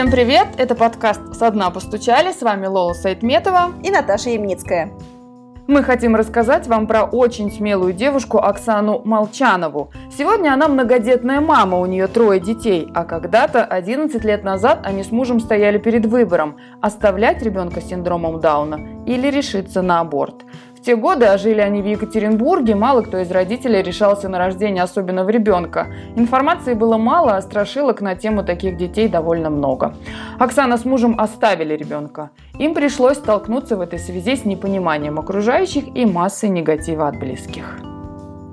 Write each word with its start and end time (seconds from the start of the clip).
Всем 0.00 0.10
привет! 0.10 0.46
Это 0.56 0.74
подкаст 0.74 1.20
«Со 1.34 1.50
дна 1.50 1.68
постучали». 1.68 2.32
С 2.32 2.40
вами 2.40 2.64
Лола 2.64 2.94
Сайтметова 2.94 3.72
и 3.84 3.90
Наташа 3.90 4.30
Ямницкая. 4.30 4.90
Мы 5.66 5.82
хотим 5.82 6.16
рассказать 6.16 6.66
вам 6.68 6.86
про 6.86 7.04
очень 7.04 7.52
смелую 7.52 7.92
девушку 7.92 8.38
Оксану 8.38 9.02
Молчанову. 9.04 9.92
Сегодня 10.10 10.54
она 10.54 10.68
многодетная 10.68 11.42
мама, 11.42 11.78
у 11.78 11.84
нее 11.84 12.06
трое 12.06 12.40
детей, 12.40 12.88
а 12.94 13.04
когда-то, 13.04 13.62
11 13.62 14.24
лет 14.24 14.42
назад, 14.42 14.80
они 14.84 15.04
с 15.04 15.12
мужем 15.12 15.38
стояли 15.38 15.76
перед 15.76 16.06
выбором– 16.06 16.56
оставлять 16.80 17.42
ребенка 17.42 17.82
с 17.82 17.88
синдромом 17.88 18.40
Дауна 18.40 19.04
или 19.04 19.28
решиться 19.28 19.82
на 19.82 20.00
аборт. 20.00 20.46
В 20.80 20.82
те 20.82 20.96
годы, 20.96 21.26
а 21.26 21.36
жили 21.36 21.60
они 21.60 21.82
в 21.82 21.84
Екатеринбурге, 21.84 22.74
мало 22.74 23.02
кто 23.02 23.18
из 23.18 23.30
родителей 23.30 23.82
решался 23.82 24.30
на 24.30 24.38
рождение 24.38 24.82
особенного 24.82 25.28
ребенка. 25.28 25.88
Информации 26.16 26.72
было 26.72 26.96
мало, 26.96 27.36
а 27.36 27.42
страшилок 27.42 28.00
на 28.00 28.14
тему 28.14 28.42
таких 28.44 28.78
детей 28.78 29.06
довольно 29.06 29.50
много. 29.50 29.94
Оксана 30.38 30.78
с 30.78 30.86
мужем 30.86 31.16
оставили 31.20 31.76
ребенка. 31.76 32.30
Им 32.58 32.72
пришлось 32.72 33.18
столкнуться 33.18 33.76
в 33.76 33.82
этой 33.82 33.98
связи 33.98 34.36
с 34.36 34.46
непониманием 34.46 35.18
окружающих 35.18 35.84
и 35.94 36.06
массой 36.06 36.48
негатива 36.48 37.08
от 37.08 37.18
близких. 37.18 37.78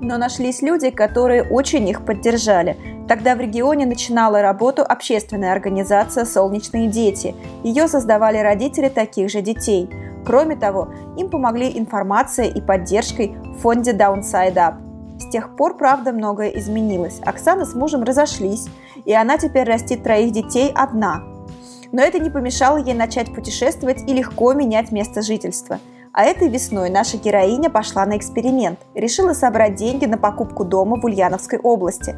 Но 0.02 0.18
нашлись 0.18 0.60
люди, 0.60 0.90
которые 0.90 1.44
очень 1.44 1.88
их 1.88 2.04
поддержали. 2.04 2.76
Тогда 3.08 3.34
в 3.34 3.40
регионе 3.40 3.86
начинала 3.86 4.42
работу 4.42 4.82
общественная 4.82 5.52
организация 5.52 6.24
«Солнечные 6.24 6.88
дети». 6.88 7.34
Ее 7.64 7.88
создавали 7.88 8.38
родители 8.38 8.88
таких 8.88 9.30
же 9.30 9.40
детей– 9.40 9.88
Кроме 10.28 10.56
того, 10.56 10.88
им 11.16 11.30
помогли 11.30 11.78
информация 11.78 12.50
и 12.50 12.60
поддержкой 12.60 13.28
в 13.28 13.60
фонде 13.60 13.92
Downside 13.92 14.56
Up. 14.56 14.74
С 15.18 15.30
тех 15.30 15.56
пор, 15.56 15.78
правда, 15.78 16.12
многое 16.12 16.50
изменилось. 16.50 17.18
Оксана 17.24 17.64
с 17.64 17.74
мужем 17.74 18.02
разошлись, 18.02 18.68
и 19.06 19.14
она 19.14 19.38
теперь 19.38 19.66
растит 19.66 20.02
троих 20.02 20.32
детей 20.32 20.70
одна. 20.74 21.22
Но 21.92 22.02
это 22.02 22.18
не 22.18 22.28
помешало 22.28 22.76
ей 22.76 22.92
начать 22.92 23.34
путешествовать 23.34 24.02
и 24.06 24.12
легко 24.12 24.52
менять 24.52 24.92
место 24.92 25.22
жительства– 25.22 25.80
а 26.12 26.24
этой 26.24 26.48
весной 26.48 26.90
наша 26.90 27.16
героиня 27.16 27.70
пошла 27.70 28.06
на 28.06 28.16
эксперимент. 28.16 28.78
Решила 28.94 29.32
собрать 29.32 29.74
деньги 29.74 30.04
на 30.06 30.18
покупку 30.18 30.64
дома 30.64 31.00
в 31.00 31.04
Ульяновской 31.04 31.58
области. 31.58 32.14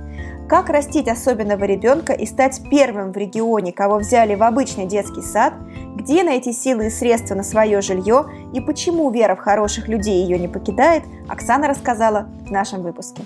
Как 0.48 0.68
растить 0.68 1.08
особенного 1.08 1.64
ребенка 1.64 2.12
и 2.12 2.26
стать 2.26 2.60
первым 2.70 3.12
в 3.12 3.16
регионе, 3.16 3.72
кого 3.72 3.96
взяли 3.98 4.34
в 4.34 4.42
обычный 4.42 4.86
детский 4.86 5.22
сад, 5.22 5.54
где 5.96 6.22
найти 6.22 6.52
силы 6.52 6.86
и 6.86 6.90
средства 6.90 7.34
на 7.34 7.42
свое 7.42 7.80
жилье 7.80 8.26
и 8.52 8.60
почему 8.60 9.10
вера 9.10 9.36
в 9.36 9.40
хороших 9.40 9.88
людей 9.88 10.22
ее 10.22 10.38
не 10.38 10.48
покидает, 10.48 11.04
Оксана 11.28 11.68
рассказала 11.68 12.28
в 12.46 12.50
нашем 12.50 12.82
выпуске. 12.82 13.22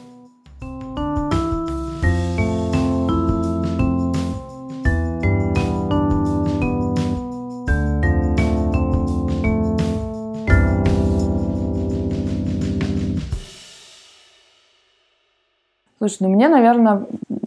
Слушай, 16.05 16.19
ну 16.20 16.28
мне, 16.28 16.48
наверное, 16.48 17.06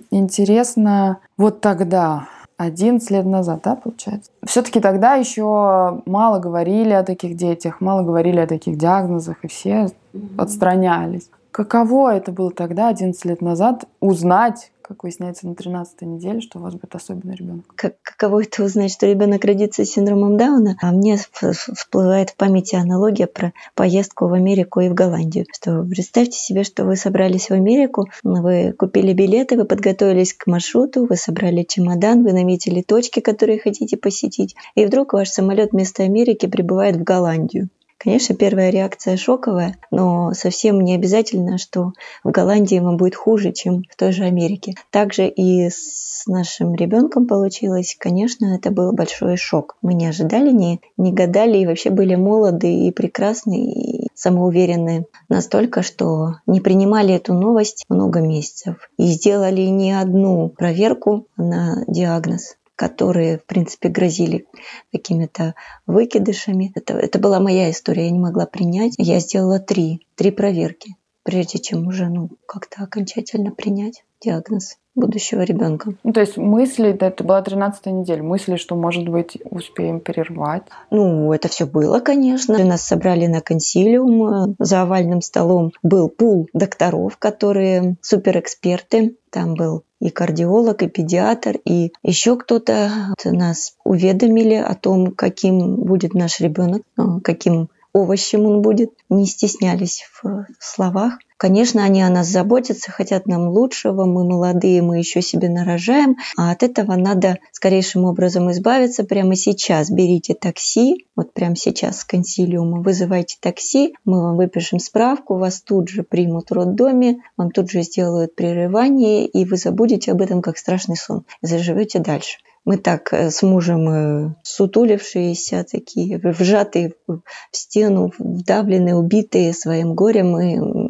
интересно 0.09 1.19
вот 1.37 1.61
тогда, 1.61 2.27
11 2.57 3.11
лет 3.11 3.23
назад, 3.23 3.59
да, 3.63 3.75
получается? 3.75 4.31
Все-таки 4.47 4.79
тогда 4.79 5.13
еще 5.13 6.01
мало 6.07 6.39
говорили 6.39 6.89
о 6.89 7.03
таких 7.03 7.37
детях, 7.37 7.81
мало 7.81 8.01
говорили 8.01 8.39
о 8.39 8.47
таких 8.47 8.79
диагнозах, 8.79 9.43
и 9.43 9.47
все 9.47 9.69
mm-hmm. 9.71 10.39
отстранялись. 10.39 11.29
Каково 11.51 12.15
это 12.15 12.31
было 12.31 12.49
тогда, 12.49 12.87
11 12.87 13.25
лет 13.25 13.43
назад, 13.43 13.85
узнать, 13.99 14.71
как 14.87 15.03
выясняется 15.03 15.47
на 15.47 15.55
13 15.55 16.01
неделе, 16.03 16.39
что 16.39 16.59
у 16.59 16.61
вас 16.61 16.73
будет 16.73 16.95
особенный 16.95 17.35
ребенок. 17.35 17.65
Как, 17.75 17.95
каково 18.01 18.43
это 18.43 18.63
узнать, 18.63 18.91
что 18.91 19.05
ребенок 19.05 19.43
родится 19.43 19.83
с 19.83 19.89
синдромом 19.89 20.37
Дауна? 20.37 20.77
А 20.81 20.91
мне 20.91 21.17
всплывает 21.17 22.29
в 22.29 22.35
памяти 22.35 22.75
аналогия 22.75 23.27
про 23.27 23.51
поездку 23.75 24.27
в 24.27 24.33
Америку 24.33 24.79
и 24.79 24.89
в 24.89 24.93
Голландию. 24.93 25.45
Что 25.53 25.83
представьте 25.83 26.39
себе, 26.39 26.63
что 26.63 26.85
вы 26.85 26.95
собрались 26.95 27.49
в 27.49 27.53
Америку, 27.53 28.07
вы 28.23 28.73
купили 28.77 29.11
билеты, 29.13 29.57
вы 29.57 29.65
подготовились 29.65 30.33
к 30.33 30.47
маршруту, 30.47 31.05
вы 31.05 31.17
собрали 31.17 31.63
чемодан, 31.63 32.23
вы 32.23 32.31
наметили 32.31 32.81
точки, 32.81 33.19
которые 33.19 33.59
хотите 33.59 33.97
посетить, 33.97 34.55
и 34.75 34.85
вдруг 34.85 35.13
ваш 35.13 35.29
самолет 35.29 35.73
вместо 35.73 36.03
Америки 36.03 36.45
прибывает 36.45 36.95
в 36.95 37.03
Голландию. 37.03 37.69
Конечно, 37.97 38.35
первая 38.35 38.69
реакция 38.69 39.17
шоковая, 39.17 39.77
но 39.89 40.31
совсем 40.33 40.81
не 40.81 40.93
обязательно, 40.93 41.57
что 41.57 41.93
в 42.23 42.29
Голландии 42.29 42.75
ему 42.75 42.95
будет 42.95 43.15
хуже, 43.15 43.51
чем 43.53 43.83
в 43.89 43.95
той 43.95 44.11
же 44.11 44.23
Америке. 44.23 44.75
Также 44.91 45.27
и 45.27 45.69
с 45.69 46.23
нашим 46.27 46.75
ребенком 46.75 47.25
получилось, 47.25 47.95
конечно, 47.99 48.55
это 48.55 48.69
был 48.69 48.91
большой 48.91 49.35
шок. 49.35 49.77
Мы 49.81 49.95
не 49.95 50.05
ожидали, 50.05 50.51
не, 50.51 50.79
не 50.97 51.11
гадали 51.11 51.57
и 51.57 51.65
вообще 51.65 51.89
были 51.89 52.13
молоды 52.13 52.71
и 52.71 52.91
прекрасны 52.91 53.65
и 53.65 54.07
самоуверенны 54.13 55.05
настолько, 55.27 55.81
что 55.81 56.35
не 56.45 56.61
принимали 56.61 57.15
эту 57.15 57.33
новость 57.33 57.85
много 57.89 58.19
месяцев 58.21 58.89
и 58.97 59.07
сделали 59.07 59.61
не 59.61 59.93
одну 59.99 60.49
проверку 60.49 61.25
на 61.35 61.83
диагноз 61.87 62.57
которые, 62.77 63.39
в 63.39 63.45
принципе, 63.45 63.89
грозили 63.89 64.45
какими-то 64.93 65.55
выкидышами. 65.87 66.71
Это, 66.75 66.93
это 66.93 67.19
была 67.19 67.39
моя 67.41 67.69
история, 67.71 68.05
я 68.05 68.11
не 68.11 68.19
могла 68.19 68.45
принять. 68.45 68.93
Я 68.97 69.19
сделала 69.19 69.59
три, 69.59 70.07
три 70.15 70.31
проверки, 70.31 70.95
прежде 71.23 71.57
чем 71.57 71.87
уже 71.87 72.07
ну, 72.07 72.29
как-то 72.47 72.83
окончательно 72.83 73.51
принять 73.51 74.05
диагноз 74.21 74.77
будущего 74.97 75.41
ребенка. 75.41 75.93
Ну, 76.03 76.11
то 76.11 76.19
есть 76.19 76.35
мысли, 76.35 76.89
это 76.99 77.23
была 77.23 77.41
13 77.41 77.85
неделя, 77.85 78.23
мысли, 78.23 78.57
что, 78.57 78.75
может 78.75 79.07
быть, 79.07 79.37
успеем 79.49 80.01
перервать? 80.01 80.63
Ну, 80.91 81.31
это 81.31 81.47
все 81.47 81.65
было, 81.65 81.99
конечно. 81.99 82.57
Нас 82.57 82.81
собрали 82.81 83.27
на 83.27 83.39
консилиум, 83.39 84.55
за 84.59 84.81
овальным 84.81 85.21
столом 85.21 85.71
был 85.83 86.09
пул 86.09 86.49
докторов, 86.53 87.17
которые 87.17 87.95
суперэксперты. 88.01 89.15
Там 89.29 89.53
был 89.53 89.83
и 89.99 90.09
кардиолог, 90.09 90.83
и 90.83 90.87
педиатр, 90.87 91.57
и 91.65 91.91
еще 92.01 92.37
кто-то 92.37 92.89
нас 93.23 93.75
уведомили 93.83 94.55
о 94.55 94.73
том, 94.73 95.11
каким 95.11 95.75
будет 95.75 96.13
наш 96.13 96.39
ребенок, 96.39 96.83
каким 97.23 97.69
овощем 97.93 98.45
он 98.45 98.61
будет, 98.61 98.91
не 99.09 99.25
стеснялись 99.25 100.07
в 100.21 100.45
словах. 100.59 101.17
Конечно, 101.37 101.83
они 101.83 102.01
о 102.01 102.09
нас 102.09 102.27
заботятся, 102.27 102.91
хотят 102.91 103.27
нам 103.27 103.49
лучшего, 103.49 104.05
мы 104.05 104.23
молодые, 104.27 104.81
мы 104.81 104.97
еще 104.97 105.21
себе 105.21 105.49
нарожаем, 105.49 106.17
а 106.35 106.51
от 106.51 106.63
этого 106.63 106.95
надо 106.95 107.37
скорейшим 107.51 108.05
образом 108.05 108.49
избавиться 108.51 109.03
прямо 109.03 109.35
сейчас. 109.35 109.91
Берите 109.91 110.33
такси, 110.33 111.05
вот 111.15 111.33
прямо 111.33 111.55
сейчас 111.55 111.99
с 111.99 112.03
консилиума, 112.05 112.81
вызывайте 112.81 113.37
такси, 113.39 113.93
мы 114.03 114.23
вам 114.23 114.35
выпишем 114.35 114.79
справку, 114.79 115.37
вас 115.37 115.61
тут 115.61 115.89
же 115.89 116.01
примут 116.01 116.49
в 116.49 116.53
роддоме, 116.53 117.19
вам 117.37 117.51
тут 117.51 117.69
же 117.69 117.83
сделают 117.83 118.35
прерывание, 118.35 119.27
и 119.27 119.45
вы 119.45 119.57
забудете 119.57 120.13
об 120.13 120.21
этом 120.23 120.41
как 120.41 120.57
страшный 120.57 120.95
сон, 120.95 121.23
заживете 121.43 121.99
дальше. 121.99 122.39
Мы 122.67 122.75
так 122.75 123.13
э, 123.13 123.31
с 123.31 123.43
мужем 123.43 123.89
э, 123.89 124.35
сутулившиеся, 124.43 125.65
такие 125.71 126.17
вжатые 126.17 126.95
в 127.07 127.21
стену, 127.51 128.11
вдавленные, 128.19 128.93
убитые 128.93 129.53
своим 129.53 129.95
горем, 129.95 130.31
мы 130.31 130.86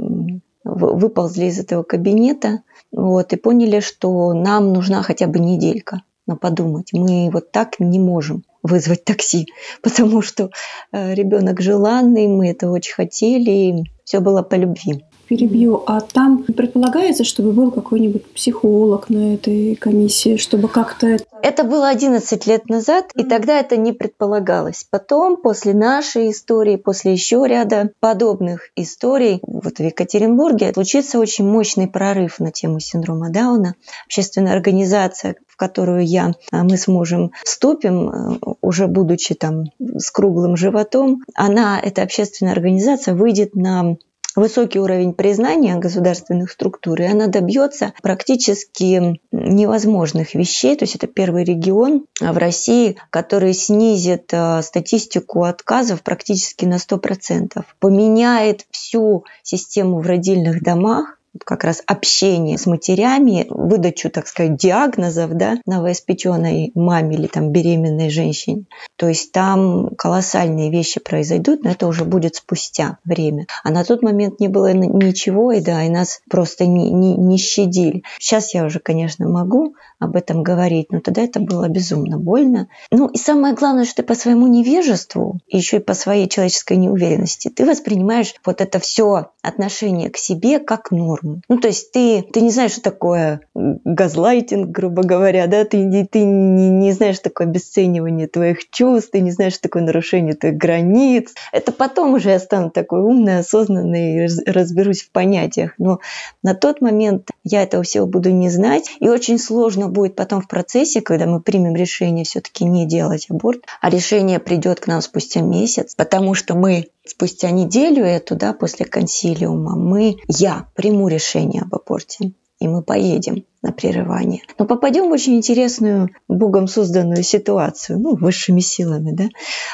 выползли 0.78 1.46
из 1.46 1.60
этого 1.60 1.84
кабинета 1.84 2.62
вот, 2.92 3.34
и 3.34 3.36
поняли, 3.36 3.80
что 3.80 4.34
нам 4.34 4.74
нужна 4.74 5.04
хотя 5.04 5.28
бы 5.28 5.40
неделька 5.40 6.02
на 6.26 6.36
подумать. 6.36 6.94
Мы 6.94 7.30
вот 7.32 7.52
так 7.52 7.80
не 7.80 8.00
можем 8.00 8.44
вызвать 8.64 9.04
такси, 9.04 9.48
потому 9.82 10.22
что 10.22 10.52
э, 10.92 11.14
ребенок 11.14 11.62
желанный, 11.62 12.28
мы 12.28 12.50
это 12.50 12.69
очень 12.69 12.94
хотели, 12.94 13.84
все 14.04 14.19
было 14.19 14.42
по 14.42 14.56
любви 14.56 15.04
перебью. 15.27 15.83
А 15.85 16.01
там 16.01 16.44
предполагается, 16.44 17.24
чтобы 17.24 17.51
был 17.51 17.71
какой-нибудь 17.71 18.25
психолог 18.33 19.09
на 19.09 19.35
этой 19.35 19.75
комиссии, 19.75 20.38
чтобы 20.38 20.68
как-то... 20.68 21.18
Это 21.41 21.63
было 21.63 21.89
11 21.89 22.47
лет 22.47 22.68
назад, 22.69 23.12
и 23.15 23.24
тогда 23.24 23.59
это 23.59 23.77
не 23.77 23.94
предполагалось. 23.94 24.85
Потом, 24.89 25.38
после 25.38 25.74
нашей 25.74 26.31
истории, 26.31 26.77
после 26.77 27.13
еще 27.13 27.44
ряда 27.47 27.91
подобных 28.00 28.69
историй, 28.75 29.39
вот 29.44 29.77
в 29.77 29.83
Екатеринбурге 29.83 30.71
случится 30.74 31.19
очень 31.19 31.47
мощный 31.47 31.88
прорыв 31.88 32.39
на 32.39 32.51
тему 32.51 32.79
синдрома 32.79 33.29
Дауна. 33.29 33.75
Общественная 34.06 34.53
организация, 34.53 35.35
в 35.47 35.56
которую 35.57 36.06
я, 36.06 36.33
а, 36.51 36.63
мы 36.63 36.77
с 36.77 36.88
мужем 36.88 37.31
вступим, 37.44 38.09
э, 38.09 38.38
уже 38.62 38.88
будучи 38.88 39.35
там 39.35 39.65
с 39.79 40.12
круглым 40.12 40.56
животом, 40.56 41.24
она, 41.33 41.79
эта 41.79 42.03
общественная 42.03 42.53
организация, 42.53 43.15
выйдет 43.15 43.56
на 43.56 43.97
высокий 44.38 44.80
уровень 44.80 45.13
признания 45.13 45.75
государственных 45.75 46.51
структур, 46.51 47.01
и 47.01 47.06
она 47.06 47.28
добьется 47.28 47.94
практически 48.01 49.19
невозможных 49.31 50.36
вещей. 50.36 50.75
То 50.75 50.84
есть 50.84 50.95
это 50.95 51.07
первый 51.07 51.44
регион 51.44 52.06
в 52.19 52.38
России, 52.38 52.98
который 53.10 53.54
снизит 53.54 54.30
э, 54.31 54.62
статистику 54.62 55.44
отказов 55.44 56.04
практически 56.04 56.66
на 56.66 56.75
100%, 56.75 57.63
поменяет 57.80 58.66
всю 58.72 59.25
систему 59.44 60.00
в 60.00 60.07
родильных 60.07 60.62
домах, 60.62 61.17
как 61.45 61.63
раз 61.63 61.81
общение 61.86 62.57
с 62.57 62.66
матерями, 62.66 63.45
выдачу, 63.50 64.10
так 64.10 64.28
сказать, 64.28 64.57
диагнозов 64.57 65.31
да, 65.34 65.57
новоиспеченной 65.66 66.72
маме 66.75 67.16
или 67.16 67.28
там 67.28 67.51
беременной 67.51 68.10
женщине. 68.10 68.66
То 68.95 69.07
есть 69.07 69.31
там 69.31 69.89
колоссальные 69.98 70.72
вещи 70.72 71.00
произойдут, 71.00 71.63
но 71.63 71.72
это 71.72 71.88
уже 71.88 72.06
будет 72.06 72.36
спустя 72.36 72.98
время. 73.04 73.48
А 73.63 73.72
на 73.72 73.84
тот 73.84 74.01
момент 74.01 74.39
не 74.39 74.48
было 74.48 74.74
ничего, 74.74 75.51
и 75.51 75.62
да, 75.62 75.84
и 75.84 75.89
нас 75.89 76.22
просто 76.30 76.66
не, 76.66 76.92
не, 76.92 77.16
не 77.16 77.38
щадили. 77.38 78.04
Сейчас 78.19 78.54
я 78.54 78.66
уже, 78.66 78.80
конечно, 78.80 79.28
могу 79.28 79.75
об 80.00 80.16
этом 80.16 80.44
говорить, 80.44 80.92
но 80.92 81.00
тогда 81.00 81.24
это 81.24 81.39
было 81.39 81.68
безумно 81.68 82.18
больно. 82.18 82.68
Ну 82.92 83.07
и 83.07 83.18
самое 83.18 83.56
главное, 83.56 83.86
что 83.86 83.98
ты 83.98 84.04
по 84.04 84.16
своему 84.16 84.48
невежеству, 84.48 85.39
еще 85.48 85.78
и 85.78 85.81
по 85.81 85.94
своей 85.94 86.28
человеческой 86.28 86.78
неуверенности, 86.78 87.50
ты 87.50 87.66
воспринимаешь 87.66 88.34
вот 88.45 88.62
это 88.62 88.80
все 88.80 89.31
отношение 89.42 90.10
к 90.10 90.18
себе 90.18 90.60
как 90.60 90.92
норму. 90.92 91.26
Ну 91.50 91.57
то 91.59 91.68
есть 91.68 91.91
ты, 91.91 92.21
ты 92.21 92.41
не 92.41 92.51
знаешь, 92.51 92.71
что 92.71 92.81
такое 92.81 93.41
газлайтинг, 93.56 94.69
грубо 94.69 95.03
говоря, 95.03 95.47
да, 95.47 95.65
ты, 95.65 96.07
ты 96.09 96.24
не, 96.24 96.69
не 96.69 96.91
знаешь 96.91 97.19
такое 97.19 97.47
обесценивание 97.47 98.27
твоих 98.27 98.69
чувств, 98.69 99.12
ты 99.12 99.21
не 99.21 99.31
знаешь, 99.31 99.57
такое 99.57 99.83
нарушение 99.83 100.35
твоих 100.35 100.57
границ. 100.57 101.33
Это 101.51 101.71
потом 101.71 102.13
уже 102.13 102.29
я 102.29 102.39
стану 102.39 102.69
такой 102.69 103.01
умной, 103.01 103.39
осознанной, 103.39 104.27
разберусь 104.45 105.01
в 105.01 105.12
понятиях. 105.12 105.74
Но 105.77 106.00
на 106.44 106.53
тот 106.53 106.81
момент 106.81 107.29
я 107.50 107.64
этого 107.64 107.84
всего 107.84 108.06
буду 108.06 108.32
не 108.32 108.50
знать, 108.50 108.90
и 109.00 109.10
очень 109.10 109.40
сложно 109.40 109.88
будет 109.88 110.16
потом 110.16 110.42
в 110.42 110.48
процессе, 110.48 111.02
когда 111.02 111.26
мы 111.26 111.42
примем 111.42 111.76
решение 111.76 112.26
все-таки 112.26 112.66
не 112.66 112.86
делать 112.86 113.28
аборт, 113.30 113.62
а 113.82 113.90
решение 113.90 114.40
придет 114.40 114.80
к 114.80 114.88
нам 114.88 115.02
спустя 115.02 115.42
месяц, 115.42 115.96
потому 115.96 116.34
что 116.34 116.56
мы 116.56 116.88
спустя 117.06 117.52
неделю 117.52 118.04
эту, 118.04 118.36
да, 118.36 118.54
после 118.54 118.86
консилиума, 118.86 119.76
мы, 119.76 120.18
я 120.28 120.68
приму 120.76 121.08
решение 121.08 121.64
об 121.64 121.76
аборте 121.76 122.34
и 122.59 122.68
мы 122.68 122.81
поедем 122.81 123.45
на 123.62 123.71
прерывание. 123.71 124.42
Но 124.57 124.65
попадем 124.65 125.09
в 125.09 125.12
очень 125.12 125.36
интересную 125.36 126.09
Богом 126.27 126.68
созданную 126.68 127.24
ситуацию, 127.24 128.00
ну, 128.00 128.15
высшими 128.15 128.59
силами, 128.59 129.12
да. 129.12 129.30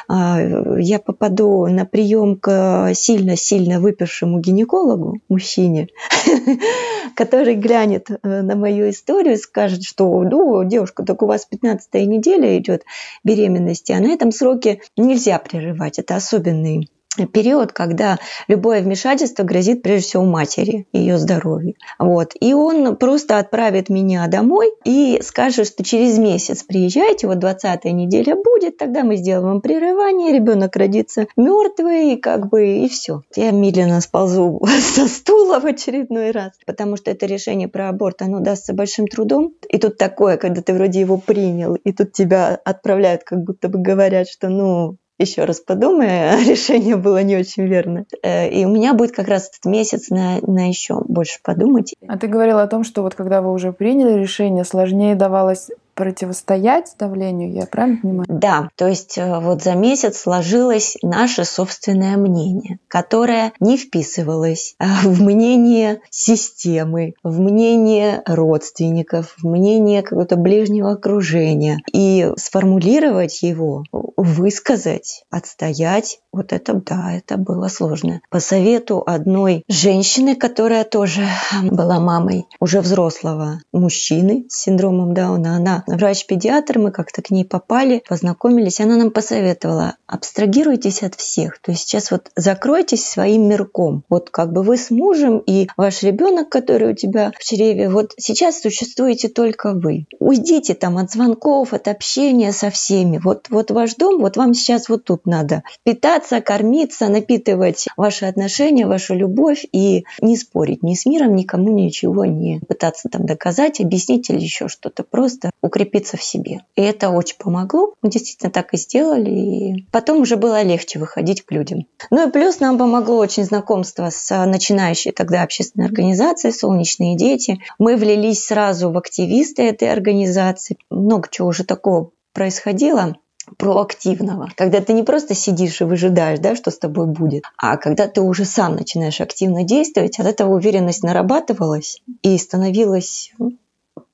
А, 0.08 0.40
я 0.80 1.00
попаду 1.00 1.68
на 1.68 1.86
прием 1.86 2.38
к 2.38 2.94
сильно-сильно 2.94 3.80
выпившему 3.80 4.40
гинекологу, 4.40 5.20
мужчине, 5.30 5.90
который 7.16 7.56
глянет 7.56 8.10
э, 8.10 8.42
на 8.42 8.56
мою 8.56 8.90
историю 8.90 9.36
и 9.36 9.38
скажет, 9.38 9.84
что, 9.84 10.24
ну, 10.24 10.64
девушка, 10.64 11.04
так 11.04 11.22
у 11.22 11.26
вас 11.26 11.46
15 11.46 11.94
неделя 12.08 12.58
идет 12.58 12.84
беременности, 13.24 13.92
а 13.92 14.00
на 14.00 14.08
этом 14.08 14.32
сроке 14.32 14.82
нельзя 14.98 15.40
прерывать. 15.40 16.00
Это 16.00 16.16
особенный 16.16 16.90
период, 17.32 17.72
когда 17.72 18.18
любое 18.48 18.82
вмешательство 18.82 19.44
грозит 19.44 19.82
прежде 19.82 20.08
всего 20.08 20.26
матери, 20.26 20.88
ее 20.94 21.18
здоровью. 21.18 21.76
Вот. 22.00 22.34
И 22.40 22.54
он 22.54 22.96
просто 22.96 23.38
отправит 23.38 23.90
меня 23.90 24.28
домой 24.28 24.72
и 24.84 25.20
скажет, 25.24 25.68
что 25.68 25.84
через 25.84 26.18
месяц 26.18 26.64
приезжайте, 26.64 27.28
вот 27.28 27.40
20 27.40 27.86
неделя 27.86 28.36
будет, 28.36 28.78
тогда 28.78 29.04
мы 29.04 29.18
сделаем 29.18 29.62
прерывание, 29.62 30.34
ребенок 30.34 30.76
родится 30.76 31.28
мертвый, 31.38 32.18
как 32.18 32.50
бы, 32.50 32.68
и 32.68 32.90
все. 32.90 33.22
Я 33.36 33.52
медленно 33.52 34.02
сползу 34.02 34.62
со 34.96 35.08
стула 35.08 35.60
в 35.60 35.66
очередной 35.66 36.32
раз, 36.32 36.52
потому 36.66 36.98
что 36.98 37.12
это 37.12 37.26
решение 37.26 37.68
про 37.68 37.90
аборт, 37.90 38.22
оно 38.22 38.40
дастся 38.40 38.74
большим 38.74 39.08
трудом. 39.08 39.54
И 39.70 39.78
тут 39.78 39.98
такое, 39.98 40.38
когда 40.38 40.62
ты 40.62 40.74
вроде 40.74 41.00
его 41.00 41.18
принял, 41.18 41.76
и 41.76 41.92
тут 41.92 42.14
тебя 42.14 42.60
отправляют, 42.64 43.24
как 43.24 43.44
будто 43.44 43.70
бы 43.70 43.80
говорят, 43.80 44.28
что, 44.28 44.50
ну, 44.50 44.98
еще 45.20 45.46
раз 45.46 45.60
подумай, 45.60 46.44
решение 46.50 46.96
было 46.96 47.24
не 47.24 47.38
очень 47.38 47.66
верно. 47.66 48.06
Э, 48.22 48.50
и 48.50 48.66
у 48.66 48.70
меня 48.70 48.94
будет 48.94 49.12
как 49.12 49.28
раз 49.28 49.50
этот 49.50 49.66
месяц 49.66 50.10
на, 50.10 50.40
на 50.42 50.68
еще 50.68 51.02
больше 51.08 51.40
подумать. 51.44 51.94
А 52.08 52.18
ты 52.18 52.28
говорила 52.28 52.64
о 52.64 52.68
том, 52.68 52.84
что 52.84 53.02
вот 53.02 53.16
когда 53.16 53.42
вы 53.42 53.52
уже 53.52 53.74
приняли 53.74 54.20
решение, 54.20 54.64
сложнее 54.64 55.16
давалось 55.16 55.70
противостоять 55.96 56.96
давлению, 57.00 57.54
я 57.54 57.66
правильно 57.66 58.00
понимаю? 58.02 58.26
Да, 58.30 58.70
то 58.76 58.88
есть 58.88 59.18
э, 59.18 59.40
вот 59.40 59.64
за 59.64 59.76
месяц 59.76 60.18
сложилось 60.18 60.98
наше 61.02 61.46
собственное 61.46 62.18
мнение, 62.18 62.80
которое 62.88 63.54
не 63.60 63.78
вписывалось 63.78 64.76
э, 64.80 64.86
в 65.04 65.22
мнение 65.22 66.02
системы, 66.10 67.14
в 67.24 67.40
мнение 67.40 68.22
родственников, 68.26 69.36
в 69.38 69.48
мнение 69.48 70.02
какого-то 70.02 70.36
ближнего 70.36 70.92
окружения. 70.92 71.80
И 71.92 72.30
сформулировать 72.38 73.42
его, 73.42 73.84
высказать, 73.92 75.26
отстоять, 75.30 76.20
вот 76.34 76.52
это 76.52 76.74
да, 76.74 77.14
это 77.14 77.38
было 77.38 77.68
сложно. 77.68 78.22
По 78.30 78.40
совету 78.40 79.04
одной 79.06 79.64
женщины, 79.68 80.36
которая 80.36 80.84
тоже 80.84 81.26
была 81.64 82.00
мамой 82.00 82.46
уже 82.60 82.82
взрослого 82.82 83.62
мужчины 83.72 84.46
с 84.50 84.64
синдромом 84.64 85.14
Дауна, 85.14 85.56
она 85.56 85.84
врач-педиатр, 85.88 86.80
мы 86.80 86.92
как-то 86.92 87.22
к 87.22 87.30
ней 87.30 87.46
попали, 87.46 88.04
познакомились, 88.08 88.82
она 88.82 88.98
нам 88.98 89.12
посоветовала, 89.12 89.96
абстрагируйтесь 90.08 91.04
от 91.04 91.16
всех, 91.16 91.60
то 91.62 91.72
есть 91.72 91.88
сейчас 91.88 92.12
вот 92.12 92.32
закройтесь 92.36 93.08
своим 93.08 93.48
мирком, 93.48 94.04
вот 94.10 94.30
как 94.32 94.52
бы 94.52 94.64
вы 94.64 94.78
с 94.78 94.90
мужем 94.90 95.38
и 95.38 95.68
ваш 95.78 96.02
ребенок, 96.02 96.50
который 96.50 96.92
у 96.92 96.96
тебя 96.96 97.32
в 97.38 97.44
чреве, 97.44 97.90
вот 97.90 98.14
сейчас 98.18 98.62
существуете 98.62 99.30
только 99.30 99.74
вы. 99.74 100.08
Уйдите 100.20 100.74
там 100.74 100.98
от 100.98 101.12
звонков, 101.12 101.74
от 101.74 101.88
общения 101.88 102.52
со 102.52 102.72
всеми, 102.72 103.20
вот, 103.24 103.48
вот 103.50 103.70
ваш 103.70 103.96
дом, 103.96 104.20
вот 104.20 104.38
вам 104.38 104.54
сейчас 104.54 104.90
вот 104.90 105.04
тут 105.04 105.26
надо 105.26 105.64
питаться, 105.84 106.23
кормиться, 106.42 107.08
напитывать 107.08 107.88
ваши 107.98 108.26
отношения, 108.26 108.88
вашу 108.88 109.16
любовь 109.16 109.66
и 109.72 110.06
не 110.22 110.38
спорить 110.38 110.84
ни 110.84 110.96
с 110.96 111.06
миром, 111.06 111.36
никому 111.36 111.72
ничего 111.72 112.26
не 112.26 112.62
пытаться 112.68 113.10
там 113.10 113.26
доказать, 113.26 113.80
объяснить 113.80 114.30
или 114.30 114.42
еще 114.42 114.68
что-то. 114.68 115.04
Просто 115.04 115.52
укрепиться 115.62 116.18
в 116.18 116.24
себе. 116.24 116.62
И 116.76 116.82
это 116.82 117.10
очень 117.10 117.38
помогло. 117.38 117.94
Мы 118.02 118.10
действительно 118.10 118.52
так 118.52 118.74
и 118.74 118.78
сделали. 118.78 119.30
И 119.30 119.88
потом 119.92 120.22
уже 120.22 120.38
было 120.38 120.62
легче 120.62 121.00
выходить 121.00 121.46
к 121.46 121.52
людям. 121.52 121.86
Ну 122.10 122.28
и 122.28 122.32
плюс 122.32 122.60
нам 122.60 122.78
помогло 122.78 123.18
очень 123.18 123.44
знакомство 123.44 124.10
с 124.10 124.46
начинающей 124.46 125.12
тогда 125.12 125.44
общественной 125.44 125.88
организацией 125.88 126.54
«Солнечные 126.54 127.16
дети». 127.16 127.60
Мы 127.80 127.96
влились 127.96 128.46
сразу 128.46 128.90
в 128.90 128.98
активисты 128.98 129.64
этой 129.64 129.92
организации. 129.92 130.78
Много 130.90 131.28
чего 131.30 131.50
уже 131.50 131.64
такого 131.64 132.12
происходило 132.34 133.16
проактивного, 133.58 134.50
когда 134.56 134.82
ты 134.82 134.94
не 134.94 135.04
просто 135.04 135.34
сидишь 135.34 135.82
и 135.82 135.86
выжидаешь, 135.86 136.40
да, 136.40 136.56
что 136.56 136.72
с 136.72 136.78
тобой 136.78 137.08
будет, 137.08 137.44
а 137.58 137.78
когда 137.78 138.08
ты 138.08 138.22
уже 138.22 138.46
сам 138.46 138.76
начинаешь 138.76 139.22
активно 139.22 139.64
действовать, 139.64 140.20
от 140.20 140.26
этого 140.26 140.56
уверенность 140.56 141.04
нарабатывалась 141.04 142.02
и 142.22 142.38
становилась 142.38 143.34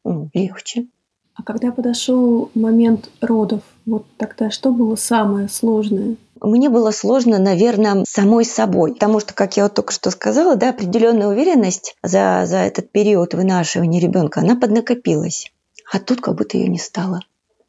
ну, 0.04 0.30
легче. 0.34 0.88
А 1.36 1.44
когда 1.44 1.72
подошел 1.72 2.52
момент 2.54 3.10
родов, 3.22 3.62
вот 3.86 4.06
тогда 4.18 4.52
что 4.52 4.72
было 4.72 4.96
самое 4.96 5.48
сложное? 5.48 6.18
Мне 6.42 6.70
было 6.70 6.92
сложно, 6.92 7.38
наверное, 7.38 8.04
самой 8.08 8.46
собой, 8.46 8.94
потому 8.94 9.20
что, 9.20 9.34
как 9.34 9.58
я 9.58 9.64
вот 9.64 9.74
только 9.74 9.94
что 9.94 10.12
сказала, 10.12 10.56
да, 10.56 10.70
определенная 10.70 11.28
уверенность 11.28 11.96
за, 12.04 12.44
за 12.46 12.58
этот 12.58 12.92
период 12.92 13.34
вынашивания 13.34 14.02
ребенка, 14.02 14.42
она 14.42 14.56
поднакопилась. 14.56 15.52
А 15.92 16.00
тут 16.00 16.22
как 16.22 16.36
будто 16.36 16.58
ее 16.58 16.68
не 16.68 16.78
стало. 16.78 17.22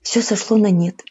Все 0.02 0.22
сошло 0.22 0.56
на 0.56 0.70
нет. 0.70 1.02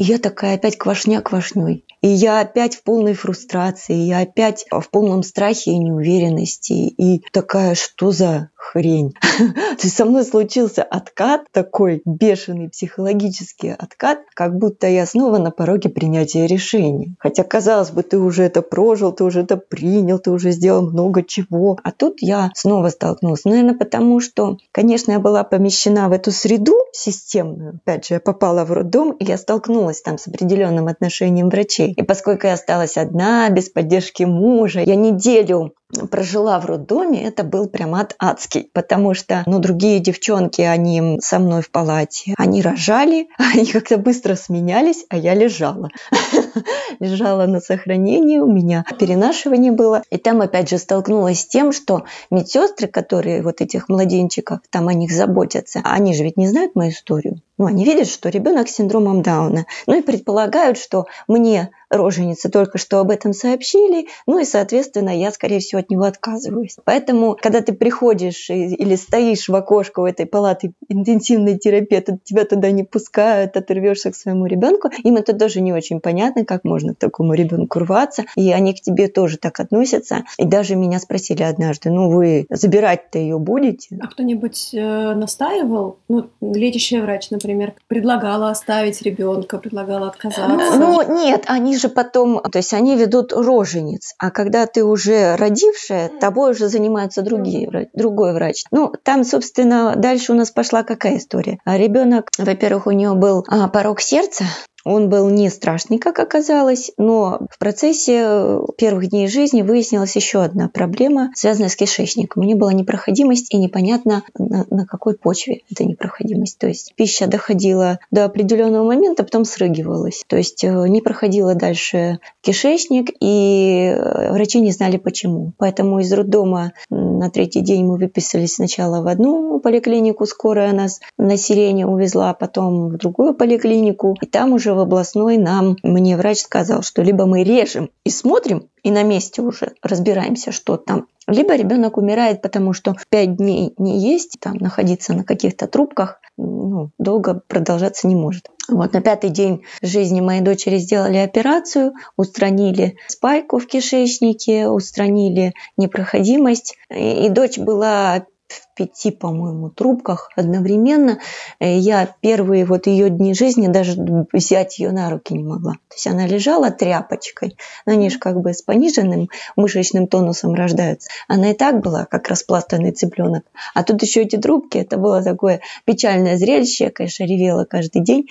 И 0.00 0.02
я 0.02 0.16
такая 0.18 0.54
опять 0.54 0.78
квашня 0.78 1.20
квашней. 1.20 1.84
И 2.02 2.08
я 2.08 2.40
опять 2.40 2.76
в 2.76 2.82
полной 2.82 3.14
фрустрации, 3.14 3.94
я 3.94 4.20
опять 4.20 4.64
в 4.70 4.88
полном 4.90 5.22
страхе 5.22 5.72
и 5.72 5.78
неуверенности. 5.78 6.72
И 6.72 7.22
такая, 7.32 7.74
что 7.74 8.10
за 8.10 8.50
хрень. 8.54 9.12
То 9.38 9.82
есть 9.82 9.96
со 9.96 10.04
мной 10.04 10.24
случился 10.24 10.82
откат, 10.82 11.42
такой 11.52 12.02
бешеный 12.04 12.68
психологический 12.68 13.70
откат, 13.70 14.20
как 14.34 14.56
будто 14.56 14.86
я 14.86 15.06
снова 15.06 15.38
на 15.38 15.50
пороге 15.50 15.88
принятия 15.88 16.46
решения. 16.46 17.14
Хотя, 17.18 17.42
казалось 17.42 17.90
бы, 17.90 18.02
ты 18.02 18.18
уже 18.18 18.44
это 18.44 18.62
прожил, 18.62 19.12
ты 19.12 19.24
уже 19.24 19.40
это 19.40 19.56
принял, 19.56 20.18
ты 20.18 20.30
уже 20.30 20.52
сделал 20.52 20.82
много 20.82 21.22
чего. 21.22 21.78
А 21.82 21.90
тут 21.90 22.18
я 22.20 22.50
снова 22.54 22.88
столкнулась. 22.88 23.44
Наверное, 23.44 23.74
потому 23.74 24.20
что, 24.20 24.58
конечно, 24.72 25.12
я 25.12 25.18
была 25.18 25.42
помещена 25.42 26.08
в 26.08 26.12
эту 26.12 26.30
среду 26.30 26.74
системную. 26.92 27.80
Опять 27.82 28.06
же, 28.06 28.14
я 28.14 28.20
попала 28.20 28.64
в 28.64 28.72
роддом, 28.72 29.12
и 29.12 29.24
я 29.24 29.36
столкнулась 29.36 30.02
там 30.02 30.18
с 30.18 30.28
определенным 30.28 30.88
отношением 30.88 31.48
врачей. 31.48 31.89
И 31.96 32.02
поскольку 32.02 32.46
я 32.46 32.54
осталась 32.54 32.96
одна, 32.96 33.48
без 33.50 33.68
поддержки 33.68 34.24
мужа, 34.24 34.80
я 34.80 34.94
неделю 34.94 35.74
прожила 36.10 36.58
в 36.60 36.66
роддоме, 36.66 37.24
это 37.24 37.42
был 37.42 37.68
прям 37.68 37.94
ад 37.94 38.14
адский, 38.18 38.70
потому 38.72 39.14
что, 39.14 39.42
ну, 39.46 39.58
другие 39.58 39.98
девчонки, 39.98 40.62
они 40.62 41.18
со 41.20 41.38
мной 41.38 41.62
в 41.62 41.70
палате, 41.70 42.34
они 42.38 42.62
рожали, 42.62 43.28
они 43.38 43.66
как-то 43.66 43.96
быстро 43.96 44.36
сменялись, 44.36 45.04
а 45.08 45.16
я 45.16 45.34
лежала. 45.34 45.88
лежала 47.00 47.46
на 47.46 47.60
сохранении, 47.60 48.38
у 48.38 48.50
меня 48.50 48.84
перенашивание 48.98 49.72
было. 49.72 50.02
И 50.10 50.16
там 50.16 50.40
опять 50.40 50.68
же 50.68 50.78
столкнулась 50.78 51.40
с 51.40 51.46
тем, 51.46 51.72
что 51.72 52.04
медсестры, 52.30 52.88
которые 52.88 53.42
вот 53.42 53.60
этих 53.60 53.88
младенчиков, 53.88 54.60
там 54.70 54.88
о 54.88 54.94
них 54.94 55.10
заботятся, 55.12 55.80
они 55.84 56.14
же 56.14 56.24
ведь 56.24 56.36
не 56.36 56.48
знают 56.48 56.74
мою 56.74 56.90
историю. 56.90 57.40
Ну, 57.58 57.66
они 57.66 57.84
видят, 57.84 58.08
что 58.08 58.30
ребенок 58.30 58.68
с 58.68 58.74
синдромом 58.74 59.22
Дауна. 59.22 59.66
Ну 59.86 59.98
и 59.98 60.02
предполагают, 60.02 60.78
что 60.78 61.06
мне 61.28 61.70
роженицы 61.90 62.48
только 62.48 62.78
что 62.78 63.00
об 63.00 63.10
этом 63.10 63.32
сообщили, 63.32 64.06
ну 64.26 64.38
и, 64.38 64.44
соответственно, 64.44 65.10
я, 65.16 65.30
скорее 65.32 65.58
всего, 65.58 65.80
от 65.80 65.90
него 65.90 66.04
отказываюсь. 66.04 66.76
Поэтому, 66.84 67.36
когда 67.40 67.60
ты 67.60 67.72
приходишь 67.72 68.48
или 68.48 68.94
стоишь 68.96 69.48
в 69.48 69.54
окошко 69.54 70.00
у 70.00 70.06
этой 70.06 70.26
палаты 70.26 70.72
интенсивной 70.88 71.58
терапии, 71.58 72.04
тебя 72.24 72.44
туда 72.44 72.70
не 72.70 72.84
пускают, 72.84 73.56
а 73.56 73.60
ты 73.60 73.74
рвешься 73.74 74.10
к 74.10 74.16
своему 74.16 74.46
ребенку, 74.46 74.90
им 75.02 75.16
это 75.16 75.36
тоже 75.36 75.60
не 75.60 75.72
очень 75.72 76.00
понятно, 76.00 76.44
как 76.44 76.64
можно 76.64 76.94
к 76.94 76.98
такому 76.98 77.34
ребенку 77.34 77.80
рваться, 77.80 78.24
и 78.36 78.52
они 78.52 78.74
к 78.74 78.80
тебе 78.80 79.08
тоже 79.08 79.38
так 79.38 79.58
относятся. 79.60 80.24
И 80.38 80.44
даже 80.44 80.76
меня 80.76 80.98
спросили 81.00 81.42
однажды, 81.42 81.90
ну 81.90 82.10
вы 82.10 82.46
забирать-то 82.50 83.18
ее 83.18 83.38
будете? 83.38 83.98
А 84.00 84.06
кто-нибудь 84.06 84.70
э, 84.72 85.14
настаивал? 85.14 85.98
Ну, 86.08 86.30
лечащая 86.40 87.02
врач, 87.02 87.30
например, 87.30 87.74
предлагала 87.88 88.50
оставить 88.50 89.02
ребенка, 89.02 89.58
предлагала 89.58 90.08
отказаться? 90.08 90.78
Ну, 90.78 91.16
нет, 91.16 91.44
они 91.46 91.76
же 91.80 91.88
потом, 91.88 92.40
то 92.42 92.58
есть 92.58 92.72
они 92.72 92.96
ведут 92.96 93.32
рожениц, 93.32 94.14
а 94.18 94.30
когда 94.30 94.66
ты 94.66 94.84
уже 94.84 95.36
родившая, 95.36 96.08
тобой 96.08 96.52
уже 96.52 96.68
занимаются 96.68 97.22
другие, 97.22 97.90
другой 97.94 98.34
врач. 98.34 98.64
Ну, 98.70 98.92
там, 99.02 99.24
собственно, 99.24 99.94
дальше 99.96 100.32
у 100.32 100.34
нас 100.34 100.50
пошла 100.50 100.82
какая 100.82 101.18
история? 101.18 101.58
А 101.64 101.76
ребенок, 101.76 102.28
во-первых, 102.38 102.86
у 102.86 102.90
нее 102.90 103.14
был 103.14 103.44
а, 103.48 103.68
порог 103.68 104.00
сердца, 104.00 104.44
он 104.84 105.08
был 105.08 105.28
не 105.28 105.50
страшный, 105.50 105.98
как 105.98 106.18
оказалось, 106.18 106.92
но 106.96 107.40
в 107.50 107.58
процессе 107.58 108.22
э, 108.24 108.60
первых 108.78 109.10
дней 109.10 109.28
жизни 109.28 109.62
выяснилась 109.62 110.16
еще 110.16 110.42
одна 110.42 110.68
проблема, 110.68 111.30
связанная 111.34 111.68
с 111.68 111.76
кишечником. 111.76 112.42
У 112.42 112.46
нее 112.46 112.56
была 112.56 112.72
непроходимость 112.72 113.52
и 113.52 113.58
непонятно 113.58 114.22
на, 114.38 114.66
на 114.70 114.86
какой 114.86 115.16
почве 115.16 115.62
эта 115.70 115.84
непроходимость. 115.84 116.58
То 116.58 116.66
есть 116.66 116.94
пища 116.96 117.26
доходила 117.26 117.98
до 118.10 118.24
определенного 118.24 118.86
момента, 118.86 119.24
потом 119.24 119.44
срыгивалась. 119.44 120.24
То 120.26 120.36
есть 120.36 120.64
э, 120.64 120.88
не 120.88 121.02
проходила 121.02 121.54
дальше 121.54 122.18
кишечник, 122.40 123.10
и 123.20 123.94
э, 123.94 124.32
врачи 124.32 124.60
не 124.60 124.72
знали 124.72 124.96
почему. 124.96 125.52
Поэтому 125.58 126.00
из 126.00 126.12
роддома 126.12 126.72
на 126.88 127.30
третий 127.30 127.60
день 127.60 127.84
мы 127.84 127.98
выписались 127.98 128.54
сначала 128.54 129.02
в 129.02 129.08
одну 129.08 129.60
поликлинику, 129.60 130.26
скорая 130.26 130.72
нас 130.72 131.00
на 131.18 131.36
сирене 131.36 131.86
увезла, 131.86 132.34
потом 132.34 132.88
в 132.88 132.96
другую 132.96 133.34
поликлинику, 133.34 134.16
и 134.20 134.26
там 134.26 134.52
уже 134.52 134.69
в 134.74 134.78
областной 134.80 135.36
нам, 135.36 135.76
мне 135.82 136.16
врач 136.16 136.38
сказал, 136.38 136.82
что 136.82 137.02
либо 137.02 137.26
мы 137.26 137.44
режем 137.44 137.90
и 138.04 138.10
смотрим, 138.10 138.68
и 138.82 138.90
на 138.90 139.02
месте 139.02 139.42
уже 139.42 139.72
разбираемся, 139.82 140.52
что 140.52 140.76
там. 140.76 141.06
Либо 141.26 141.54
ребенок 141.54 141.96
умирает, 141.96 142.42
потому 142.42 142.72
что 142.72 142.96
пять 143.08 143.36
дней 143.36 143.74
не 143.78 144.00
есть, 144.00 144.38
там 144.40 144.56
находиться 144.56 145.12
на 145.12 145.24
каких-то 145.24 145.66
трубках, 145.66 146.20
ну, 146.36 146.90
долго 146.98 147.42
продолжаться 147.46 148.08
не 148.08 148.16
может. 148.16 148.48
Вот 148.68 148.92
на 148.92 149.00
пятый 149.00 149.30
день 149.30 149.64
жизни 149.82 150.20
моей 150.20 150.40
дочери 150.40 150.78
сделали 150.78 151.18
операцию, 151.18 151.92
устранили 152.16 152.96
спайку 153.08 153.58
в 153.58 153.66
кишечнике, 153.66 154.68
устранили 154.68 155.54
непроходимость. 155.76 156.76
И, 156.90 157.26
и 157.26 157.28
дочь 157.28 157.58
была 157.58 158.24
в 158.50 158.74
пяти, 158.74 159.10
по-моему, 159.10 159.70
трубках 159.70 160.30
одновременно. 160.36 161.18
Э, 161.60 161.78
я 161.78 162.14
первые 162.20 162.64
вот 162.64 162.86
ее 162.86 163.10
дни 163.10 163.34
жизни 163.34 163.68
даже 163.68 163.96
взять 164.32 164.78
ее 164.78 164.92
на 164.92 165.10
руки 165.10 165.34
не 165.34 165.44
могла. 165.44 165.74
То 165.88 165.94
есть 165.94 166.06
она 166.06 166.26
лежала 166.26 166.70
тряпочкой. 166.70 167.56
Но 167.86 167.92
они 167.92 168.10
же 168.10 168.18
как 168.18 168.40
бы 168.40 168.52
с 168.52 168.62
пониженным 168.62 169.28
мышечным 169.56 170.06
тонусом 170.06 170.54
рождаются. 170.54 171.08
Она 171.28 171.50
и 171.50 171.54
так 171.54 171.80
была, 171.80 172.04
как 172.04 172.28
распластанный 172.28 172.92
цыпленок. 172.92 173.44
А 173.74 173.82
тут 173.84 174.02
еще 174.02 174.22
эти 174.22 174.36
трубки. 174.36 174.78
Это 174.78 174.96
было 174.96 175.22
такое 175.22 175.60
печальное 175.84 176.36
зрелище. 176.36 176.84
Я, 176.84 176.90
конечно, 176.90 177.24
ревела 177.24 177.64
каждый 177.64 178.02
день. 178.02 178.26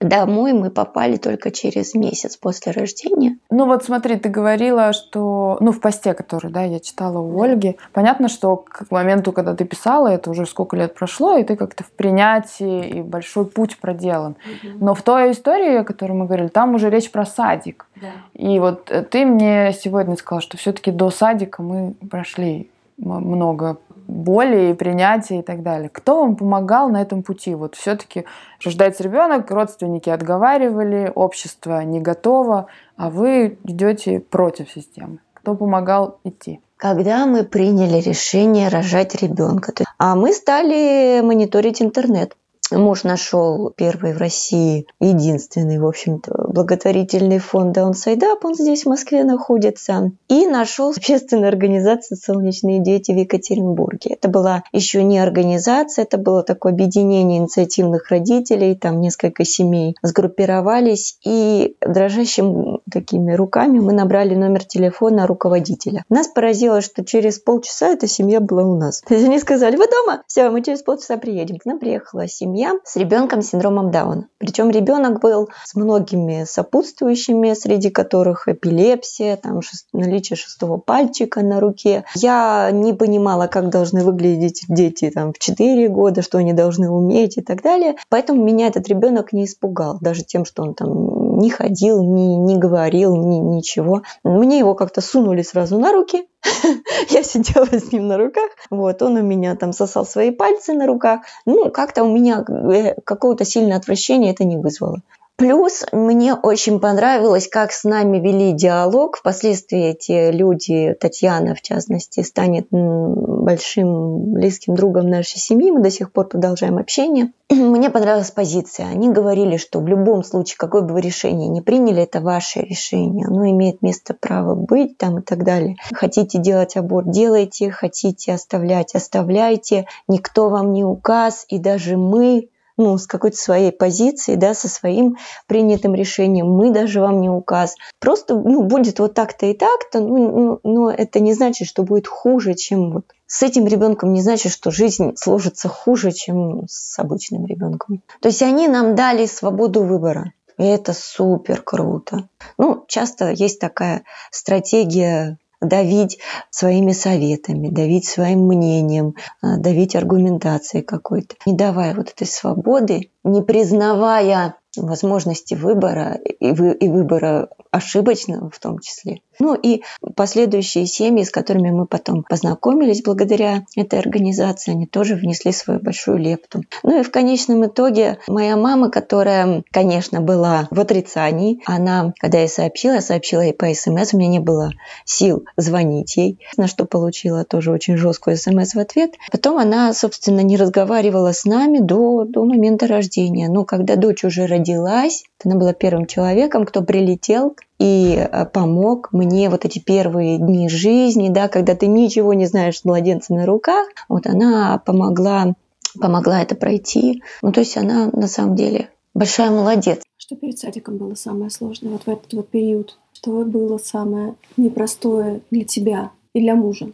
Домой 0.00 0.52
мы 0.52 0.70
попали 0.70 1.16
только 1.16 1.50
через 1.50 1.94
месяц 1.94 2.36
после 2.36 2.72
рождения. 2.72 3.38
Ну 3.50 3.64
вот 3.64 3.82
смотри, 3.82 4.16
ты 4.16 4.28
говорила, 4.28 4.92
что, 4.92 5.56
ну 5.60 5.72
в 5.72 5.80
посте, 5.80 6.12
который, 6.12 6.50
да, 6.50 6.64
я 6.64 6.80
читала 6.80 7.18
у 7.18 7.40
Ольги, 7.40 7.78
понятно, 7.94 8.28
что 8.28 8.56
к 8.56 8.90
моменту, 8.90 9.32
когда 9.32 9.54
ты 9.54 9.64
писала, 9.64 10.08
это 10.08 10.30
уже 10.30 10.44
сколько 10.44 10.76
лет 10.76 10.94
прошло, 10.94 11.38
и 11.38 11.44
ты 11.44 11.56
как-то 11.56 11.82
в 11.82 11.90
принятии, 11.90 12.86
и 12.86 13.00
большой 13.00 13.46
путь 13.46 13.78
проделан. 13.78 14.36
Но 14.62 14.94
в 14.94 15.00
той 15.00 15.32
истории, 15.32 15.78
о 15.78 15.84
которой 15.84 16.12
мы 16.12 16.26
говорили, 16.26 16.48
там 16.48 16.74
уже 16.74 16.90
речь 16.90 17.10
про 17.10 17.24
садик. 17.24 17.86
Да. 17.96 18.08
И 18.34 18.58
вот 18.58 18.90
э, 18.90 19.02
ты 19.02 19.24
мне 19.24 19.72
сегодня 19.72 20.16
сказала, 20.16 20.42
что 20.42 20.58
все-таки 20.58 20.90
до 20.90 21.08
садика 21.08 21.62
мы 21.62 21.94
прошли 22.10 22.68
много 22.98 23.78
боли 24.06 24.70
и 24.70 24.74
принятия 24.74 25.40
и 25.40 25.42
так 25.42 25.62
далее. 25.62 25.88
Кто 25.88 26.20
вам 26.20 26.36
помогал 26.36 26.88
на 26.88 27.02
этом 27.02 27.22
пути? 27.22 27.54
Вот 27.54 27.74
все-таки 27.74 28.24
рождается 28.64 29.02
ребенок, 29.02 29.50
родственники 29.50 30.10
отговаривали, 30.10 31.10
общество 31.14 31.82
не 31.82 32.00
готово, 32.00 32.66
а 32.96 33.10
вы 33.10 33.58
идете 33.64 34.20
против 34.20 34.70
системы. 34.70 35.18
Кто 35.34 35.54
помогал 35.54 36.18
идти? 36.24 36.60
Когда 36.76 37.24
мы 37.26 37.44
приняли 37.44 38.00
решение 38.00 38.68
рожать 38.68 39.14
ребенка, 39.22 39.72
а 39.98 40.14
мы 40.14 40.32
стали 40.32 41.20
мониторить 41.22 41.80
интернет. 41.80 42.36
Муж 42.72 43.04
нашел 43.04 43.72
первый 43.76 44.12
в 44.12 44.18
России, 44.18 44.86
единственный, 44.98 45.78
в 45.78 45.86
общем-то, 45.86 46.48
благотворительный 46.48 47.38
фонд 47.38 47.78
Up, 47.78 48.38
он 48.42 48.54
здесь, 48.54 48.82
в 48.82 48.88
Москве, 48.88 49.22
находится, 49.22 50.10
и 50.28 50.46
нашел 50.46 50.90
общественную 50.90 51.48
организацию 51.48 52.18
«Солнечные 52.18 52.82
дети» 52.82 53.12
в 53.12 53.16
Екатеринбурге. 53.16 54.14
Это 54.14 54.28
была 54.28 54.64
еще 54.72 55.04
не 55.04 55.20
организация, 55.20 56.04
это 56.04 56.18
было 56.18 56.42
такое 56.42 56.72
объединение 56.72 57.38
инициативных 57.38 58.10
родителей, 58.10 58.74
там 58.74 59.00
несколько 59.00 59.44
семей 59.44 59.94
сгруппировались, 60.02 61.18
и 61.24 61.76
дрожащим 61.80 62.80
такими 62.90 63.32
руками 63.34 63.78
мы 63.78 63.92
набрали 63.92 64.34
номер 64.34 64.64
телефона 64.64 65.28
руководителя. 65.28 66.04
Нас 66.08 66.26
поразило, 66.26 66.80
что 66.80 67.04
через 67.04 67.38
полчаса 67.38 67.90
эта 67.90 68.08
семья 68.08 68.40
была 68.40 68.64
у 68.64 68.76
нас. 68.76 69.02
То 69.06 69.14
есть 69.14 69.26
они 69.26 69.38
сказали, 69.38 69.76
вы 69.76 69.86
дома? 69.86 70.22
Все, 70.26 70.50
мы 70.50 70.62
через 70.62 70.82
полчаса 70.82 71.16
приедем. 71.16 71.58
К 71.58 71.66
нам 71.66 71.78
приехала 71.78 72.26
семья 72.26 72.55
семья 72.56 72.72
с 72.84 72.96
ребенком 72.96 73.42
с 73.42 73.50
синдромом 73.50 73.90
Дауна. 73.90 74.28
Причем 74.38 74.70
ребенок 74.70 75.20
был 75.20 75.50
с 75.64 75.74
многими 75.74 76.44
сопутствующими, 76.48 77.52
среди 77.52 77.90
которых 77.90 78.48
эпилепсия, 78.48 79.36
там 79.36 79.60
наличие 79.92 80.38
шестого 80.38 80.78
пальчика 80.78 81.42
на 81.42 81.60
руке. 81.60 82.04
Я 82.14 82.70
не 82.72 82.94
понимала, 82.94 83.46
как 83.46 83.68
должны 83.68 84.02
выглядеть 84.02 84.64
дети 84.70 85.10
там, 85.14 85.34
в 85.34 85.38
4 85.38 85.88
года, 85.88 86.22
что 86.22 86.38
они 86.38 86.54
должны 86.54 86.88
уметь 86.88 87.36
и 87.36 87.42
так 87.42 87.60
далее. 87.60 87.96
Поэтому 88.08 88.42
меня 88.42 88.68
этот 88.68 88.88
ребенок 88.88 89.34
не 89.34 89.44
испугал, 89.44 89.98
даже 90.00 90.22
тем, 90.22 90.46
что 90.46 90.62
он 90.62 90.72
там 90.72 91.25
не 91.36 91.50
ходил, 91.50 92.02
не, 92.02 92.36
не 92.36 92.56
говорил, 92.56 93.14
ни, 93.16 93.36
ничего. 93.36 94.02
Мне 94.24 94.58
его 94.58 94.74
как-то 94.74 95.00
сунули 95.00 95.42
сразу 95.42 95.78
на 95.78 95.92
руки, 95.92 96.26
я 97.10 97.22
сидела 97.22 97.66
с 97.66 97.92
ним 97.92 98.08
на 98.08 98.16
руках, 98.16 98.50
вот, 98.70 99.02
он 99.02 99.16
у 99.16 99.22
меня 99.22 99.54
там 99.56 99.72
сосал 99.72 100.06
свои 100.06 100.30
пальцы 100.30 100.72
на 100.72 100.86
руках. 100.86 101.20
Ну, 101.44 101.70
как-то 101.70 102.04
у 102.04 102.12
меня 102.12 102.44
э, 102.48 102.94
какого-то 103.04 103.44
сильного 103.44 103.76
отвращения 103.76 104.32
это 104.32 104.44
не 104.44 104.56
вызвало. 104.56 105.02
Плюс 105.36 105.84
мне 105.92 106.32
очень 106.32 106.80
понравилось, 106.80 107.46
как 107.46 107.70
с 107.70 107.84
нами 107.84 108.18
вели 108.18 108.52
диалог. 108.52 109.18
Впоследствии 109.18 109.90
эти 109.90 110.30
люди, 110.30 110.96
Татьяна 110.98 111.54
в 111.54 111.60
частности, 111.60 112.22
станет 112.22 112.68
большим 112.70 114.32
близким 114.32 114.74
другом 114.74 115.10
нашей 115.10 115.38
семьи. 115.38 115.70
Мы 115.70 115.82
до 115.82 115.90
сих 115.90 116.10
пор 116.10 116.28
продолжаем 116.28 116.78
общение. 116.78 117.32
Мне 117.50 117.90
понравилась 117.90 118.30
позиция. 118.30 118.86
Они 118.86 119.10
говорили, 119.10 119.58
что 119.58 119.80
в 119.80 119.86
любом 119.86 120.24
случае, 120.24 120.56
какое 120.56 120.80
бы 120.80 120.94
вы 120.94 121.02
решение 121.02 121.48
не 121.48 121.60
приняли, 121.60 122.02
это 122.02 122.22
ваше 122.22 122.60
решение. 122.60 123.26
Оно 123.26 123.46
имеет 123.50 123.82
место 123.82 124.14
право 124.18 124.54
быть 124.54 124.96
там 124.96 125.18
и 125.18 125.22
так 125.22 125.44
далее. 125.44 125.76
Хотите 125.92 126.38
делать 126.38 126.78
аборт, 126.78 127.10
делайте. 127.10 127.70
Хотите 127.70 128.32
оставлять, 128.32 128.94
оставляйте. 128.94 129.86
Никто 130.08 130.48
вам 130.48 130.72
не 130.72 130.82
указ. 130.82 131.44
И 131.50 131.58
даже 131.58 131.98
мы 131.98 132.48
ну, 132.76 132.98
с 132.98 133.06
какой-то 133.06 133.36
своей 133.36 133.72
позиции, 133.72 134.34
да, 134.34 134.54
со 134.54 134.68
своим 134.68 135.16
принятым 135.46 135.94
решением. 135.94 136.48
Мы 136.48 136.70
даже 136.70 137.00
вам 137.00 137.20
не 137.20 137.30
указ. 137.30 137.74
Просто, 138.00 138.34
ну, 138.34 138.62
будет 138.62 138.98
вот 138.98 139.14
так-то 139.14 139.46
и 139.46 139.54
так-то, 139.54 140.00
ну, 140.00 140.28
ну, 140.28 140.60
но 140.62 140.90
это 140.90 141.20
не 141.20 141.34
значит, 141.34 141.68
что 141.68 141.82
будет 141.82 142.06
хуже, 142.06 142.54
чем 142.54 142.92
вот 142.92 143.04
с 143.26 143.42
этим 143.42 143.66
ребенком 143.66 144.12
не 144.12 144.22
значит, 144.22 144.52
что 144.52 144.70
жизнь 144.70 145.16
сложится 145.16 145.68
хуже, 145.68 146.12
чем 146.12 146.66
с 146.68 146.98
обычным 146.98 147.46
ребенком. 147.46 148.02
То 148.20 148.28
есть 148.28 148.42
они 148.42 148.68
нам 148.68 148.94
дали 148.94 149.26
свободу 149.26 149.82
выбора. 149.82 150.32
И 150.58 150.64
это 150.64 150.94
супер 150.94 151.60
круто. 151.60 152.28
Ну, 152.56 152.84
часто 152.88 153.30
есть 153.30 153.58
такая 153.58 154.04
стратегия 154.30 155.38
давить 155.60 156.18
своими 156.50 156.92
советами, 156.92 157.68
давить 157.68 158.06
своим 158.06 158.46
мнением, 158.46 159.14
а, 159.42 159.58
давить 159.58 159.96
аргументацией 159.96 160.84
какой-то. 160.84 161.36
Не 161.46 161.54
давая 161.54 161.94
вот 161.94 162.10
этой 162.10 162.26
свободы, 162.26 163.10
не 163.24 163.42
признавая 163.42 164.56
возможности 164.76 165.54
выбора 165.54 166.14
и, 166.14 166.52
вы, 166.52 166.72
и 166.72 166.88
выбора 166.88 167.48
ошибочного 167.70 168.50
в 168.50 168.58
том 168.58 168.78
числе. 168.78 169.20
Ну 169.38 169.54
и 169.54 169.82
последующие 170.14 170.86
семьи, 170.86 171.24
с 171.24 171.30
которыми 171.30 171.70
мы 171.70 171.86
потом 171.86 172.22
познакомились 172.22 173.02
благодаря 173.02 173.64
этой 173.76 173.98
организации, 173.98 174.72
они 174.72 174.86
тоже 174.86 175.14
внесли 175.14 175.52
свою 175.52 175.80
большую 175.80 176.18
лепту. 176.18 176.62
Ну 176.82 177.00
и 177.00 177.02
в 177.02 177.10
конечном 177.10 177.66
итоге 177.66 178.18
моя 178.28 178.56
мама, 178.56 178.90
которая, 178.90 179.62
конечно, 179.70 180.20
была 180.20 180.68
в 180.70 180.80
отрицании, 180.80 181.60
она, 181.66 182.12
когда 182.18 182.38
я 182.38 182.48
сообщила, 182.48 183.00
сообщила 183.00 183.42
ей 183.42 183.52
по 183.52 183.72
СМС, 183.72 184.14
у 184.14 184.18
меня 184.18 184.28
не 184.28 184.40
было 184.40 184.70
сил 185.04 185.44
звонить 185.56 186.16
ей, 186.16 186.38
на 186.56 186.66
что 186.66 186.84
получила 186.84 187.44
тоже 187.44 187.70
очень 187.72 187.96
жесткую 187.96 188.36
СМС 188.36 188.74
в 188.74 188.78
ответ. 188.78 189.14
Потом 189.30 189.58
она, 189.58 189.92
собственно, 189.92 190.40
не 190.40 190.56
разговаривала 190.56 191.32
с 191.32 191.44
нами 191.44 191.78
до, 191.78 192.24
до 192.24 192.44
момента 192.44 192.86
рождения. 192.86 193.48
Но 193.48 193.64
когда 193.64 193.96
дочь 193.96 194.24
уже 194.24 194.46
родилась, 194.46 195.24
она 195.44 195.56
была 195.56 195.72
первым 195.72 196.06
человеком, 196.06 196.64
кто 196.64 196.82
прилетел 196.82 197.56
и 197.78 198.16
э, 198.16 198.46
помог 198.46 199.12
мне 199.12 199.50
вот 199.50 199.64
эти 199.64 199.78
первые 199.78 200.38
дни 200.38 200.68
жизни, 200.68 201.28
да, 201.28 201.48
когда 201.48 201.74
ты 201.74 201.86
ничего 201.86 202.34
не 202.34 202.46
знаешь 202.46 202.80
с 202.80 202.84
младенцем 202.84 203.36
на 203.36 203.46
руках, 203.46 203.88
вот 204.08 204.26
она 204.26 204.80
помогла, 204.84 205.54
помогла 206.00 206.42
это 206.42 206.54
пройти. 206.54 207.22
Ну, 207.42 207.52
то 207.52 207.60
есть 207.60 207.76
она 207.76 208.10
на 208.12 208.28
самом 208.28 208.56
деле 208.56 208.90
большая 209.14 209.50
молодец. 209.50 210.02
Что 210.16 210.36
перед 210.36 210.58
садиком 210.58 210.96
было 210.96 211.14
самое 211.14 211.50
сложное 211.50 211.92
вот 211.92 212.02
в 212.02 212.08
этот 212.08 212.32
вот 212.32 212.48
период? 212.48 212.98
Что 213.12 213.44
было 213.44 213.78
самое 213.78 214.34
непростое 214.56 215.40
для 215.50 215.64
тебя 215.64 216.10
и 216.34 216.40
для 216.40 216.54
мужа? 216.54 216.92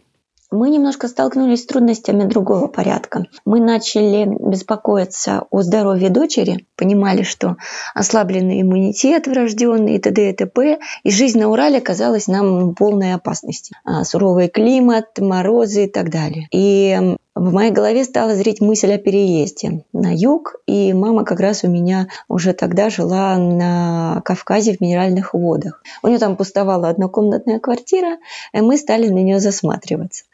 Мы 0.53 0.69
немножко 0.69 1.07
столкнулись 1.07 1.63
с 1.63 1.65
трудностями 1.65 2.23
другого 2.23 2.67
порядка. 2.67 3.25
Мы 3.43 3.59
начали 3.59 4.25
беспокоиться 4.25 5.45
о 5.49 5.61
здоровье 5.63 6.09
дочери, 6.09 6.67
понимали, 6.75 7.23
что 7.23 7.57
ослабленный 7.95 8.61
иммунитет 8.61 9.27
врожденный 9.27 9.95
и 9.95 9.99
т.д. 9.99 10.29
и 10.29 10.33
т.п. 10.33 10.79
И 11.03 11.11
жизнь 11.11 11.39
на 11.39 11.49
Урале 11.49 11.81
казалась 11.81 12.27
нам 12.27 12.75
полной 12.75 13.13
опасности. 13.13 13.75
А, 13.83 14.03
суровый 14.03 14.47
климат, 14.47 15.17
морозы 15.19 15.85
и 15.85 15.89
так 15.89 16.09
далее. 16.09 16.47
И 16.51 17.17
в 17.35 17.51
моей 17.51 17.71
голове 17.71 18.03
стала 18.03 18.35
зреть 18.35 18.61
мысль 18.61 18.93
о 18.93 18.99
переезде 18.99 19.85
на 19.91 20.13
юг, 20.13 20.57
и 20.67 20.93
мама 20.93 21.25
как 21.25 21.39
раз 21.39 21.63
у 21.63 21.67
меня 21.67 22.07
уже 22.27 22.53
тогда 22.53 22.91
жила 22.91 23.37
на 23.37 24.21
Кавказе 24.23 24.73
в 24.73 24.81
Минеральных 24.81 25.33
водах. 25.33 25.81
У 26.03 26.07
нее 26.07 26.19
там 26.19 26.37
пустовала 26.37 26.89
однокомнатная 26.89 27.59
квартира, 27.59 28.17
и 28.53 28.61
мы 28.61 28.77
стали 28.77 29.09
на 29.09 29.17
нее 29.17 29.39
засматриваться. 29.39 30.25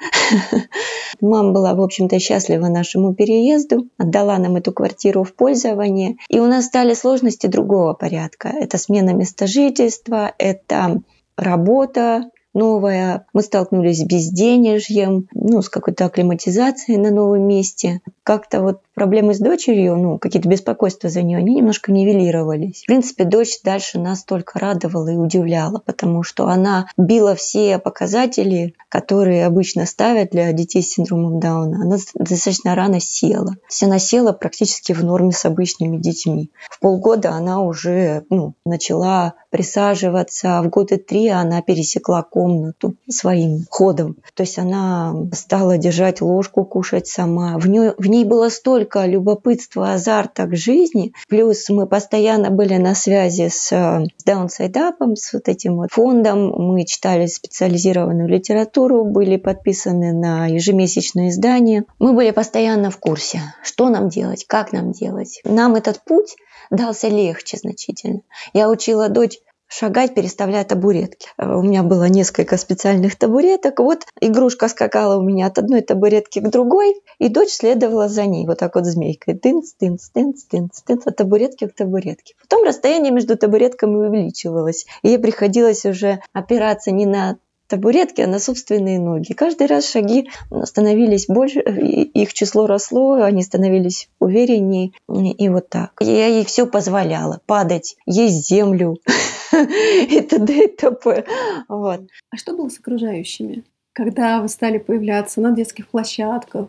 Мама 1.22 1.54
была, 1.54 1.74
в 1.74 1.82
общем-то, 1.82 2.20
счастлива 2.20 2.68
нашему 2.68 3.14
переезду, 3.14 3.88
отдала 3.98 4.38
нам 4.38 4.58
эту 4.58 4.74
квартиру 4.74 5.24
в 5.24 5.34
пользование, 5.34 6.18
и 6.28 6.40
у 6.40 6.48
нас 6.48 6.66
стали 6.66 6.94
сложности 6.94 7.48
другого 7.48 7.94
порядка. 7.94 8.50
Это 8.50 8.78
смена 8.78 9.12
места 9.12 9.48
жительства, 9.48 10.34
это 10.38 11.02
работа, 11.38 12.30
новая. 12.54 13.26
Мы 13.34 13.42
столкнулись 13.42 14.00
с 14.00 14.06
безденежьем, 14.06 15.28
ну, 15.34 15.62
с 15.62 15.70
какой-то 15.70 16.06
акклиматизацией 16.06 16.98
на 16.98 17.12
новом 17.12 17.48
месте. 17.48 18.02
Как-то 18.30 18.62
вот 18.62 18.82
проблемы 18.94 19.34
с 19.34 19.40
дочерью, 19.40 19.96
ну, 19.96 20.20
какие-то 20.20 20.48
беспокойства 20.48 21.10
за 21.10 21.24
нее, 21.24 21.40
они 21.40 21.56
немножко 21.56 21.92
нивелировались. 21.92 22.84
В 22.84 22.86
принципе, 22.86 23.24
дочь 23.24 23.60
дальше 23.64 23.98
нас 23.98 24.24
только 24.24 24.60
радовала 24.60 25.08
и 25.08 25.16
удивляла, 25.16 25.82
потому 25.84 26.22
что 26.22 26.48
она 26.48 26.86
била 26.96 27.34
все 27.34 27.80
показатели, 27.80 28.76
которые 28.88 29.48
обычно 29.48 29.88
ставят 29.88 30.30
для 30.30 30.54
детей 30.54 30.84
с 30.84 30.92
синдромом 30.92 31.40
Дауна. 31.40 31.82
Она 31.82 31.98
достаточно 32.14 32.76
рано 32.76 33.00
села. 33.00 33.54
То 33.54 33.72
есть 33.72 33.82
она 33.82 33.98
села 33.98 34.32
практически 34.32 34.94
в 34.94 35.04
норме 35.04 35.32
с 35.32 35.44
обычными 35.46 35.98
детьми. 35.98 36.52
В 36.70 36.80
полгода 36.80 37.32
она 37.32 37.62
уже 37.62 38.26
ну, 38.30 38.54
начала 38.64 39.34
присаживаться, 39.50 40.60
а 40.60 40.62
в 40.62 40.70
годы 40.70 40.98
три 40.98 41.30
она 41.30 41.64
пересекла 41.64 42.22
комнату 42.22 42.94
своим 43.10 43.66
ходом. 43.72 44.18
То 44.36 44.44
есть 44.44 44.60
она 44.60 45.16
стала 45.34 45.80
держать 45.80 46.22
ложку, 46.22 46.64
кушать 46.64 47.08
сама. 47.08 47.58
В 47.58 47.68
ней, 47.68 47.92
в 47.98 48.06
ней 48.06 48.19
было 48.24 48.50
столько 48.50 48.90
столько 48.90 49.06
любопытства, 49.06 49.94
азарта 49.94 50.46
к 50.46 50.56
жизни. 50.56 51.14
Плюс 51.28 51.70
мы 51.70 51.86
постоянно 51.86 52.50
были 52.50 52.78
на 52.78 52.96
связи 52.96 53.50
с 53.50 53.72
э, 53.72 54.06
Downside 54.26 54.74
Up, 54.74 55.16
с 55.16 55.34
вот 55.34 55.48
этим 55.48 55.78
вот 55.78 55.92
фондом. 55.92 56.50
Мы 56.50 56.86
читали 56.86 57.26
специализированную 57.26 58.30
литературу, 58.30 59.04
были 59.06 59.38
подписаны 59.38 60.14
на 60.14 60.48
ежемесячные 60.48 61.30
издания. 61.30 61.86
Мы 62.00 62.14
были 62.14 62.32
постоянно 62.32 62.90
в 62.90 62.98
курсе, 62.98 63.42
что 63.64 63.90
нам 63.90 64.10
делать, 64.10 64.46
как 64.48 64.72
нам 64.72 64.92
делать. 64.92 65.42
Нам 65.44 65.76
этот 65.76 66.02
путь 66.04 66.36
дался 66.70 67.08
легче 67.10 67.58
значительно. 67.58 68.22
Я 68.54 68.70
учила 68.70 69.10
дочь 69.10 69.40
шагать, 69.70 70.14
переставляя 70.14 70.66
табуретки. 70.66 71.30
Э, 71.38 71.56
у 71.56 71.62
меня 71.62 71.84
было 71.84 72.10
несколько 72.10 72.58
специальных 72.58 73.16
табуреток. 73.16 73.80
Вот 73.80 74.06
игрушка 74.20 74.68
скакала 74.68 75.18
у 75.18 75.22
меня 75.22 75.46
от 75.46 75.58
одной 75.58 75.82
табуретки 75.82 76.40
к 76.40 76.50
другой, 76.50 76.96
и 77.20 77.30
дочь 77.30 77.52
следовала 77.52 78.10
за 78.10 78.26
ней, 78.26 78.46
вот 78.46 78.58
так 78.58 78.76
вот 78.76 78.86
змейкой. 78.86 79.36
Тынц, 79.36 79.74
тынц, 79.74 80.10
тынц, 80.10 80.44
тынц, 80.44 80.82
тынц, 80.82 81.08
от 81.08 81.16
табуретки 81.16 81.68
к 81.68 81.76
табуретке. 81.76 82.34
Потом 82.42 82.66
расстояние 82.66 83.14
между 83.14 83.38
табуретками 83.38 83.96
увеличивалось, 83.96 84.86
и 85.04 85.10
ей 85.10 85.20
приходилось 85.20 85.86
уже 85.86 86.20
опираться 86.34 86.92
не 86.92 87.06
на 87.06 87.38
табуретки, 87.70 88.22
а 88.22 88.28
на 88.28 88.40
собственные 88.40 89.00
ноги. 89.00 89.34
Каждый 89.34 89.68
раз 89.68 89.88
шаги 89.88 90.30
становились 90.64 91.28
больше, 91.28 91.60
их 91.60 92.34
число 92.34 92.66
росло, 92.66 93.14
они 93.14 93.44
становились 93.44 94.10
увереннее, 94.20 94.92
и 95.08 95.50
вот 95.50 95.70
так. 95.70 95.92
Я 96.00 96.28
ей 96.28 96.44
все 96.46 96.66
позволяла, 96.66 97.42
падать, 97.46 97.96
есть 98.06 98.48
землю, 98.48 98.98
и 100.10 100.22
т.д. 100.22 100.66
и 100.66 100.68
т.п. 100.68 101.26
Вот. 101.68 102.02
А 102.32 102.38
что 102.38 102.56
было 102.56 102.70
с 102.70 102.80
окружающими? 102.80 103.64
Когда 103.94 104.42
вы 104.42 104.48
стали 104.48 104.78
появляться 104.78 105.42
на 105.42 105.52
детских 105.52 105.88
площадках, 105.88 106.68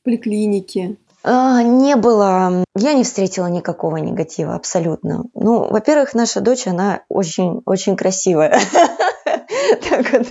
в 0.00 0.04
поликлинике? 0.04 0.96
А, 1.24 1.62
не 1.62 1.96
было, 1.96 2.64
я 2.76 2.92
не 2.92 3.04
встретила 3.04 3.46
никакого 3.48 3.96
негатива 3.96 4.54
абсолютно. 4.54 5.24
Ну, 5.34 5.68
во-первых, 5.68 6.14
наша 6.14 6.40
дочь, 6.40 6.66
она 6.66 7.02
очень, 7.08 7.62
очень 7.66 7.96
красивая. 7.96 8.58
так 9.88 10.12
вот 10.12 10.26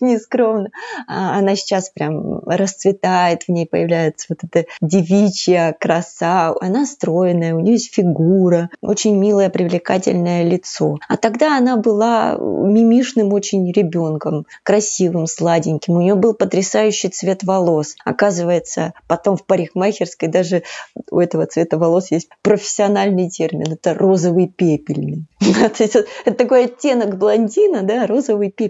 нескромно. 0.00 0.70
А 1.06 1.38
она 1.38 1.56
сейчас 1.56 1.90
прям 1.90 2.40
расцветает, 2.40 3.44
в 3.44 3.48
ней 3.48 3.66
появляется 3.66 4.26
вот 4.28 4.38
эта 4.42 4.66
девичья 4.80 5.74
краса. 5.78 6.54
Она 6.60 6.86
стройная, 6.86 7.54
у 7.54 7.60
нее 7.60 7.74
есть 7.74 7.94
фигура, 7.94 8.70
очень 8.80 9.16
милое, 9.16 9.50
привлекательное 9.50 10.44
лицо. 10.44 10.98
А 11.08 11.16
тогда 11.16 11.56
она 11.56 11.76
была 11.76 12.36
мимишным 12.38 13.32
очень 13.32 13.70
ребенком, 13.72 14.46
красивым, 14.62 15.26
сладеньким. 15.26 15.94
У 15.94 16.00
нее 16.00 16.14
был 16.14 16.34
потрясающий 16.34 17.08
цвет 17.08 17.44
волос. 17.44 17.94
Оказывается, 18.04 18.92
потом 19.06 19.36
в 19.36 19.44
парикмахерской 19.44 20.28
даже 20.28 20.62
у 21.10 21.20
этого 21.20 21.46
цвета 21.46 21.78
волос 21.78 22.10
есть 22.10 22.28
профессиональный 22.42 23.30
термин. 23.30 23.72
Это 23.72 23.94
розовый 23.94 24.48
пепельный. 24.48 25.26
Это 25.40 26.04
такой 26.36 26.64
оттенок 26.66 27.18
блондина, 27.18 27.82
да, 27.82 28.06
розовый 28.06 28.50
пепельный. 28.50 28.67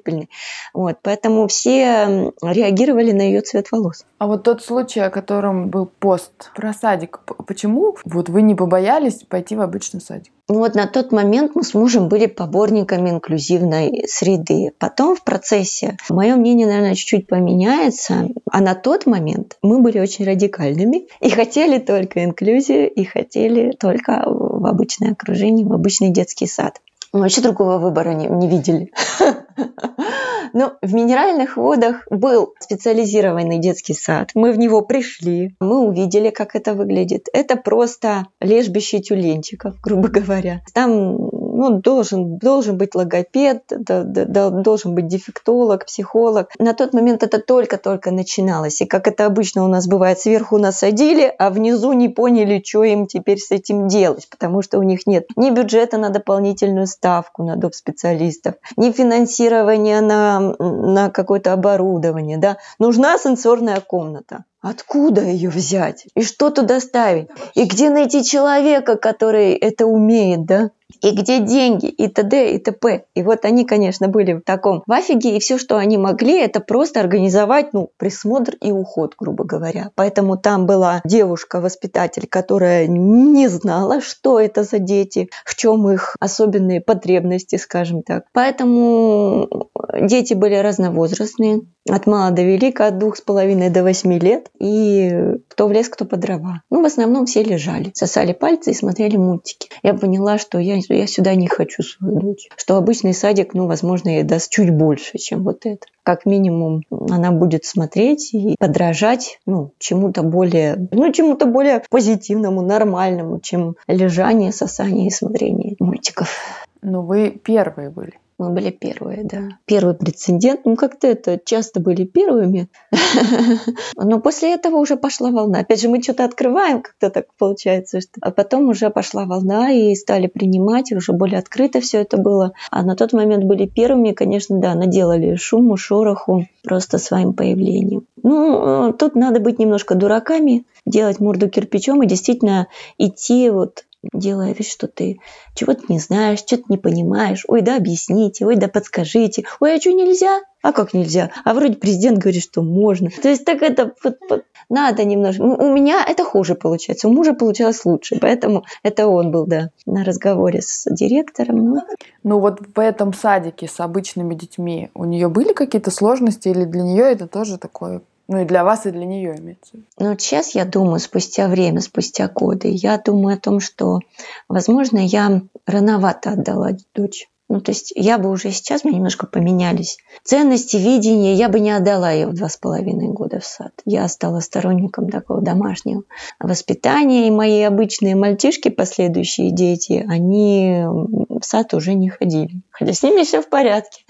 Вот, 0.75 0.99
поэтому 1.03 1.47
все 1.49 2.33
реагировали 2.43 3.13
на 3.13 3.23
ее 3.23 3.41
цвет 3.41 3.71
волос. 3.73 4.05
А 4.19 4.27
вот 4.27 4.43
тот 4.43 4.63
случай, 4.63 5.01
о 5.01 5.11
котором 5.11 5.69
был 5.69 5.87
пост 5.87 6.51
про 6.55 6.73
садик, 6.73 7.21
почему 7.47 7.97
вот 8.05 8.29
вы 8.29 8.43
не 8.43 8.55
побоялись 8.55 9.23
пойти 9.29 9.57
в 9.57 9.61
обычный 9.61 10.01
садик? 10.01 10.33
Ну 10.51 10.61
вот 10.61 10.75
на 10.75 10.87
тот 10.87 11.13
момент 11.13 11.53
мы 11.55 11.63
с 11.63 11.75
мужем 11.75 12.09
были 12.09 12.25
поборниками 12.25 13.11
инклюзивной 13.11 14.05
среды. 14.09 14.73
Потом 14.79 15.15
в 15.15 15.23
процессе 15.23 15.99
мое 16.09 16.37
мнение, 16.37 16.67
наверное, 16.67 16.95
чуть-чуть 16.95 17.27
поменяется. 17.27 18.29
А 18.51 18.61
на 18.63 18.75
тот 18.75 19.05
момент 19.05 19.59
мы 19.61 19.81
были 19.83 19.99
очень 19.99 20.25
радикальными 20.25 21.07
и 21.21 21.29
хотели 21.29 21.79
только 21.79 22.25
инклюзию, 22.25 22.91
и 22.91 23.05
хотели 23.05 23.73
только 23.73 24.23
в 24.27 24.67
обычное 24.67 25.13
окружение, 25.13 25.67
в 25.67 25.73
обычный 25.75 26.11
детский 26.11 26.47
сад. 26.47 26.81
Вообще 27.13 27.41
другого 27.41 27.79
выбора 27.79 28.11
не, 28.11 28.27
не 28.27 28.49
видели. 28.49 28.93
Но 30.53 30.75
в 30.83 30.95
минеральных 30.95 31.57
водах 31.57 32.07
был 32.11 32.55
специализированный 32.59 33.59
детский 33.59 33.95
сад. 33.95 34.31
Мы 34.35 34.53
в 34.53 34.59
него 34.59 34.83
пришли, 34.83 35.55
мы 35.61 35.87
увидели, 35.87 36.31
как 36.31 36.55
это 36.55 36.75
выглядит. 36.75 37.29
Это 37.33 37.57
просто 37.57 38.27
лежбище 38.41 39.01
тюленчиков, 39.01 39.81
грубо 39.81 40.09
говоря. 40.09 40.63
Там 40.73 41.29
ну, 41.59 41.81
должен, 41.81 42.39
должен 42.39 42.79
быть 42.79 42.95
логопед, 42.95 43.65
да, 43.69 44.05
да, 44.05 44.51
должен 44.51 44.95
быть 44.95 45.09
дефектолог, 45.09 45.87
психолог. 45.87 46.53
На 46.61 46.73
тот 46.73 46.95
момент 46.95 47.25
это 47.25 47.41
только-только 47.41 48.13
начиналось. 48.13 48.81
И 48.81 48.87
как 48.87 49.09
это 49.09 49.27
обычно 49.27 49.65
у 49.65 49.69
нас 49.69 49.89
бывает, 49.89 50.21
сверху 50.21 50.57
насадили, 50.59 51.35
а 51.37 51.51
внизу 51.51 51.93
не 51.95 52.09
поняли, 52.09 52.63
что 52.65 52.85
им 52.85 53.09
теперь 53.09 53.39
с 53.39 53.51
этим 53.51 53.89
делать, 53.89 54.29
потому 54.31 54.63
что 54.63 54.79
у 54.79 54.85
них 54.85 55.09
нет 55.09 55.27
ни 55.35 55.51
бюджета 55.51 55.99
на 55.99 56.11
дополнительную 56.11 56.87
ставку 56.87 57.43
на 57.43 57.57
доп. 57.57 57.75
специалистов, 57.75 58.55
ни 58.77 58.93
финансирования 58.93 60.01
на, 60.01 60.55
на 60.61 61.11
какое-то 61.11 61.53
оборудование. 61.53 62.39
Да. 62.39 62.59
Нужна 62.79 63.19
сенсорная 63.19 63.81
комната. 63.81 64.45
Откуда 64.61 65.23
ее 65.23 65.51
взять? 65.51 66.07
И 66.15 66.23
что 66.23 66.51
туда 66.51 66.81
ставить? 66.81 67.29
И 67.55 67.65
где 67.65 67.91
найти 67.91 68.25
человека, 68.25 68.97
который 68.97 69.53
это 69.53 69.87
умеет, 69.87 70.47
да? 70.47 70.71
и 71.03 71.11
где 71.11 71.41
деньги, 71.41 71.87
и 71.87 72.09
т.д., 72.09 72.55
и 72.55 72.59
т.п. 72.59 73.05
И 73.15 73.23
вот 73.23 73.45
они, 73.45 73.65
конечно, 73.65 74.09
были 74.09 74.35
в 74.35 74.41
таком 74.41 74.83
в 74.87 74.93
афиге, 74.93 75.37
и 75.37 75.41
все, 75.41 75.59
что 75.59 75.77
они 75.77 75.99
могли, 75.99 76.39
это 76.41 76.61
просто 76.61 77.01
организовать, 77.01 77.73
ну, 77.73 77.91
присмотр 77.99 78.55
и 78.61 78.73
уход, 78.73 79.15
грубо 79.19 79.45
говоря. 79.45 79.91
Поэтому 79.95 80.37
там 80.37 80.67
была 80.67 81.01
девушка-воспитатель, 81.05 82.27
которая 82.27 82.87
не 82.87 83.49
знала, 83.49 84.01
что 84.01 84.41
это 84.41 84.65
за 84.65 84.79
дети, 84.79 85.29
в 85.45 85.55
чем 85.57 85.89
их 85.91 86.17
особенные 86.21 86.81
потребности, 86.81 87.57
скажем 87.57 88.03
так. 88.03 88.25
Поэтому 88.33 89.68
дети 89.95 90.35
были 90.35 90.57
разновозрастные, 90.57 91.61
от 91.89 92.07
мала 92.07 92.31
до 92.31 92.43
велика, 92.43 92.87
от 92.87 92.99
двух 92.99 93.17
с 93.17 93.21
половиной 93.21 93.71
до 93.71 93.83
восьми 93.83 94.19
лет. 94.19 94.51
И 94.59 95.11
кто 95.49 95.69
в 95.69 95.73
лес, 95.73 95.89
кто 95.89 96.05
по 96.05 96.17
дрова. 96.17 96.63
Ну, 96.71 96.83
в 96.83 96.87
основном 96.87 97.27
все 97.27 97.43
лежали, 97.43 97.91
сосали 97.95 98.33
пальцы 98.33 98.71
и 98.71 98.75
смотрели 98.75 99.17
мультики. 99.17 99.69
Я 99.83 99.95
поняла, 99.95 100.39
что 100.39 100.59
я, 100.59 100.79
я 100.89 101.07
сюда 101.07 101.35
не 101.35 101.49
хочу 101.49 101.83
свою 101.83 102.21
дочь. 102.21 102.49
Что 102.57 102.77
обычный 102.77 103.15
садик, 103.15 103.55
ну, 103.55 103.67
возможно, 103.67 104.09
ей 104.11 104.23
даст 104.23 104.51
чуть 104.51 104.71
больше, 104.71 105.19
чем 105.19 105.45
вот 105.45 105.65
это. 105.65 105.87
Как 106.03 106.27
минимум, 106.27 106.83
она 106.91 107.33
будет 107.33 107.65
смотреть 107.65 108.33
и 108.33 108.57
подражать, 108.59 109.41
ну, 109.47 109.73
чему-то 109.79 110.23
более, 110.23 110.89
ну, 110.91 111.13
чему-то 111.13 111.47
более 111.47 111.83
позитивному, 111.91 112.63
нормальному, 112.63 113.41
чем 113.41 113.77
лежание, 113.87 114.53
сосание 114.53 115.09
и 115.09 115.11
смотрение 115.11 115.77
мультиков. 115.81 116.37
Ну, 116.83 117.03
вы 117.03 117.31
первые 117.31 117.91
были. 117.91 118.15
Мы 118.39 118.51
были 118.51 118.71
первые, 118.71 119.25
да. 119.25 119.59
Первый 119.65 119.95
прецедент. 119.95 120.61
Ну, 120.65 120.77
как-то 120.77 121.09
это 121.09 121.41
часто 121.45 121.81
были 121.81 122.05
первыми. 122.05 122.69
Но 123.97 124.21
после 124.21 124.55
этого 124.55 124.77
уже 124.77 124.97
пошла 124.97 125.33
волна. 125.33 125.59
Опять 125.59 125.81
же, 125.81 125.89
мы 125.89 126.01
что-то 126.01 126.25
открываем, 126.25 126.81
как-то 126.83 127.11
так 127.11 127.27
получается. 127.37 128.01
Что... 128.01 128.13
А 128.21 128.31
потом 128.31 128.69
уже 128.69 128.91
пошла 128.91 129.25
волна 129.25 129.73
и 129.73 129.93
стали 129.97 130.29
принимать, 130.29 130.93
и 130.93 130.97
уже 130.97 131.13
более 131.13 131.41
открыто 131.41 131.81
все 131.81 131.99
это 131.99 132.17
было. 132.17 132.53
А 132.71 132.85
на 132.85 132.95
тот 132.95 133.13
момент 133.13 133.43
были 133.43 133.67
первыми, 133.67 134.13
конечно, 134.13 134.61
да, 134.61 134.75
наделали 134.77 135.35
шуму, 135.35 135.77
шороху 135.77 136.47
просто 136.63 136.99
своим 136.99 137.33
появлением. 137.33 138.05
Ну, 138.23 138.93
тут 138.93 139.17
надо 139.17 139.41
быть 139.41 139.59
немножко 139.59 139.97
дураками, 139.97 140.65
делать 140.87 141.19
морду 141.19 141.49
кирпичом 141.49 142.03
и 142.03 142.07
действительно 142.07 142.69
идти 142.99 143.51
вот 143.51 143.85
делая 144.13 144.53
вид, 144.53 144.67
что 144.67 144.87
ты 144.87 145.21
чего-то 145.55 145.85
не 145.89 145.99
знаешь, 145.99 146.41
что-то 146.41 146.65
не 146.69 146.79
понимаешь. 146.79 147.45
Ой, 147.49 147.63
да 147.63 147.77
объясните, 147.77 148.47
ой, 148.47 148.57
да 148.57 148.69
подскажите. 148.69 149.45
Ой, 149.61 149.77
а 149.77 149.81
что 149.81 149.93
нельзя? 149.93 150.41
А 150.63 150.73
как 150.73 150.93
нельзя? 150.93 151.31
А 151.45 151.55
вроде 151.55 151.77
президент 151.77 152.19
говорит, 152.19 152.43
что 152.43 152.63
можно. 152.63 153.11
То 153.11 153.29
есть 153.29 153.45
так 153.45 153.63
это 153.63 153.93
вот, 154.03 154.19
вот, 154.29 154.45
надо 154.69 155.05
немножко. 155.05 155.43
У 155.43 155.73
меня 155.73 156.05
это 156.07 156.25
хуже 156.25 156.55
получается, 156.55 157.09
у 157.09 157.13
мужа 157.13 157.33
получалось 157.33 157.85
лучше. 157.85 158.19
Поэтому 158.21 158.65
это 158.83 159.07
он 159.07 159.31
был, 159.31 159.47
да, 159.47 159.71
на 159.87 160.05
разговоре 160.05 160.63
с 160.63 160.85
директором. 160.91 161.75
Ну, 161.75 161.81
ну 162.25 162.41
вот 162.41 162.61
в 162.75 162.81
этом 162.81 163.13
садике 163.13 163.69
с 163.69 163.79
обычными 163.81 164.35
детьми 164.35 164.91
у 164.95 165.05
нее 165.05 165.29
были 165.29 165.53
какие-то 165.53 165.91
сложности 165.91 166.49
или 166.49 166.65
для 166.65 166.83
нее 166.83 167.05
это 167.05 167.29
тоже 167.29 167.59
такое 167.59 168.03
ну 168.29 168.43
и 168.43 168.45
для 168.45 168.63
вас, 168.63 168.87
и 168.87 168.91
для 168.91 169.07
нее 169.07 169.37
имеется. 169.39 169.79
Ну, 169.99 170.17
сейчас 170.19 170.55
я 170.55 170.67
думаю, 170.67 171.01
спустя 171.01 171.49
время, 171.49 171.81
спустя 171.81 172.29
годы, 172.29 172.69
я 172.71 172.99
думаю 172.99 173.37
о 173.37 173.41
том, 173.41 173.59
что, 173.59 174.01
возможно, 174.49 174.99
я 174.99 175.41
рановато 175.67 176.33
отдала 176.33 176.73
дочь. 176.95 177.29
Ну, 177.51 177.63
то 177.63 177.71
есть 177.73 177.95
я 177.97 178.19
бы 178.19 178.29
уже 178.29 178.51
сейчас, 178.51 178.85
мы 178.85 178.93
немножко 178.93 179.27
поменялись. 179.27 179.97
Ценности, 180.23 180.77
видения, 180.77 181.33
я 181.33 181.49
бы 181.49 181.61
не 181.61 181.71
отдала 181.71 182.11
ее 182.11 182.27
в 182.27 182.35
два 182.35 182.51
с 182.51 182.59
половиной 182.59 183.09
года 183.09 183.41
в 183.41 183.47
сад. 183.47 183.73
Я 183.87 184.07
стала 184.09 184.41
сторонником 184.41 185.09
такого 185.09 185.41
домашнего 185.41 186.03
воспитания. 186.39 187.27
И 187.27 187.31
мои 187.31 187.63
обычные 187.63 188.17
мальчишки, 188.17 188.69
последующие 188.69 189.51
дети, 189.51 190.05
они 190.07 190.85
в 190.87 191.41
сад 191.43 191.73
уже 191.73 191.95
не 191.95 192.11
ходили. 192.11 192.61
Хотя 192.71 192.93
с 192.93 193.03
ними 193.03 193.25
все 193.25 193.41
в 193.41 193.49
порядке. 193.49 194.05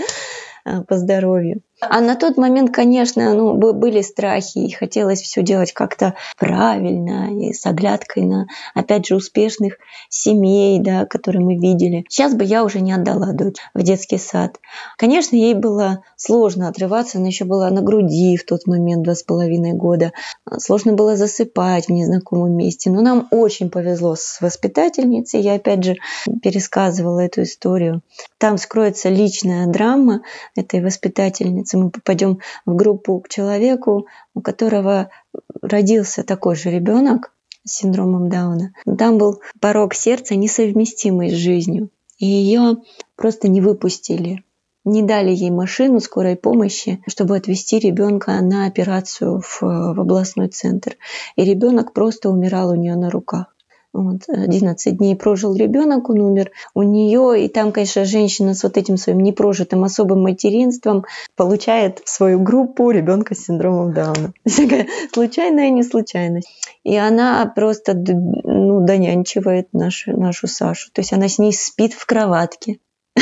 Э, 0.64 0.83
по 0.83 0.96
здоровью. 0.96 1.62
А 1.81 2.01
на 2.01 2.17
тот 2.17 2.37
момент, 2.37 2.75
конечно, 2.75 3.35
ну, 3.35 3.55
были 3.55 4.03
страхи, 4.03 4.59
и 4.59 4.71
хотелось 4.71 5.23
все 5.23 5.43
делать 5.43 5.73
как-то 5.73 6.14
правильно 6.37 7.29
и 7.31 7.53
с 7.53 7.64
оглядкой 7.67 8.25
на, 8.25 8.47
опять 8.75 9.07
же, 9.07 9.14
успешных 9.14 9.79
семей, 10.09 10.81
да, 10.81 11.07
которые 11.07 11.45
мы 11.45 11.57
видели. 11.57 12.05
Сейчас 12.09 12.35
бы 12.35 12.45
я 12.45 12.64
уже 12.64 12.81
не 12.81 12.93
отдала 12.93 13.33
дочь 13.33 13.59
в 13.75 13.83
детский 13.83 14.19
сад. 14.19 14.59
Конечно, 14.97 15.37
ей 15.37 15.55
было 15.55 16.03
сложно 16.17 16.69
отрываться, 16.69 17.19
она 17.19 17.29
еще 17.29 17.45
была 17.45 17.71
на 17.71 17.81
груди 17.81 18.37
в 18.37 18.45
тот 18.45 18.67
момент, 18.67 19.03
два 19.05 19.14
с 19.14 19.23
половиной 19.23 19.73
года. 19.73 20.12
Сложно 20.59 20.95
было 20.95 21.17
засыпать 21.17 21.87
в 21.87 21.93
незнакомом 21.93 22.57
месте. 22.57 22.91
Но 22.91 23.03
нам 23.03 23.29
очень 23.31 23.71
повезло 23.71 24.17
с 24.17 24.41
воспитательницей. 24.41 25.41
Я, 25.41 25.55
опять 25.55 25.85
же, 25.85 25.95
пересказывала 26.43 27.21
эту 27.21 27.43
историю. 27.43 28.03
Там 28.38 28.59
скроется 28.59 29.09
личная 29.09 29.67
драма 29.67 30.23
этой 30.57 30.83
воспитательницы. 30.83 31.67
Мы 31.76 31.90
попадем 31.90 32.38
в 32.66 32.74
группу 32.74 33.20
к 33.20 33.28
человеку, 33.28 34.07
у 34.35 34.40
которого 34.40 35.11
родился 35.61 36.22
такой 36.22 36.57
же 36.57 36.70
ребенок 36.70 37.33
с 37.64 37.72
синдромом 37.72 38.28
Дауна. 38.28 38.72
Там 38.96 39.18
был 39.18 39.40
порог 39.61 39.94
сердца, 39.94 40.35
несовместимый 40.37 41.31
с 41.31 41.35
жизнью. 41.35 41.90
И 42.18 42.26
ее 42.26 42.78
просто 43.16 43.48
не 43.48 43.61
выпустили. 43.61 44.44
Не 44.85 45.02
дали 45.02 45.31
ей 45.31 45.50
машину 45.50 46.00
скорой 46.00 46.37
помощи, 46.37 47.02
чтобы 47.07 47.37
отвезти 47.37 47.78
ребенка 47.78 48.40
на 48.40 48.66
операцию 48.66 49.40
в, 49.40 49.61
в 49.61 50.00
областной 50.00 50.48
центр. 50.48 50.96
И 51.37 51.44
ребенок 51.44 51.92
просто 51.92 52.31
умирал 52.31 52.70
у 52.70 52.74
нее 52.74 52.96
на 52.96 53.11
руках. 53.11 53.54
Вот, 53.99 54.23
11 54.29 54.97
дней 54.97 55.17
прожил 55.17 55.57
ребенок, 55.57 56.09
он 56.09 56.21
умер 56.21 56.53
у 56.73 56.85
нее, 56.85 57.45
и 57.45 57.49
там, 57.49 57.73
конечно, 57.73 58.05
женщина 58.05 58.55
с 58.55 58.63
вот 58.63 58.77
этим 58.77 58.97
своим 58.97 59.21
непрожитым 59.21 59.83
особым 59.83 60.23
материнством 60.23 61.05
получает 61.35 62.01
свою 62.05 62.39
группу 62.41 62.91
ребенка 62.93 63.35
с 63.35 63.47
синдромом 63.47 63.93
Дауна. 63.93 64.33
Такая 64.57 64.87
случайная 65.13 65.71
неслучайность. 65.71 66.49
И 66.85 66.97
она 66.97 67.45
просто 67.55 67.95
ну, 67.95 68.87
донянчивает 68.87 69.73
нашу, 69.73 70.17
нашу 70.17 70.47
Сашу. 70.47 70.93
То 70.93 71.01
есть 71.01 71.13
она 71.13 71.29
с 71.29 71.41
ней 71.41 71.53
спит 71.53 71.93
в 71.93 72.07
кроватке. 72.07 72.79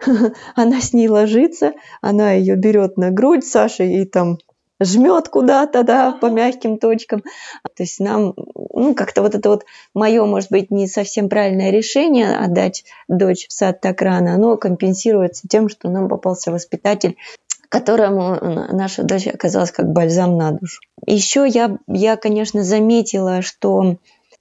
Она 0.54 0.80
с 0.80 0.92
ней 0.92 1.08
ложится, 1.08 1.72
она 2.00 2.32
ее 2.32 2.56
берет 2.56 2.96
на 2.96 3.10
грудь, 3.10 3.44
Саша 3.44 3.82
ей 3.82 4.06
там 4.06 4.38
жмет 4.80 5.28
куда-то, 5.28 5.82
да, 5.82 6.12
по 6.12 6.26
мягким 6.26 6.78
точкам. 6.78 7.22
То 7.62 7.82
есть 7.82 8.00
нам, 8.00 8.34
ну, 8.36 8.94
как-то 8.94 9.22
вот 9.22 9.34
это 9.34 9.48
вот 9.48 9.64
мое, 9.94 10.24
может 10.24 10.50
быть, 10.50 10.70
не 10.70 10.86
совсем 10.86 11.28
правильное 11.28 11.70
решение 11.70 12.36
отдать 12.36 12.84
дочь 13.08 13.46
в 13.48 13.52
сад 13.52 13.80
так 13.80 14.00
рано, 14.02 14.34
оно 14.34 14.56
компенсируется 14.56 15.48
тем, 15.48 15.68
что 15.68 15.88
нам 15.88 16.08
попался 16.08 16.52
воспитатель, 16.52 17.16
которому 17.68 18.38
наша 18.72 19.02
дочь 19.02 19.26
оказалась 19.26 19.72
как 19.72 19.92
бальзам 19.92 20.36
на 20.36 20.52
душу. 20.52 20.80
Еще 21.04 21.46
я, 21.46 21.78
я, 21.88 22.16
конечно, 22.16 22.62
заметила, 22.62 23.42
что 23.42 23.96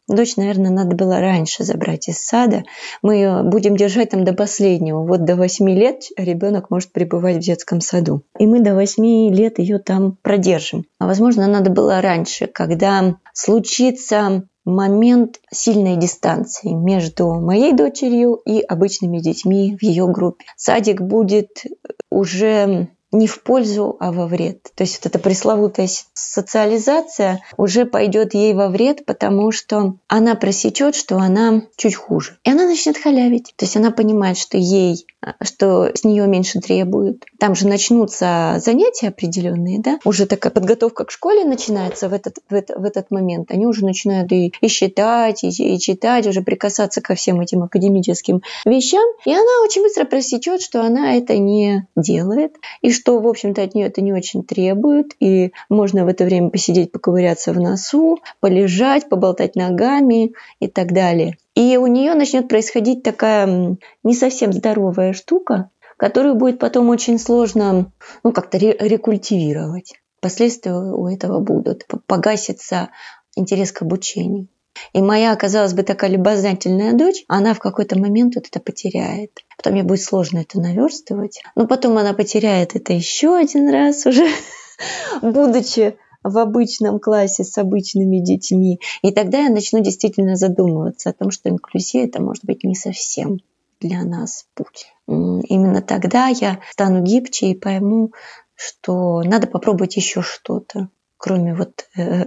Дочь, 0.07 0.35
наверное, 0.37 0.69
надо 0.69 0.95
было 0.95 1.19
раньше 1.19 1.63
забрать 1.63 2.07
из 2.07 2.23
сада. 2.23 2.63
Мы 3.01 3.15
ее 3.15 3.41
будем 3.43 3.75
держать 3.75 4.11
там 4.11 4.23
до 4.23 4.33
последнего. 4.33 5.03
Вот 5.03 5.25
до 5.25 5.35
8 5.35 5.67
лет 5.69 6.03
ребенок 6.15 6.69
может 6.69 6.91
пребывать 6.91 7.37
в 7.37 7.39
детском 7.39 7.81
саду. 7.81 8.21
И 8.37 8.45
мы 8.45 8.59
до 8.59 8.75
8 8.75 9.33
лет 9.33 9.57
ее 9.57 9.79
там 9.79 10.17
продержим. 10.21 10.85
А 10.99 11.07
возможно, 11.07 11.47
надо 11.47 11.71
было 11.71 12.01
раньше, 12.01 12.45
когда 12.45 13.15
случится 13.33 14.43
момент 14.65 15.39
сильной 15.51 15.95
дистанции 15.95 16.71
между 16.71 17.33
моей 17.39 17.73
дочерью 17.73 18.41
и 18.45 18.61
обычными 18.61 19.19
детьми 19.19 19.77
в 19.79 19.83
ее 19.83 20.07
группе. 20.07 20.45
Садик 20.57 21.01
будет 21.01 21.63
уже 22.09 22.89
не 23.11 23.27
в 23.27 23.41
пользу, 23.43 23.97
а 23.99 24.11
во 24.11 24.27
вред. 24.27 24.71
То 24.75 24.83
есть 24.83 24.97
вот 24.97 25.05
эта 25.05 25.19
пресловутая 25.19 25.87
социализация 26.13 27.41
уже 27.57 27.85
пойдет 27.85 28.33
ей 28.33 28.53
во 28.53 28.69
вред, 28.69 29.05
потому 29.05 29.51
что 29.51 29.95
она 30.07 30.35
просечет, 30.35 30.95
что 30.95 31.17
она 31.17 31.63
чуть 31.77 31.95
хуже. 31.95 32.37
И 32.43 32.51
она 32.51 32.65
начнет 32.65 32.97
халявить. 32.97 33.53
То 33.55 33.65
есть 33.65 33.77
она 33.77 33.91
понимает, 33.91 34.37
что 34.37 34.57
ей 34.57 35.05
что 35.41 35.91
с 35.93 36.03
нее 36.03 36.27
меньше 36.27 36.59
требуют. 36.59 37.25
Там 37.39 37.55
же 37.55 37.67
начнутся 37.67 38.61
занятия 38.63 39.07
определенные, 39.07 39.79
да? 39.79 39.99
Уже 40.05 40.25
такая 40.25 40.51
подготовка 40.51 41.05
к 41.05 41.11
школе 41.11 41.45
начинается 41.45 42.09
в 42.09 42.13
этот, 42.13 42.37
в, 42.49 42.53
это, 42.53 42.77
в 42.79 42.83
этот 42.83 43.11
момент. 43.11 43.51
Они 43.51 43.65
уже 43.65 43.85
начинают 43.85 44.31
и, 44.31 44.53
и 44.61 44.67
считать, 44.67 45.43
и, 45.43 45.49
и 45.49 45.79
читать, 45.79 46.27
уже 46.27 46.41
прикасаться 46.41 47.01
ко 47.01 47.15
всем 47.15 47.41
этим 47.41 47.63
академическим 47.63 48.41
вещам. 48.65 49.05
И 49.25 49.31
она 49.31 49.63
очень 49.63 49.81
быстро 49.81 50.05
просечет, 50.05 50.61
что 50.61 50.81
она 50.81 51.15
это 51.15 51.37
не 51.37 51.87
делает, 51.95 52.55
и 52.81 52.91
что, 52.95 53.19
в 53.19 53.27
общем-то, 53.27 53.62
от 53.62 53.75
нее 53.75 53.88
это 53.88 54.01
не 54.01 54.13
очень 54.13 54.43
требует. 54.43 55.13
И 55.19 55.51
можно 55.69 56.05
в 56.05 56.08
это 56.08 56.25
время 56.25 56.49
посидеть, 56.49 56.91
поковыряться 56.91 57.53
в 57.53 57.60
носу, 57.60 58.19
полежать, 58.39 59.10
поболтать 59.10 59.55
ногами 59.55 60.34
и 60.60 60.67
так 60.67 60.93
далее. 60.93 61.38
И 61.53 61.77
у 61.77 61.88
нее 61.88 62.13
начнет 62.13 62.47
происходить 62.47 63.03
такая 63.03 63.77
не 64.03 64.13
совсем 64.13 64.51
здоровая 64.51 65.13
штука, 65.13 65.69
которую 65.97 66.36
будет 66.36 66.60
потом 66.60 66.89
очень 66.89 67.19
сложно 67.19 67.91
ну, 68.23 68.31
как-то 68.31 68.58
рекультивировать. 68.58 69.93
Последствия 70.19 70.73
у 70.73 71.08
этого 71.08 71.39
будут. 71.39 71.86
Погасится 72.08 72.89
интерес 73.36 73.71
к 73.71 73.84
обучению. 73.84 74.47
И 74.93 75.01
моя, 75.01 75.35
казалось 75.35 75.73
бы, 75.73 75.83
такая 75.83 76.11
любознательная 76.11 76.93
дочь, 76.93 77.23
она 77.27 77.53
в 77.53 77.59
какой-то 77.59 77.97
момент 77.99 78.35
вот 78.35 78.47
это 78.47 78.59
потеряет. 78.59 79.43
Потом 79.57 79.73
мне 79.73 79.83
будет 79.83 80.01
сложно 80.01 80.39
это 80.39 80.59
наверстывать. 80.59 81.41
Но 81.55 81.67
потом 81.67 81.97
она 81.97 82.13
потеряет 82.13 82.75
это 82.75 82.93
еще 82.93 83.35
один 83.35 83.69
раз 83.69 84.05
уже, 84.05 84.27
будучи 85.21 85.97
в 86.23 86.38
обычном 86.39 86.99
классе 86.99 87.43
с 87.43 87.57
обычными 87.57 88.17
детьми. 88.17 88.79
И 89.01 89.11
тогда 89.11 89.43
я 89.43 89.49
начну 89.49 89.81
действительно 89.81 90.35
задумываться 90.35 91.09
о 91.09 91.13
том, 91.13 91.29
что 91.31 91.49
инклюзия 91.49 92.05
это 92.05 92.21
может 92.21 92.43
быть 92.45 92.63
не 92.63 92.75
совсем 92.75 93.39
для 93.79 94.03
нас 94.03 94.45
путь. 94.55 94.88
Именно 95.07 95.81
тогда 95.81 96.27
я 96.27 96.59
стану 96.71 97.03
гибче 97.03 97.51
и 97.51 97.55
пойму, 97.55 98.11
что 98.55 99.21
надо 99.21 99.47
попробовать 99.47 99.97
еще 99.97 100.21
что-то 100.21 100.89
кроме 101.25 101.55
вот 101.55 101.88
э, 101.97 102.25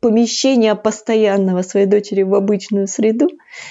помещения 0.00 0.76
постоянного 0.76 1.62
своей 1.62 1.86
дочери 1.86 2.22
в 2.22 2.36
обычную 2.36 2.86
среду, 2.86 3.26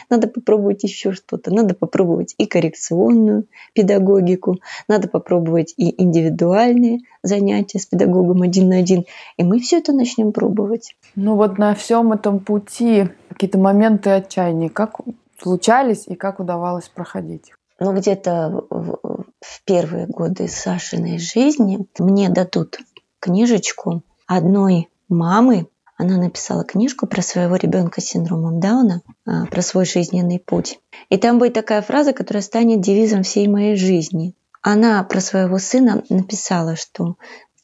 надо 0.10 0.28
попробовать 0.28 0.84
еще 0.84 1.14
что-то. 1.14 1.54
Надо 1.54 1.74
попробовать 1.74 2.36
и 2.38 2.46
коррекционную 2.48 3.46
педагогику, 3.74 4.58
надо 4.90 5.08
попробовать 5.08 5.74
и 5.78 6.04
индивидуальные 6.04 7.00
занятия 7.24 7.80
с 7.80 7.86
педагогом 7.86 8.42
один 8.42 8.68
на 8.68 8.80
один. 8.80 9.06
И 9.38 9.44
мы 9.46 9.62
все 9.62 9.78
это 9.78 9.94
начнем 9.94 10.34
пробовать. 10.34 10.98
Ну 11.16 11.38
вот 11.38 11.58
на 11.58 11.74
всем 11.74 12.12
этом 12.12 12.42
пути 12.42 13.08
какие-то 13.30 13.60
моменты 13.60 14.10
отчаяния, 14.10 14.68
как 14.68 15.00
случались 15.42 16.08
и 16.08 16.16
как 16.16 16.42
удавалось 16.42 16.90
проходить? 16.90 17.54
Ну, 17.80 17.96
где-то 17.96 18.66
в 18.70 19.64
первые 19.64 20.08
годы 20.08 20.50
Сашиной 20.50 21.20
жизни 21.20 21.88
мне 22.00 22.28
дадут 22.28 22.80
книжечку 23.22 24.04
одной 24.28 24.90
мамы. 25.10 25.68
Она 25.98 26.18
написала 26.18 26.64
книжку 26.64 27.08
про 27.08 27.24
своего 27.24 27.56
ребенка 27.56 28.02
с 28.02 28.06
синдромом 28.06 28.60
Дауна, 28.60 29.02
а, 29.26 29.46
про 29.48 29.62
свой 29.64 29.86
жизненный 29.86 30.40
путь. 30.40 30.80
И 31.10 31.18
там 31.18 31.40
будет 31.40 31.54
такая 31.54 31.82
фраза, 31.82 32.14
которая 32.14 32.44
станет 32.44 32.82
девизом 32.82 33.24
всей 33.24 33.48
моей 33.48 33.76
жизни. 33.76 34.36
Она 34.62 35.04
про 35.04 35.22
своего 35.22 35.58
сына 35.58 36.04
написала, 36.10 36.76
что 36.76 37.16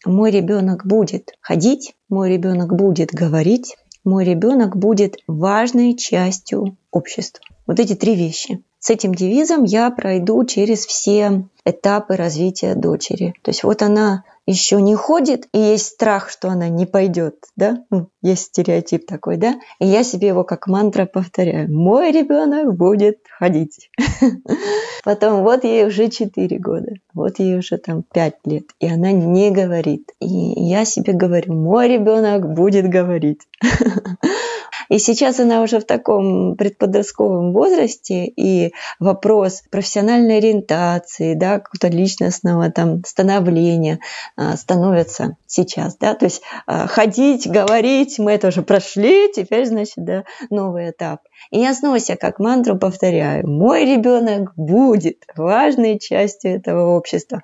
мой 0.06 0.32
ребенок 0.32 0.86
будет 0.86 1.34
ходить, 1.42 1.94
мой 2.10 2.32
ребенок 2.32 2.76
будет 2.76 3.12
говорить, 3.12 3.76
мой 4.04 4.26
ребенок 4.26 4.76
будет 4.76 5.18
важной 5.28 5.96
частью 5.96 6.78
общества. 6.92 7.44
Вот 7.68 7.80
эти 7.80 7.94
три 7.94 8.16
вещи. 8.16 8.64
С 8.80 8.90
этим 8.90 9.16
девизом 9.16 9.64
я 9.64 9.90
пройду 9.92 10.44
через 10.44 10.86
все 10.86 11.46
этапы 11.64 12.16
развития 12.16 12.76
дочери. 12.76 13.34
То 13.42 13.52
есть 13.52 13.64
вот 13.64 13.82
она 13.82 14.26
еще 14.46 14.82
не 14.82 14.96
ходит, 14.96 15.48
и 15.54 15.60
есть 15.60 15.86
страх, 15.88 16.30
что 16.30 16.50
она 16.50 16.68
не 16.70 16.86
пойдет, 16.86 17.36
да? 17.56 17.84
Ну, 17.90 18.10
есть 18.22 18.48
стереотип 18.48 19.06
такой, 19.06 19.38
да? 19.38 19.56
И 19.80 19.86
я 19.86 20.04
себе 20.04 20.30
его 20.30 20.44
как 20.44 20.68
мантра 20.68 21.06
повторяю. 21.06 21.72
Мой 21.74 22.12
ребенок 22.12 22.76
будет 22.76 23.20
ходить. 23.40 23.90
Потом 25.04 25.44
вот 25.44 25.64
ей 25.64 25.86
уже 25.86 26.10
4 26.10 26.58
года, 26.60 26.94
вот 27.14 27.40
ей 27.40 27.58
уже 27.58 27.78
там 27.78 28.04
5 28.04 28.34
лет, 28.46 28.66
и 28.80 28.88
она 28.88 29.12
не 29.12 29.52
говорит. 29.52 30.12
И 30.20 30.28
я 30.28 30.86
себе 30.86 31.14
говорю, 31.14 31.54
мой 31.54 31.88
ребенок 31.88 32.54
будет 32.54 32.88
говорить. 32.90 33.42
И 34.90 35.00
сейчас 35.00 35.40
она 35.40 35.62
уже 35.62 35.80
в 35.80 35.86
таком 35.86 36.56
предподростковом 36.56 37.54
возрасте, 37.54 38.26
и 38.26 38.74
вопрос 39.00 39.64
профессиональной 39.72 40.38
ориентации, 40.38 41.34
да, 41.34 41.60
какого-то 41.60 41.88
личностного 41.88 42.70
там 42.72 43.04
становления 43.06 44.00
а, 44.36 44.58
становится 44.58 45.38
сейчас, 45.48 45.98
да, 45.98 46.16
то 46.16 46.26
есть 46.26 46.42
а, 46.68 46.88
ходить, 46.88 47.50
говорить, 47.50 48.20
мы 48.20 48.34
это 48.34 48.50
уже 48.50 48.62
прошли, 48.62 49.32
теперь, 49.34 49.66
значит, 49.66 49.96
да, 49.98 50.26
новый 50.50 50.92
этап. 50.92 51.22
И 51.52 51.60
я 51.60 51.74
снова 51.74 52.00
себя 52.00 52.18
как 52.18 52.40
мантру 52.40 52.78
повторяю, 52.78 53.48
мой 53.48 53.86
ребенок 53.86 54.54
будет 54.56 55.24
важной 55.36 56.00
частью 56.00 56.56
этого 56.56 56.96
общества. 56.96 57.42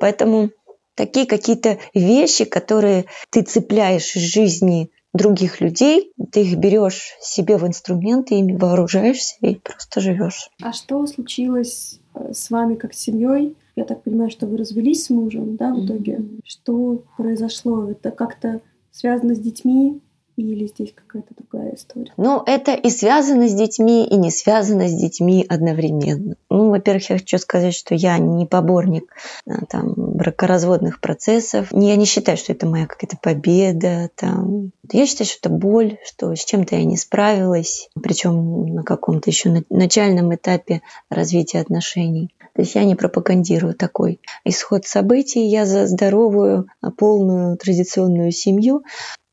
Поэтому 0.00 0.50
такие 0.94 1.26
какие-то 1.26 1.78
вещи, 1.94 2.44
которые 2.44 3.06
ты 3.30 3.42
цепляешь 3.42 4.14
из 4.16 4.22
жизни 4.22 4.90
других 5.12 5.60
людей, 5.60 6.12
ты 6.30 6.42
их 6.42 6.58
берешь 6.58 7.12
себе 7.20 7.58
в 7.58 7.66
инструменты, 7.66 8.36
ими 8.36 8.56
вооружаешься 8.56 9.34
и 9.40 9.56
просто 9.56 10.00
живешь. 10.00 10.50
А 10.62 10.72
что 10.72 11.06
случилось 11.06 12.00
э, 12.14 12.32
с 12.32 12.50
вами 12.50 12.74
как 12.76 12.94
с 12.94 12.98
семьей? 12.98 13.56
Я 13.76 13.84
так 13.84 14.02
понимаю, 14.02 14.30
что 14.30 14.46
вы 14.46 14.56
развелись 14.56 15.06
с 15.06 15.10
мужем, 15.10 15.56
да, 15.56 15.72
в 15.74 15.84
итоге. 15.84 16.16
Mm-hmm. 16.16 16.40
Что 16.44 17.04
произошло? 17.16 17.90
Это 17.90 18.10
как-то 18.10 18.60
связано 18.90 19.34
с 19.34 19.38
детьми? 19.38 20.00
Или 20.36 20.66
здесь 20.66 20.94
какая-то 20.94 21.34
другая 21.36 21.74
история? 21.74 22.12
Ну, 22.16 22.42
это 22.46 22.72
и 22.72 22.88
связано 22.88 23.48
с 23.48 23.54
детьми, 23.54 24.06
и 24.06 24.16
не 24.16 24.30
связано 24.30 24.88
с 24.88 24.94
детьми 24.94 25.44
одновременно. 25.46 26.36
Ну, 26.48 26.70
во-первых, 26.70 27.10
я 27.10 27.18
хочу 27.18 27.36
сказать, 27.36 27.74
что 27.74 27.94
я 27.94 28.16
не 28.16 28.46
поборник 28.46 29.12
а, 29.46 29.66
там, 29.66 29.92
бракоразводных 29.96 31.00
процессов. 31.00 31.68
Я 31.70 31.96
не 31.96 32.06
считаю, 32.06 32.38
что 32.38 32.52
это 32.52 32.66
моя 32.66 32.86
какая-то 32.86 33.18
победа. 33.20 34.08
Там. 34.14 34.72
Я 34.90 35.06
считаю, 35.06 35.28
что 35.28 35.48
это 35.48 35.50
боль, 35.50 35.98
что 36.04 36.34
с 36.34 36.44
чем-то 36.44 36.76
я 36.76 36.84
не 36.84 36.96
справилась, 36.96 37.90
причем 38.02 38.74
на 38.74 38.84
каком-то 38.84 39.28
еще 39.28 39.62
начальном 39.68 40.34
этапе 40.34 40.80
развития 41.10 41.60
отношений. 41.60 42.34
То 42.54 42.62
есть 42.62 42.74
я 42.74 42.84
не 42.84 42.94
пропагандирую 42.94 43.74
такой 43.74 44.20
исход 44.44 44.86
событий. 44.86 45.46
Я 45.46 45.64
за 45.64 45.86
здоровую, 45.86 46.66
полную 46.98 47.56
традиционную 47.56 48.30
семью. 48.30 48.82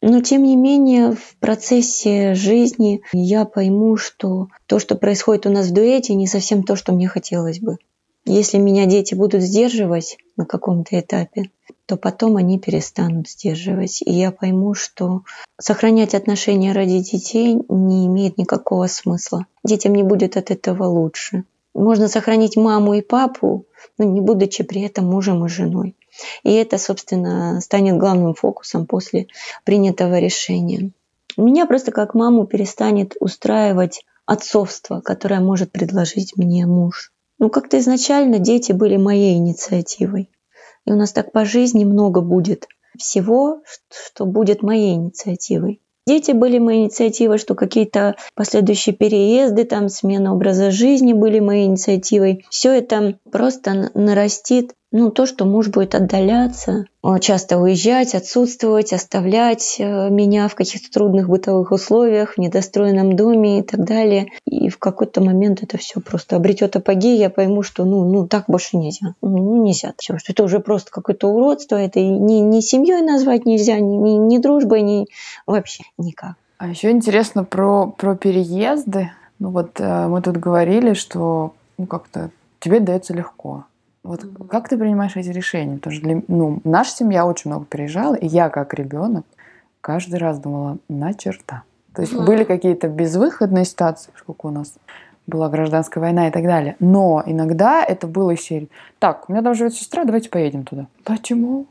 Но 0.01 0.21
тем 0.21 0.43
не 0.43 0.55
менее 0.55 1.11
в 1.11 1.35
процессе 1.39 2.33
жизни 2.33 3.01
я 3.11 3.45
пойму, 3.45 3.97
что 3.97 4.47
то, 4.65 4.79
что 4.79 4.95
происходит 4.95 5.45
у 5.45 5.49
нас 5.49 5.67
в 5.67 5.73
дуэте, 5.73 6.15
не 6.15 6.27
совсем 6.27 6.63
то, 6.63 6.75
что 6.75 6.93
мне 6.93 7.07
хотелось 7.07 7.59
бы. 7.59 7.77
Если 8.25 8.57
меня 8.57 8.85
дети 8.85 9.15
будут 9.15 9.41
сдерживать 9.41 10.17
на 10.37 10.45
каком-то 10.45 10.99
этапе, 10.99 11.49
то 11.85 11.97
потом 11.97 12.37
они 12.37 12.59
перестанут 12.59 13.27
сдерживать. 13.27 14.01
И 14.01 14.11
я 14.11 14.31
пойму, 14.31 14.73
что 14.73 15.23
сохранять 15.59 16.13
отношения 16.13 16.71
ради 16.71 16.99
детей 16.99 17.57
не 17.67 18.05
имеет 18.05 18.37
никакого 18.37 18.87
смысла. 18.87 19.47
Детям 19.63 19.93
не 19.93 20.03
будет 20.03 20.37
от 20.37 20.51
этого 20.51 20.83
лучше. 20.83 21.45
Можно 21.73 22.07
сохранить 22.07 22.55
маму 22.55 22.93
и 22.93 23.01
папу, 23.01 23.65
но 23.97 24.05
не 24.05 24.21
будучи 24.21 24.63
при 24.63 24.81
этом 24.81 25.05
мужем 25.05 25.45
и 25.45 25.49
женой. 25.49 25.95
И 26.43 26.53
это, 26.53 26.77
собственно, 26.77 27.59
станет 27.61 27.97
главным 27.97 28.33
фокусом 28.33 28.85
после 28.85 29.27
принятого 29.63 30.19
решения. 30.19 30.91
Меня 31.37 31.65
просто 31.65 31.91
как 31.91 32.15
маму 32.15 32.45
перестанет 32.45 33.15
устраивать 33.19 34.03
отцовство, 34.25 35.01
которое 35.01 35.39
может 35.39 35.71
предложить 35.71 36.35
мне 36.37 36.65
муж. 36.65 37.11
Ну, 37.39 37.49
как-то 37.49 37.79
изначально 37.79 38.39
дети 38.39 38.73
были 38.73 38.97
моей 38.97 39.37
инициативой. 39.37 40.29
И 40.85 40.91
у 40.91 40.95
нас 40.95 41.13
так 41.13 41.31
по 41.31 41.45
жизни 41.45 41.85
много 41.85 42.21
будет 42.21 42.67
всего, 42.97 43.61
что 43.89 44.25
будет 44.25 44.61
моей 44.61 44.95
инициативой. 44.95 45.81
Дети 46.05 46.31
были 46.31 46.57
моей 46.57 46.85
инициативой, 46.85 47.37
что 47.37 47.53
какие-то 47.53 48.15
последующие 48.33 48.95
переезды, 48.95 49.63
там 49.63 49.89
смена 49.89 50.33
образа 50.33 50.71
жизни 50.71 51.13
были 51.13 51.39
моей 51.39 51.67
инициативой. 51.67 52.45
Все 52.49 52.73
это 52.73 53.19
просто 53.31 53.91
нарастит 53.93 54.73
ну, 54.91 55.11
то, 55.11 55.25
что 55.27 55.45
муж 55.45 55.67
будет 55.67 55.93
отдаляться, 55.93 56.85
часто 57.21 57.57
уезжать, 57.59 58.15
отсутствовать, 58.15 58.91
оставлять 58.91 59.75
э, 59.77 60.09
меня 60.09 60.47
в 60.47 60.55
каких-то 60.55 60.91
трудных 60.91 61.29
бытовых 61.29 61.71
условиях, 61.71 62.33
в 62.33 62.37
недостроенном 62.39 63.15
доме 63.15 63.59
и 63.59 63.61
так 63.61 63.85
далее. 63.85 64.29
И 64.45 64.69
в 64.69 64.79
какой-то 64.79 65.21
момент 65.21 65.61
это 65.61 65.77
все 65.77 65.99
просто 65.99 66.35
обретет 66.35 66.75
апогей, 66.75 67.17
я 67.17 67.29
пойму, 67.29 67.61
что 67.61 67.85
ну, 67.85 68.03
ну 68.03 68.27
так 68.27 68.45
больше 68.47 68.77
нельзя. 68.77 69.13
Ну, 69.21 69.37
ну 69.37 69.63
нельзя. 69.63 69.93
Все, 69.97 70.17
что 70.17 70.31
это 70.31 70.43
уже 70.43 70.59
просто 70.59 70.89
какое-то 70.91 71.27
уродство, 71.27 71.75
это 71.75 71.99
ни, 71.99 72.39
ни 72.39 72.59
семьей 72.59 73.01
назвать 73.01 73.45
нельзя, 73.45 73.79
ни, 73.79 74.17
ни 74.17 74.37
дружбой, 74.39 74.81
ни 74.81 75.07
вообще 75.45 75.83
никак. 75.99 76.33
А 76.57 76.67
еще 76.67 76.89
интересно 76.89 77.43
про, 77.43 77.87
про 77.87 78.15
переезды. 78.15 79.11
Ну 79.37 79.51
вот 79.51 79.79
э, 79.79 80.07
мы 80.07 80.21
тут 80.21 80.37
говорили, 80.37 80.93
что 80.93 81.53
ну 81.77 81.85
как-то 81.85 82.31
тебе 82.59 82.79
дается 82.79 83.13
легко. 83.13 83.65
Вот 84.09 84.23
mm-hmm. 84.23 84.47
как 84.47 84.67
ты 84.67 84.75
принимаешь 84.75 85.15
эти 85.15 85.29
решения? 85.29 85.75
Потому 85.75 85.95
что 85.95 86.03
для, 86.03 86.23
ну, 86.27 86.61
наша 86.63 86.95
семья 86.95 87.27
очень 87.27 87.51
много 87.51 87.65
переезжала, 87.65 88.15
и 88.15 88.25
я 88.25 88.49
как 88.49 88.73
ребенок 88.73 89.23
каждый 89.81 90.17
раз 90.17 90.39
думала, 90.39 90.79
на 90.89 91.13
черта. 91.13 91.61
То 91.93 92.01
есть 92.01 92.15
mm-hmm. 92.15 92.25
были 92.25 92.43
какие-то 92.43 92.87
безвыходные 92.87 93.65
ситуации, 93.65 94.11
сколько 94.17 94.47
у 94.47 94.49
нас 94.49 94.73
была 95.27 95.47
гражданская 95.47 96.01
война 96.01 96.27
и 96.27 96.31
так 96.31 96.41
далее. 96.41 96.75
Но 96.79 97.21
иногда 97.23 97.83
это 97.83 98.07
было 98.07 98.31
из 98.31 98.41
серии. 98.41 98.71
Так, 98.97 99.29
у 99.29 99.31
меня 99.31 99.43
там 99.43 99.53
живет 99.53 99.75
сестра, 99.75 100.05
давайте 100.05 100.31
поедем 100.31 100.63
туда. 100.63 100.87
Почему? 101.03 101.67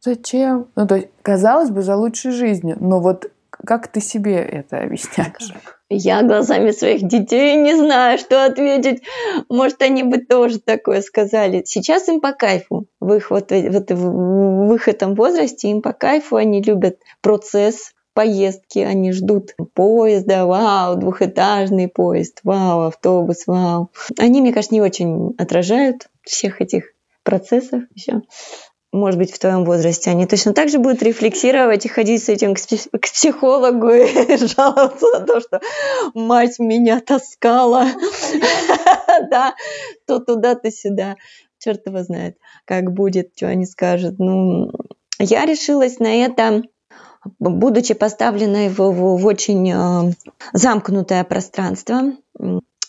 Зачем? 0.00 0.66
Ну, 0.74 0.88
то 0.88 0.96
есть, 0.96 1.08
казалось 1.22 1.70
бы, 1.70 1.82
за 1.82 1.94
лучшей 1.94 2.32
жизнью. 2.32 2.78
Но 2.80 2.98
вот 2.98 3.30
как 3.64 3.86
ты 3.86 4.00
себе 4.00 4.38
это 4.38 4.80
объясняешь? 4.80 5.54
Я 5.88 6.22
глазами 6.22 6.72
своих 6.72 7.06
детей 7.06 7.56
не 7.56 7.76
знаю, 7.76 8.18
что 8.18 8.44
ответить. 8.44 9.02
Может, 9.48 9.82
они 9.82 10.02
бы 10.02 10.18
тоже 10.18 10.58
такое 10.58 11.00
сказали. 11.00 11.62
Сейчас 11.64 12.08
им 12.08 12.20
по 12.20 12.32
кайфу. 12.32 12.86
в 13.00 13.12
их 13.12 13.30
вот, 13.30 13.52
вот 13.52 13.90
в 13.90 14.74
их 14.74 14.88
этом 14.88 15.14
возрасте 15.14 15.68
им 15.68 15.82
по 15.82 15.92
кайфу, 15.92 16.36
они 16.36 16.60
любят 16.60 16.98
процесс 17.20 17.92
поездки, 18.14 18.78
они 18.80 19.12
ждут 19.12 19.54
поезда, 19.74 20.46
вау, 20.46 20.96
двухэтажный 20.96 21.86
поезд, 21.86 22.40
вау, 22.42 22.88
автобус, 22.88 23.46
вау. 23.46 23.90
Они, 24.18 24.40
мне 24.40 24.52
кажется, 24.52 24.74
не 24.74 24.80
очень 24.80 25.34
отражают 25.38 26.08
всех 26.22 26.60
этих 26.60 26.92
процессов 27.22 27.82
еще 27.94 28.22
может 28.96 29.18
быть, 29.18 29.32
в 29.32 29.38
твоем 29.38 29.64
возрасте, 29.64 30.10
они 30.10 30.26
точно 30.26 30.52
так 30.52 30.68
же 30.68 30.78
будут 30.78 31.02
рефлексировать 31.02 31.84
и 31.84 31.88
ходить 31.88 32.24
с 32.24 32.28
этим 32.28 32.54
к 32.54 33.00
психологу 33.00 33.88
и 33.90 34.36
жаловаться 34.56 35.06
на 35.12 35.20
то, 35.26 35.40
что 35.40 35.60
мать 36.14 36.58
меня 36.58 37.00
таскала, 37.00 37.86
да, 39.30 39.54
то 40.06 40.18
туда, 40.18 40.54
то 40.54 40.70
сюда. 40.70 41.16
Черт 41.58 41.86
его 41.86 42.02
знает, 42.02 42.36
как 42.64 42.92
будет, 42.92 43.32
что 43.34 43.48
они 43.48 43.66
скажут. 43.66 44.18
Ну, 44.18 44.70
я 45.18 45.46
решилась 45.46 45.98
на 45.98 46.24
это 46.24 46.62
будучи 47.38 47.94
поставленной 47.94 48.68
в, 48.68 48.78
в, 48.78 49.18
в 49.18 49.26
очень 49.26 49.68
э, 49.72 50.12
замкнутое 50.52 51.24
пространство, 51.24 52.12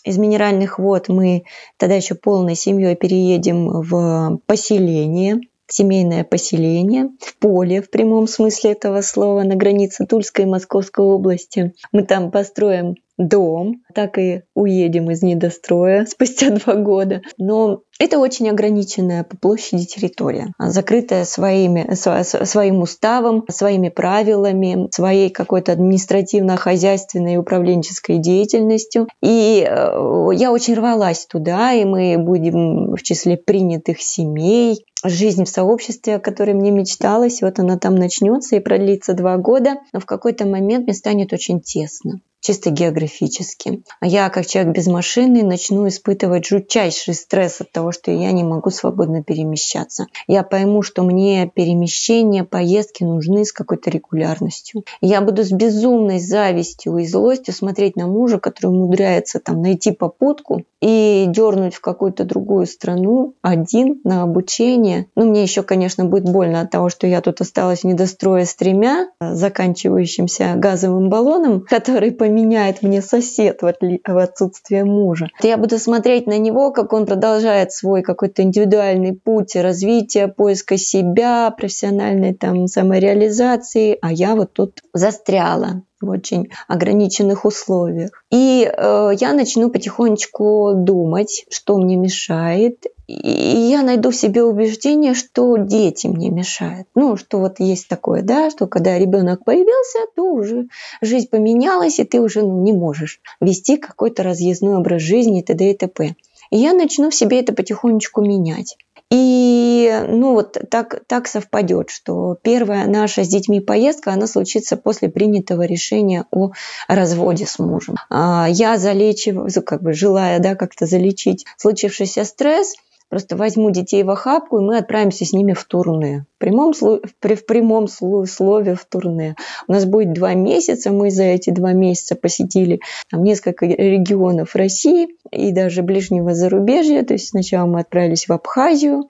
из 0.04 0.16
минеральных 0.16 0.78
вод 0.78 1.08
мы 1.08 1.44
тогда 1.76 1.96
еще 1.96 2.14
полной 2.14 2.54
семьей 2.54 2.96
переедем 2.96 3.82
в 3.82 4.38
поселение, 4.46 5.40
семейное 5.68 6.24
поселение 6.24 7.10
в 7.20 7.36
поле 7.36 7.82
в 7.82 7.90
прямом 7.90 8.26
смысле 8.26 8.72
этого 8.72 9.00
слова 9.02 9.42
на 9.42 9.54
границе 9.54 10.06
Тульской 10.06 10.44
и 10.44 10.48
Московской 10.48 11.04
области. 11.04 11.74
Мы 11.92 12.02
там 12.02 12.30
построим 12.30 12.96
дом, 13.18 13.82
так 13.94 14.16
и 14.16 14.42
уедем 14.54 15.10
из 15.10 15.22
недостроя 15.22 16.06
спустя 16.10 16.50
два 16.50 16.74
года. 16.74 17.22
Но 17.36 17.82
это 17.98 18.18
очень 18.18 18.48
ограниченная 18.48 19.24
по 19.24 19.36
площади 19.36 19.84
территория, 19.84 20.52
закрытая 20.58 21.24
своими, 21.24 21.94
своим 21.94 22.80
уставом, 22.80 23.44
своими 23.50 23.88
правилами, 23.88 24.88
своей 24.92 25.30
какой-то 25.30 25.72
административно-хозяйственной 25.72 27.34
и 27.34 27.38
управленческой 27.38 28.18
деятельностью. 28.18 29.08
И 29.20 29.66
э, 29.68 30.28
я 30.34 30.52
очень 30.52 30.74
рвалась 30.74 31.26
туда, 31.26 31.72
и 31.72 31.84
мы 31.84 32.16
будем 32.18 32.94
в 32.94 33.02
числе 33.02 33.36
принятых 33.36 34.00
семей, 34.00 34.84
жизнь 35.04 35.44
в 35.44 35.48
сообществе, 35.48 36.16
о 36.16 36.20
которой 36.20 36.54
мне 36.54 36.70
мечталось, 36.70 37.42
вот 37.42 37.58
она 37.58 37.78
там 37.78 37.96
начнется 37.96 38.56
и 38.56 38.60
продлится 38.60 39.14
два 39.14 39.36
года, 39.36 39.76
но 39.92 40.00
в 40.00 40.06
какой-то 40.06 40.46
момент 40.46 40.86
мне 40.86 40.94
станет 40.94 41.32
очень 41.32 41.60
тесно 41.60 42.20
чисто 42.40 42.70
географически. 42.70 43.82
А 44.00 44.06
я, 44.06 44.28
как 44.30 44.46
человек 44.46 44.74
без 44.74 44.86
машины, 44.86 45.42
начну 45.42 45.88
испытывать 45.88 46.46
жутчайший 46.46 47.14
стресс 47.14 47.60
от 47.60 47.72
того, 47.72 47.92
что 47.92 48.10
я 48.10 48.32
не 48.32 48.44
могу 48.44 48.70
свободно 48.70 49.22
перемещаться. 49.22 50.06
Я 50.26 50.42
пойму, 50.42 50.82
что 50.82 51.02
мне 51.02 51.50
перемещения, 51.52 52.44
поездки 52.44 53.04
нужны 53.04 53.44
с 53.44 53.52
какой-то 53.52 53.90
регулярностью. 53.90 54.84
Я 55.00 55.20
буду 55.20 55.44
с 55.44 55.50
безумной 55.50 56.20
завистью 56.20 56.98
и 56.98 57.06
злостью 57.06 57.54
смотреть 57.54 57.96
на 57.96 58.06
мужа, 58.06 58.38
который 58.38 58.66
умудряется 58.66 59.40
там 59.40 59.62
найти 59.62 59.92
попутку 59.92 60.62
и 60.80 61.26
дернуть 61.28 61.74
в 61.74 61.80
какую-то 61.80 62.24
другую 62.24 62.66
страну 62.66 63.34
один 63.42 64.00
на 64.04 64.22
обучение. 64.22 65.06
Ну, 65.16 65.28
мне 65.28 65.42
еще, 65.42 65.62
конечно, 65.62 66.04
будет 66.04 66.24
больно 66.24 66.60
от 66.60 66.70
того, 66.70 66.88
что 66.88 67.06
я 67.06 67.20
тут 67.20 67.40
осталась 67.40 67.80
в 67.80 67.84
недострое 67.84 68.44
с 68.44 68.54
тремя, 68.54 69.08
заканчивающимся 69.20 70.54
газовым 70.56 71.10
баллоном, 71.10 71.60
который 71.68 72.12
поменяет 72.28 72.82
мне 72.82 73.00
сосед 73.00 73.62
в, 73.62 73.66
отли... 73.66 74.00
в 74.06 74.18
отсутствие 74.18 74.84
мужа. 74.84 75.28
Я 75.42 75.56
буду 75.56 75.78
смотреть 75.78 76.26
на 76.26 76.38
него, 76.38 76.70
как 76.72 76.92
он 76.92 77.06
продолжает 77.06 77.72
свой 77.72 78.02
какой-то 78.02 78.42
индивидуальный 78.42 79.14
путь 79.14 79.56
развития, 79.56 80.28
поиска 80.28 80.76
себя, 80.76 81.50
профессиональной 81.50 82.34
там 82.34 82.66
самореализации, 82.66 83.96
а 84.02 84.12
я 84.12 84.34
вот 84.34 84.52
тут 84.52 84.82
застряла 84.92 85.82
в 86.00 86.08
очень 86.08 86.50
ограниченных 86.66 87.44
условиях. 87.44 88.10
И 88.30 88.70
э, 88.70 89.10
я 89.18 89.32
начну 89.32 89.70
потихонечку 89.70 90.72
думать, 90.74 91.46
что 91.50 91.78
мне 91.78 91.96
мешает, 91.96 92.86
и 93.08 93.68
я 93.70 93.82
найду 93.82 94.10
в 94.10 94.16
себе 94.16 94.42
убеждение, 94.42 95.14
что 95.14 95.56
дети 95.56 96.06
мне 96.06 96.28
мешают. 96.28 96.86
Ну, 96.94 97.16
что 97.16 97.38
вот 97.38 97.58
есть 97.58 97.88
такое, 97.88 98.22
да, 98.22 98.50
что 98.50 98.66
когда 98.66 98.98
ребенок 98.98 99.44
появился, 99.44 100.00
то 100.14 100.24
уже 100.30 100.68
жизнь 101.00 101.28
поменялась, 101.30 101.98
и 101.98 102.04
ты 102.04 102.20
уже 102.20 102.42
ну, 102.42 102.62
не 102.62 102.72
можешь 102.72 103.20
вести 103.40 103.78
какой-то 103.78 104.22
разъездной 104.22 104.76
образ 104.76 105.00
жизни 105.00 105.40
и 105.40 105.42
т.д. 105.42 105.70
и 105.70 105.74
т.п. 105.74 106.16
И 106.50 106.58
я 106.58 106.72
начну 106.72 107.10
в 107.10 107.14
себе 107.14 107.40
это 107.40 107.52
потихонечку 107.54 108.22
менять. 108.22 108.76
И 109.10 110.04
ну 110.06 110.34
вот 110.34 110.58
так, 110.70 111.02
так 111.06 111.28
совпадет, 111.28 111.90
что 111.90 112.36
первая 112.42 112.86
наша 112.86 113.24
с 113.24 113.28
детьми 113.28 113.60
поездка, 113.60 114.12
она 114.12 114.26
случится 114.26 114.76
после 114.76 115.08
принятого 115.08 115.62
решения 115.62 116.26
о 116.30 116.52
разводе 116.88 117.46
с 117.46 117.58
мужем. 117.58 117.96
А, 118.10 118.46
я 118.50 118.76
залечиваю, 118.76 119.48
как 119.64 119.82
бы 119.82 119.94
желая 119.94 120.40
да, 120.40 120.54
как-то 120.54 120.84
залечить 120.84 121.46
случившийся 121.56 122.24
стресс, 122.24 122.74
просто 123.08 123.36
возьму 123.36 123.70
детей 123.70 124.02
в 124.02 124.10
охапку, 124.10 124.58
и 124.58 124.64
мы 124.64 124.78
отправимся 124.78 125.24
с 125.24 125.32
ними 125.32 125.52
в 125.52 125.64
турне 125.64 126.26
в 126.38 126.40
прямом, 126.40 126.72
в 126.72 127.46
прямом 127.46 127.88
слове 127.88 128.74
в 128.76 128.84
турне. 128.84 129.34
У 129.66 129.72
нас 129.72 129.84
будет 129.84 130.12
два 130.12 130.34
месяца, 130.34 130.92
мы 130.92 131.10
за 131.10 131.24
эти 131.24 131.50
два 131.50 131.72
месяца 131.72 132.14
посетили 132.14 132.80
там, 133.10 133.24
несколько 133.24 133.66
регионов 133.66 134.54
России 134.54 135.08
и 135.32 135.52
даже 135.52 135.82
ближнего 135.82 136.34
зарубежья. 136.34 137.02
То 137.02 137.14
есть 137.14 137.30
сначала 137.30 137.66
мы 137.66 137.80
отправились 137.80 138.28
в 138.28 138.32
Абхазию, 138.32 139.08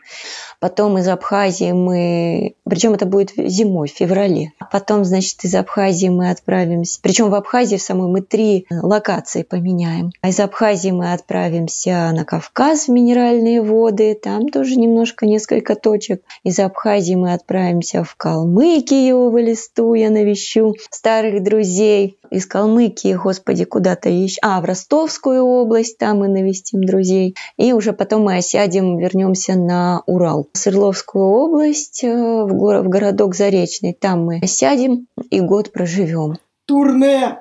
потом 0.58 0.96
из 0.98 1.08
Абхазии 1.08 1.72
мы... 1.72 2.54
Причем 2.64 2.94
это 2.94 3.04
будет 3.04 3.32
зимой, 3.36 3.88
в 3.88 3.92
феврале. 3.92 4.52
Потом, 4.72 5.04
значит, 5.04 5.44
из 5.44 5.54
Абхазии 5.54 6.08
мы 6.08 6.30
отправимся... 6.30 6.98
Причем 7.02 7.28
в 7.28 7.34
Абхазии 7.34 7.76
в 7.76 7.82
самой 7.82 8.08
мы 8.08 8.22
три 8.22 8.66
локации 8.70 9.42
поменяем. 9.42 10.12
А 10.22 10.30
из 10.30 10.40
Абхазии 10.40 10.90
мы 10.90 11.12
отправимся 11.12 12.10
на 12.14 12.24
Кавказ 12.24 12.88
в 12.88 12.88
минеральные 12.88 13.60
воды. 13.60 13.87
Там 14.14 14.48
тоже 14.48 14.76
немножко, 14.76 15.26
несколько 15.26 15.74
точек. 15.74 16.22
Из 16.44 16.58
Абхазии 16.58 17.14
мы 17.14 17.32
отправимся 17.32 18.04
в 18.04 18.14
Калмыкию, 18.16 19.30
в 19.30 19.40
Элисту 19.40 19.94
я 19.94 20.10
навещу 20.10 20.74
старых 20.90 21.42
друзей. 21.42 22.18
Из 22.30 22.46
Калмыкии, 22.46 23.14
господи, 23.14 23.64
куда-то 23.64 24.08
еще. 24.08 24.38
А, 24.42 24.60
в 24.60 24.64
Ростовскую 24.64 25.42
область, 25.42 25.98
там 25.98 26.18
мы 26.18 26.28
навестим 26.28 26.84
друзей. 26.84 27.34
И 27.56 27.72
уже 27.72 27.92
потом 27.92 28.22
мы 28.24 28.36
осядем, 28.36 28.98
вернемся 28.98 29.54
на 29.54 30.02
Урал. 30.06 30.48
В 30.52 30.58
Свердловскую 30.58 31.24
область, 31.24 32.04
э, 32.04 32.44
в, 32.44 32.52
город, 32.54 32.86
в 32.86 32.88
городок 32.88 33.34
Заречный. 33.34 33.94
Там 33.94 34.24
мы 34.24 34.40
осядем 34.42 35.06
и 35.30 35.40
год 35.40 35.72
проживем. 35.72 36.36
Турне 36.66 37.38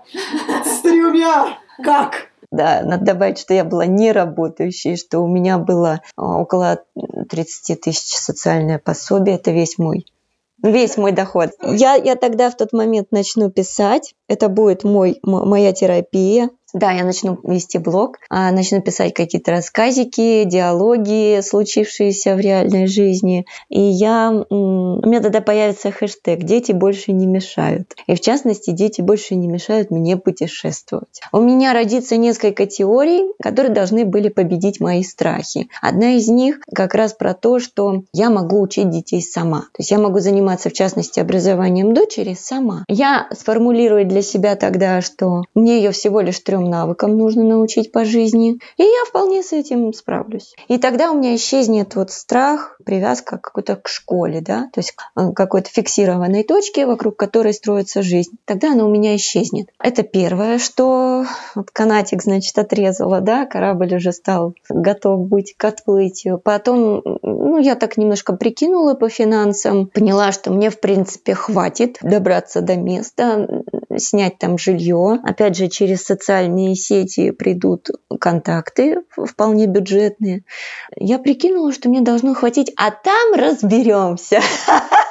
с 0.64 0.82
тремя! 0.82 1.58
Как? 1.84 2.30
Да, 2.52 2.82
надо 2.84 3.06
добавить, 3.06 3.40
что 3.40 3.54
я 3.54 3.66
была 3.66 3.86
не 3.86 4.12
работающей, 4.12 4.96
что 4.96 5.20
у 5.20 5.28
меня 5.28 5.58
было 5.58 6.02
а, 6.16 6.40
около 6.40 6.84
30 7.30 7.82
тысяч 7.82 8.16
социальное 8.16 8.80
пособие. 8.80 9.36
Это 9.36 9.52
весь 9.52 9.78
мой 9.78 10.06
весь 10.64 10.98
мой 10.98 11.12
доход. 11.12 11.52
Я, 11.62 11.96
я 11.96 12.16
тогда 12.16 12.50
в 12.50 12.58
тот 12.58 12.74
момент 12.74 13.12
начну 13.12 13.50
писать. 13.50 14.16
Это 14.28 14.50
будет 14.50 14.84
мой, 14.84 15.20
моя 15.24 15.72
терапия. 15.74 16.50
Да, 16.74 16.92
я 16.92 17.06
начну 17.06 17.40
вести 17.44 17.78
блог, 17.78 18.18
а, 18.30 18.52
начну 18.52 18.82
писать 18.82 19.14
какие-то 19.14 19.52
рассказики, 19.52 20.44
диалоги, 20.44 21.40
случившиеся 21.42 22.36
в 22.36 22.40
реальной 22.40 22.88
жизни. 22.88 23.46
И 23.70 23.80
я, 23.80 24.32
у 24.50 25.08
меня 25.08 25.22
тогда 25.22 25.40
появится 25.40 25.92
хэштег 25.92 26.44
«Дети 26.44 26.74
больше 26.74 27.14
не 27.14 27.26
мешают». 27.26 27.96
И 28.08 28.16
в 28.16 28.20
частности, 28.20 28.72
дети 28.72 29.00
больше 29.00 29.36
не 29.36 29.48
мешают 29.48 29.92
мне 29.92 30.18
путешествовать. 30.18 31.22
У 31.32 31.40
меня 31.40 31.72
родится 31.72 32.18
несколько 32.18 32.66
теорий, 32.66 33.32
которые 33.42 33.74
должны 33.74 34.04
были 34.04 34.28
победить 34.28 34.82
мои 34.82 35.04
страхи. 35.04 35.70
Одна 35.82 36.16
из 36.16 36.28
них 36.28 36.60
как 36.74 36.96
раз 36.96 37.14
про 37.14 37.34
то, 37.34 37.60
что 37.60 38.04
я 38.12 38.30
могу 38.30 38.60
учить 38.60 38.90
детей 38.90 39.22
сама. 39.22 39.62
То 39.62 39.80
есть 39.80 39.92
я 39.92 40.00
могу 40.00 40.20
заниматься, 40.20 40.70
в 40.70 40.74
частности, 40.74 41.22
образованием 41.22 41.94
дочери 41.94 42.36
сама. 42.38 42.84
Я 42.90 43.28
сформулирую 43.32 44.06
для 44.06 44.22
себя 44.22 44.56
тогда, 44.58 45.02
что 45.02 45.44
мне 45.56 45.78
ее 45.78 45.92
всего 45.92 46.20
лишь 46.20 46.40
трех 46.40 46.57
трем 46.58 46.70
навыкам 46.70 47.17
нужно 47.17 47.43
научить 47.43 47.91
по 47.91 48.06
жизни, 48.06 48.60
и 48.78 48.84
я 48.84 49.06
вполне 49.08 49.43
с 49.43 49.54
этим 49.54 49.93
справлюсь. 49.93 50.56
И 50.67 50.78
тогда 50.78 51.12
у 51.12 51.17
меня 51.17 51.36
исчезнет 51.36 51.96
вот 51.96 52.12
страх, 52.12 52.78
привязка 52.84 53.38
какой-то 53.38 53.76
к 53.76 53.88
школе, 53.88 54.41
да, 54.41 54.70
то 54.74 54.80
есть 54.80 54.93
к 54.93 55.34
какой-то 55.34 55.70
фиксированной 55.70 56.43
точке, 56.43 56.86
вокруг 56.86 57.15
которой 57.17 57.54
строится 57.54 58.02
жизнь. 58.02 58.38
Тогда 58.46 58.72
она 58.72 58.86
у 58.86 58.89
меня 58.89 59.15
исчезнет. 59.15 59.70
Это 59.82 60.04
первое, 60.04 60.58
что 60.58 61.26
вот 61.56 61.72
канатик, 61.72 62.23
значит, 62.23 62.58
отрезала, 62.58 63.21
да, 63.21 63.46
корабль 63.46 63.96
уже 63.96 64.12
стал 64.12 64.54
готов 64.69 65.27
быть 65.27 65.56
к 65.58 65.65
отплытию. 65.65 66.40
Потом, 66.40 67.02
ну, 67.21 67.60
я 67.60 67.75
так 67.75 67.98
немножко 67.98 68.34
прикинула 68.34 68.94
по 68.94 69.10
финансам, 69.10 69.88
поняла, 69.88 70.32
что 70.32 70.52
мне, 70.52 70.69
в 70.69 70.79
принципе, 70.79 71.34
хватит 71.34 71.98
добраться 72.02 72.62
до 72.62 72.75
места. 72.75 73.63
Снять 74.00 74.37
там 74.37 74.58
жилье. 74.58 75.19
Опять 75.23 75.56
же, 75.56 75.67
через 75.67 76.04
социальные 76.04 76.75
сети 76.75 77.31
придут 77.31 77.89
контакты 78.19 79.02
вполне 79.15 79.67
бюджетные. 79.67 80.43
Я 80.95 81.19
прикинула, 81.19 81.71
что 81.71 81.89
мне 81.89 82.02
должно 82.02 82.33
хватить, 82.33 82.71
а 82.77 82.91
там 82.91 83.33
разберемся. 83.33 84.41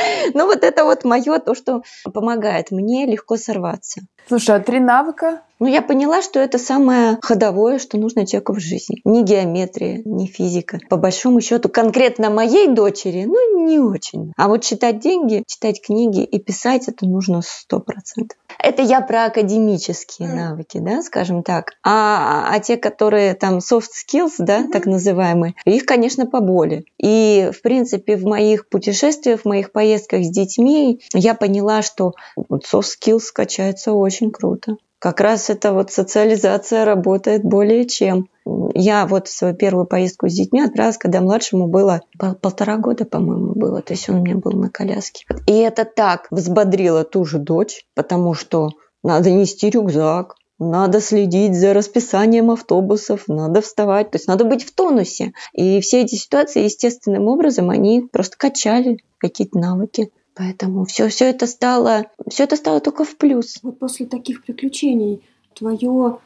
Ну 0.34 0.46
вот 0.46 0.64
это 0.64 0.84
вот 0.84 1.04
мое, 1.04 1.38
то, 1.38 1.54
что 1.54 1.82
помогает 2.12 2.70
мне 2.70 3.06
легко 3.06 3.36
сорваться. 3.36 4.02
Слушай, 4.28 4.56
а 4.56 4.60
три 4.60 4.78
навыка? 4.80 5.42
Ну, 5.58 5.66
я 5.66 5.82
поняла, 5.82 6.22
что 6.22 6.40
это 6.40 6.56
самое 6.56 7.18
ходовое, 7.20 7.78
что 7.78 7.98
нужно 7.98 8.26
человеку 8.26 8.54
в 8.54 8.60
жизни. 8.60 9.00
Ни 9.04 9.22
геометрия, 9.22 10.00
ни 10.04 10.26
физика. 10.26 10.78
По 10.88 10.96
большому 10.96 11.40
счету, 11.42 11.68
конкретно 11.68 12.30
моей 12.30 12.68
дочери, 12.68 13.24
ну, 13.24 13.66
не 13.66 13.78
очень. 13.78 14.32
А 14.36 14.48
вот 14.48 14.62
читать 14.62 15.00
деньги, 15.00 15.42
читать 15.46 15.82
книги 15.84 16.22
и 16.22 16.38
писать, 16.38 16.88
это 16.88 17.06
нужно 17.06 17.42
сто 17.42 17.80
процентов. 17.80 18.38
Это 18.62 18.82
я 18.82 19.00
про 19.00 19.26
академические 19.26 20.28
mm. 20.28 20.34
навыки, 20.34 20.78
да, 20.78 21.02
скажем 21.02 21.42
так. 21.42 21.72
А, 21.82 22.48
а 22.52 22.60
те, 22.60 22.76
которые 22.76 23.34
там 23.34 23.58
soft 23.58 23.90
skills, 24.06 24.34
да, 24.38 24.60
mm-hmm. 24.60 24.70
так 24.70 24.86
называемые, 24.86 25.54
их, 25.64 25.86
конечно, 25.86 26.26
поболее. 26.26 26.84
И, 26.98 27.50
в 27.56 27.62
принципе, 27.62 28.16
в 28.16 28.24
моих 28.24 28.68
путешествиях, 28.68 29.42
в 29.42 29.44
моих 29.46 29.72
поездках 29.72 30.24
с 30.24 30.30
детьми 30.30 31.00
я 31.14 31.34
поняла, 31.34 31.82
что 31.82 32.12
soft 32.36 32.88
skills 33.00 33.24
качается 33.32 33.92
очень 33.92 34.30
круто. 34.30 34.76
Как 35.00 35.22
раз 35.22 35.48
эта 35.48 35.72
вот 35.72 35.90
социализация 35.90 36.84
работает 36.84 37.42
более 37.42 37.86
чем. 37.86 38.28
Я 38.74 39.06
вот 39.06 39.28
свою 39.28 39.54
первую 39.54 39.86
поездку 39.86 40.28
с 40.28 40.34
детьми 40.34 40.60
отправилась, 40.60 40.98
когда 40.98 41.22
младшему 41.22 41.68
было 41.68 42.02
полтора 42.42 42.76
года, 42.76 43.06
по-моему, 43.06 43.54
было. 43.54 43.80
То 43.80 43.94
есть 43.94 44.10
он 44.10 44.16
у 44.16 44.22
меня 44.22 44.36
был 44.36 44.52
на 44.52 44.68
коляске. 44.68 45.24
И 45.46 45.54
это 45.54 45.86
так 45.86 46.26
взбодрило 46.30 47.04
ту 47.04 47.24
же 47.24 47.38
дочь, 47.38 47.86
потому 47.94 48.34
что 48.34 48.72
надо 49.02 49.30
нести 49.30 49.70
рюкзак, 49.70 50.36
надо 50.58 51.00
следить 51.00 51.58
за 51.58 51.72
расписанием 51.72 52.50
автобусов, 52.50 53.24
надо 53.26 53.62
вставать, 53.62 54.10
то 54.10 54.16
есть 54.16 54.28
надо 54.28 54.44
быть 54.44 54.64
в 54.64 54.74
тонусе. 54.74 55.32
И 55.54 55.80
все 55.80 56.02
эти 56.02 56.16
ситуации 56.16 56.64
естественным 56.64 57.28
образом, 57.28 57.70
они 57.70 58.02
просто 58.02 58.36
качали 58.36 58.98
какие-то 59.16 59.58
навыки. 59.58 60.12
Поэтому 60.40 60.86
все, 60.86 61.08
все 61.08 61.26
это 61.26 61.46
стало, 61.46 62.06
все 62.26 62.44
это 62.44 62.56
стало 62.56 62.80
только 62.80 63.04
в 63.04 63.18
плюс. 63.18 63.58
Вот 63.62 63.78
после 63.78 64.06
таких 64.06 64.42
приключений 64.42 65.20
твое 65.54 66.16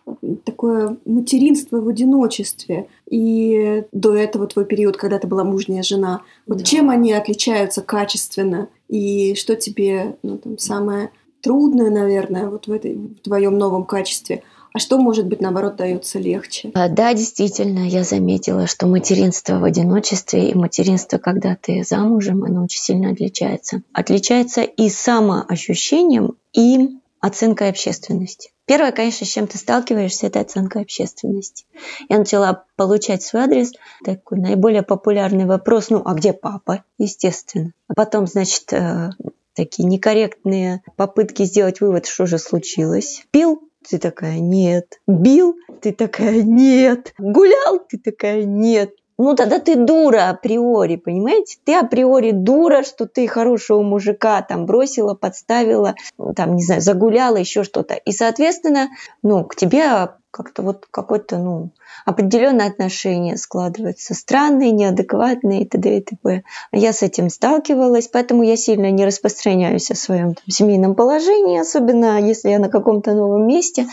такое 0.45 0.99
материнство 1.05 1.81
в 1.81 1.89
одиночестве 1.89 2.87
и 3.11 3.83
до 3.91 4.15
этого 4.15 4.47
твой 4.47 4.67
период, 4.67 4.97
когда 4.97 5.19
ты 5.19 5.27
была 5.27 5.43
мужняя 5.43 5.83
жена, 5.83 6.23
вот 6.47 6.59
да. 6.59 6.65
чем 6.65 6.91
они 6.91 7.13
отличаются 7.13 7.83
качественно 7.83 8.69
и 8.89 9.35
что 9.35 9.57
тебе 9.57 10.15
ну, 10.23 10.39
там, 10.39 10.59
самое 10.59 11.11
трудное, 11.41 11.91
наверное, 11.91 12.49
вот 12.49 12.69
в, 12.69 12.73
этой, 12.73 12.95
в 12.95 13.17
твоем 13.17 13.59
новом 13.59 13.85
качестве– 13.85 14.45
а 14.75 14.81
что, 14.81 14.99
может 14.99 15.29
быть, 15.29 15.41
наоборот, 15.41 15.77
дается 15.77 16.19
легче? 16.19 16.73
А, 16.75 16.89
да, 16.89 17.15
действительно, 17.15 17.87
я 17.89 18.03
заметила, 18.03 18.67
что 18.67 18.89
материнство 18.89 19.61
в 19.61 19.65
одиночестве 19.65 20.51
и 20.51 20.55
материнство, 20.55 21.19
когда 21.19 21.57
ты 21.57 21.85
замужем, 21.85 22.43
оно 22.43 22.65
очень 22.65 22.81
сильно 22.81 23.13
отличается. 23.13 23.83
Отличается 23.93 24.63
и 24.63 24.89
самоощущением, 24.89 26.35
и 26.53 26.91
оценкой 27.21 27.71
общественности. 27.71 28.51
Первое, 28.67 28.91
конечно, 28.91 29.25
с 29.25 29.31
чем 29.31 29.47
ты 29.47 29.59
сталкиваешься, 29.59 30.27
это 30.27 30.41
оценка 30.41 30.81
общественности. 30.81 31.67
Я 32.09 32.19
начала 32.19 32.65
получать 32.75 33.23
свой 33.23 33.45
адрес, 33.45 33.73
такой 34.05 34.41
наиболее 34.41 34.83
популярный 34.83 35.45
вопрос, 35.45 35.89
ну, 35.89 36.03
а 36.05 36.15
где 36.15 36.33
папа? 36.33 36.83
Естественно. 36.99 37.73
А 37.87 37.95
потом, 37.95 38.27
значит, 38.27 38.73
э, 38.73 39.11
такие 39.55 39.89
некорректные 39.89 40.83
попытки 40.97 41.45
сделать 41.45 41.81
вывод, 41.81 42.07
что 42.07 42.27
же 42.27 42.39
случилось. 42.39 43.25
Пил? 43.31 43.64
Ты 43.89 43.99
такая, 43.99 44.39
нет. 44.39 45.01
Бил? 45.07 45.57
Ты 45.81 45.93
такая, 45.93 46.43
нет. 46.43 47.13
Гулял? 47.19 47.81
Ты 47.89 47.99
такая, 47.99 48.45
нет. 48.45 48.95
Ну 49.17 49.37
тогда 49.37 49.61
ты 49.61 49.77
дура 49.77 50.31
априори, 50.31 50.97
понимаете? 50.97 51.59
Ты 51.65 51.75
априори 51.75 52.33
дура, 52.33 52.83
что 52.83 53.07
ты 53.07 53.29
хорошего 53.29 53.83
мужика 53.83 54.43
там 54.43 54.67
бросила, 54.67 55.15
подставила, 55.15 55.95
там, 56.35 56.57
не 56.57 56.63
знаю, 56.63 56.81
загуляла, 56.81 57.37
еще 57.37 57.63
что-то. 57.63 57.95
И, 57.95 58.11
соответственно, 58.11 58.89
ну, 59.23 59.45
к 59.45 59.55
тебе 59.55 60.11
как-то 60.33 60.63
вот 60.63 60.87
какой-то, 60.91 61.39
ну, 61.39 61.71
определенные 62.05 62.69
отношения 62.69 63.37
складываются, 63.37 64.15
странные, 64.15 64.71
неадекватные 64.71 65.63
и 65.63 65.65
т.д. 65.67 65.99
и 65.99 66.01
т.п. 66.01 66.43
Я 66.73 66.93
с 66.93 67.03
этим 67.03 67.31
сталкивалась, 67.31 68.09
поэтому 68.09 68.43
я 68.43 68.57
сильно 68.57 68.91
не 68.91 69.05
распространяюсь 69.07 69.91
о 69.91 69.95
своем 69.95 70.35
там, 70.35 70.45
семейном 70.49 70.95
положении, 70.95 71.59
особенно 71.59 72.21
если 72.21 72.51
я 72.51 72.59
на 72.59 72.69
каком-то 72.69 73.13
новом 73.15 73.47
месте. 73.47 73.87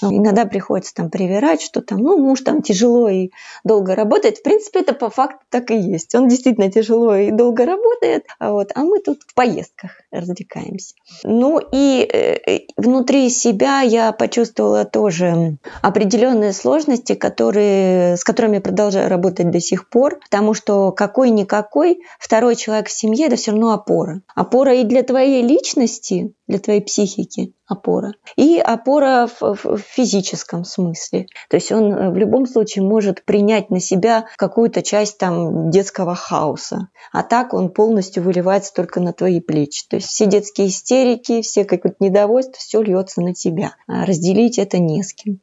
Иногда 0.00 0.44
приходится 0.44 0.94
там 0.94 1.10
привирать, 1.10 1.60
что 1.60 1.80
там, 1.80 1.98
ну, 1.98 2.18
муж 2.18 2.42
там 2.42 2.62
тяжело 2.62 3.08
и 3.08 3.30
долго 3.64 3.94
работает. 3.94 4.38
В 4.38 4.42
принципе, 4.42 4.80
это 4.80 4.94
по 4.94 5.10
факту 5.10 5.40
так 5.50 5.70
и 5.70 5.76
есть. 5.76 6.14
Он 6.14 6.28
действительно 6.28 6.70
тяжело 6.70 7.16
и 7.16 7.30
долго 7.30 7.66
работает, 7.66 8.24
а, 8.38 8.52
вот, 8.52 8.70
а 8.74 8.82
мы 8.82 9.00
тут 9.00 9.22
в 9.26 9.34
поездках 9.34 9.92
развлекаемся. 10.10 10.94
Ну 11.24 11.60
и 11.72 12.02
э, 12.02 12.60
внутри 12.76 13.28
себя 13.30 13.80
я 13.80 14.12
почувствовала 14.12 14.84
тоже 14.84 15.56
определенные 15.82 16.52
сложности, 16.52 17.14
которые, 17.14 17.37
с 17.40 18.24
которыми 18.24 18.56
я 18.56 18.60
продолжаю 18.60 19.08
работать 19.08 19.50
до 19.50 19.60
сих 19.60 19.88
пор, 19.88 20.18
потому 20.20 20.54
что 20.54 20.92
какой-никакой 20.92 22.00
второй 22.18 22.56
человек 22.56 22.88
в 22.88 22.92
семье– 22.92 23.26
это 23.28 23.36
все 23.36 23.52
равно 23.52 23.72
опора. 23.72 24.22
Опора 24.34 24.74
и 24.74 24.84
для 24.84 25.02
твоей 25.02 25.42
личности, 25.42 26.32
для 26.48 26.58
твоей 26.58 26.80
психики 26.80 27.52
опора. 27.68 28.14
И 28.36 28.58
опора 28.58 29.28
в, 29.28 29.54
в 29.54 29.78
физическом 29.78 30.64
смысле. 30.64 31.26
То 31.50 31.56
есть 31.56 31.70
он 31.70 31.92
э, 31.92 32.10
в 32.10 32.16
любом 32.16 32.46
случае 32.46 32.82
может 32.82 33.24
принять 33.24 33.68
на 33.70 33.78
себя 33.78 34.24
какую-то 34.38 34.82
часть 34.82 35.18
там 35.18 35.70
детского 35.70 36.14
хаоса. 36.14 36.88
А 37.12 37.22
так 37.22 37.52
он 37.52 37.68
полностью 37.68 38.22
выливается 38.22 38.72
только 38.72 39.00
на 39.00 39.12
твои 39.12 39.40
плечи. 39.40 39.84
То 39.86 39.96
есть 39.96 40.08
все 40.08 40.24
детские 40.24 40.68
истерики, 40.68 41.42
все 41.42 41.66
какое-то 41.66 41.96
недовольство, 42.00 42.54
все 42.58 42.80
льется 42.80 43.20
на 43.20 43.34
тебя. 43.34 43.74
А 43.86 44.06
разделить 44.06 44.58
это 44.58 44.78
не 44.78 45.02
с 45.02 45.12
кем. 45.12 45.38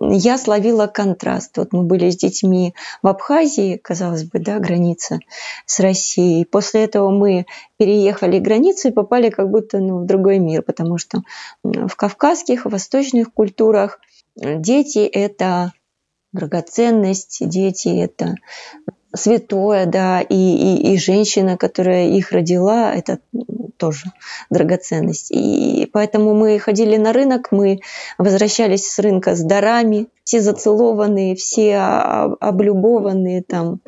Я 0.00 0.36
словила 0.36 0.86
контраст. 0.86 1.56
Вот 1.56 1.72
мы 1.72 1.84
были 1.84 2.10
с 2.10 2.16
детьми 2.16 2.74
в 3.02 3.08
Абхазии, 3.08 3.78
казалось 3.78 4.24
бы, 4.24 4.38
да, 4.40 4.58
граница 4.58 5.20
с 5.64 5.80
Россией. 5.80 6.44
После 6.44 6.84
этого 6.84 7.10
мы 7.10 7.46
переехали 7.82 8.38
границу 8.38 8.88
и 8.88 8.92
попали 8.92 9.28
как 9.28 9.50
будто 9.50 9.80
ну, 9.80 10.04
в 10.04 10.06
другой 10.06 10.38
мир, 10.38 10.62
потому 10.62 10.98
что 10.98 11.22
в 11.64 11.96
кавказских, 11.96 12.64
в 12.64 12.68
восточных 12.70 13.32
культурах 13.34 13.98
дети– 14.36 14.98
это 15.12 15.72
драгоценность, 16.32 17.38
дети– 17.40 17.88
это 18.04 18.36
святое, 19.12 19.86
да, 19.86 20.20
и, 20.20 20.34
и, 20.36 20.92
и 20.92 20.96
женщина, 20.96 21.56
которая 21.56 22.06
их 22.06 22.30
родила, 22.30 22.94
это 22.94 23.18
тоже 23.78 24.12
драгоценность. 24.48 25.32
И 25.32 25.90
поэтому 25.92 26.34
мы 26.34 26.60
ходили 26.60 26.96
на 26.98 27.12
рынок, 27.12 27.48
мы 27.50 27.80
возвращались 28.16 28.88
с 28.88 29.00
рынка 29.00 29.34
с 29.34 29.42
дарами, 29.42 30.06
все 30.22 30.40
зацелованные, 30.40 31.34
все 31.34 31.78
облюбованные 31.78 33.42
там 33.42 33.80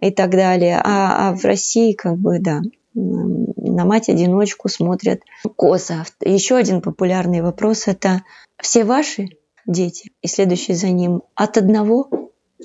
и 0.00 0.12
так 0.12 0.30
далее. 0.30 0.80
А, 0.84 1.30
а 1.30 1.34
в 1.34 1.44
России 1.44 1.94
как 1.94 2.16
бы, 2.16 2.38
да, 2.38 2.60
на 2.94 3.84
мать-одиночку 3.84 4.68
смотрят 4.68 5.20
косо. 5.56 6.04
Еще 6.20 6.56
один 6.56 6.80
популярный 6.80 7.40
вопрос– 7.40 7.84
это 7.86 8.22
все 8.58 8.84
ваши 8.84 9.28
дети 9.66 10.12
и 10.22 10.26
следующий 10.26 10.74
за 10.74 10.88
ним 10.88 11.22
от 11.34 11.56
одного 11.56 12.10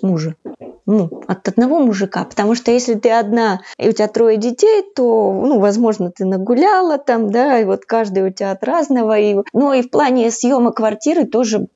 мужа 0.02 0.36
ну, 0.86 1.10
от 1.28 1.48
одного 1.48 1.80
мужика. 1.80 2.24
Потому 2.26 2.56
что 2.56 2.72
если 2.72 2.94
ты 2.94 3.10
одна, 3.12 3.62
и 3.78 3.90
у 3.90 3.92
тебя 3.92 4.08
трое 4.08 4.38
детей, 4.38 4.84
то, 4.96 5.32
ну, 5.34 5.60
возможно, 5.60 6.12
ты 6.12 6.26
нагуляла 6.26 6.98
там, 6.98 7.32
да, 7.32 7.60
и 7.60 7.66
вот 7.66 7.86
каждый 7.86 8.28
у 8.28 8.30
тебя 8.30 8.52
от 8.52 8.64
разного. 8.64 9.18
И, 9.18 9.38
ну, 9.54 9.74
и 9.74 9.82
в 9.82 9.90
плане 9.90 10.30
съема 10.32 10.72
квартиры 10.72 11.26
тоже 11.26 11.68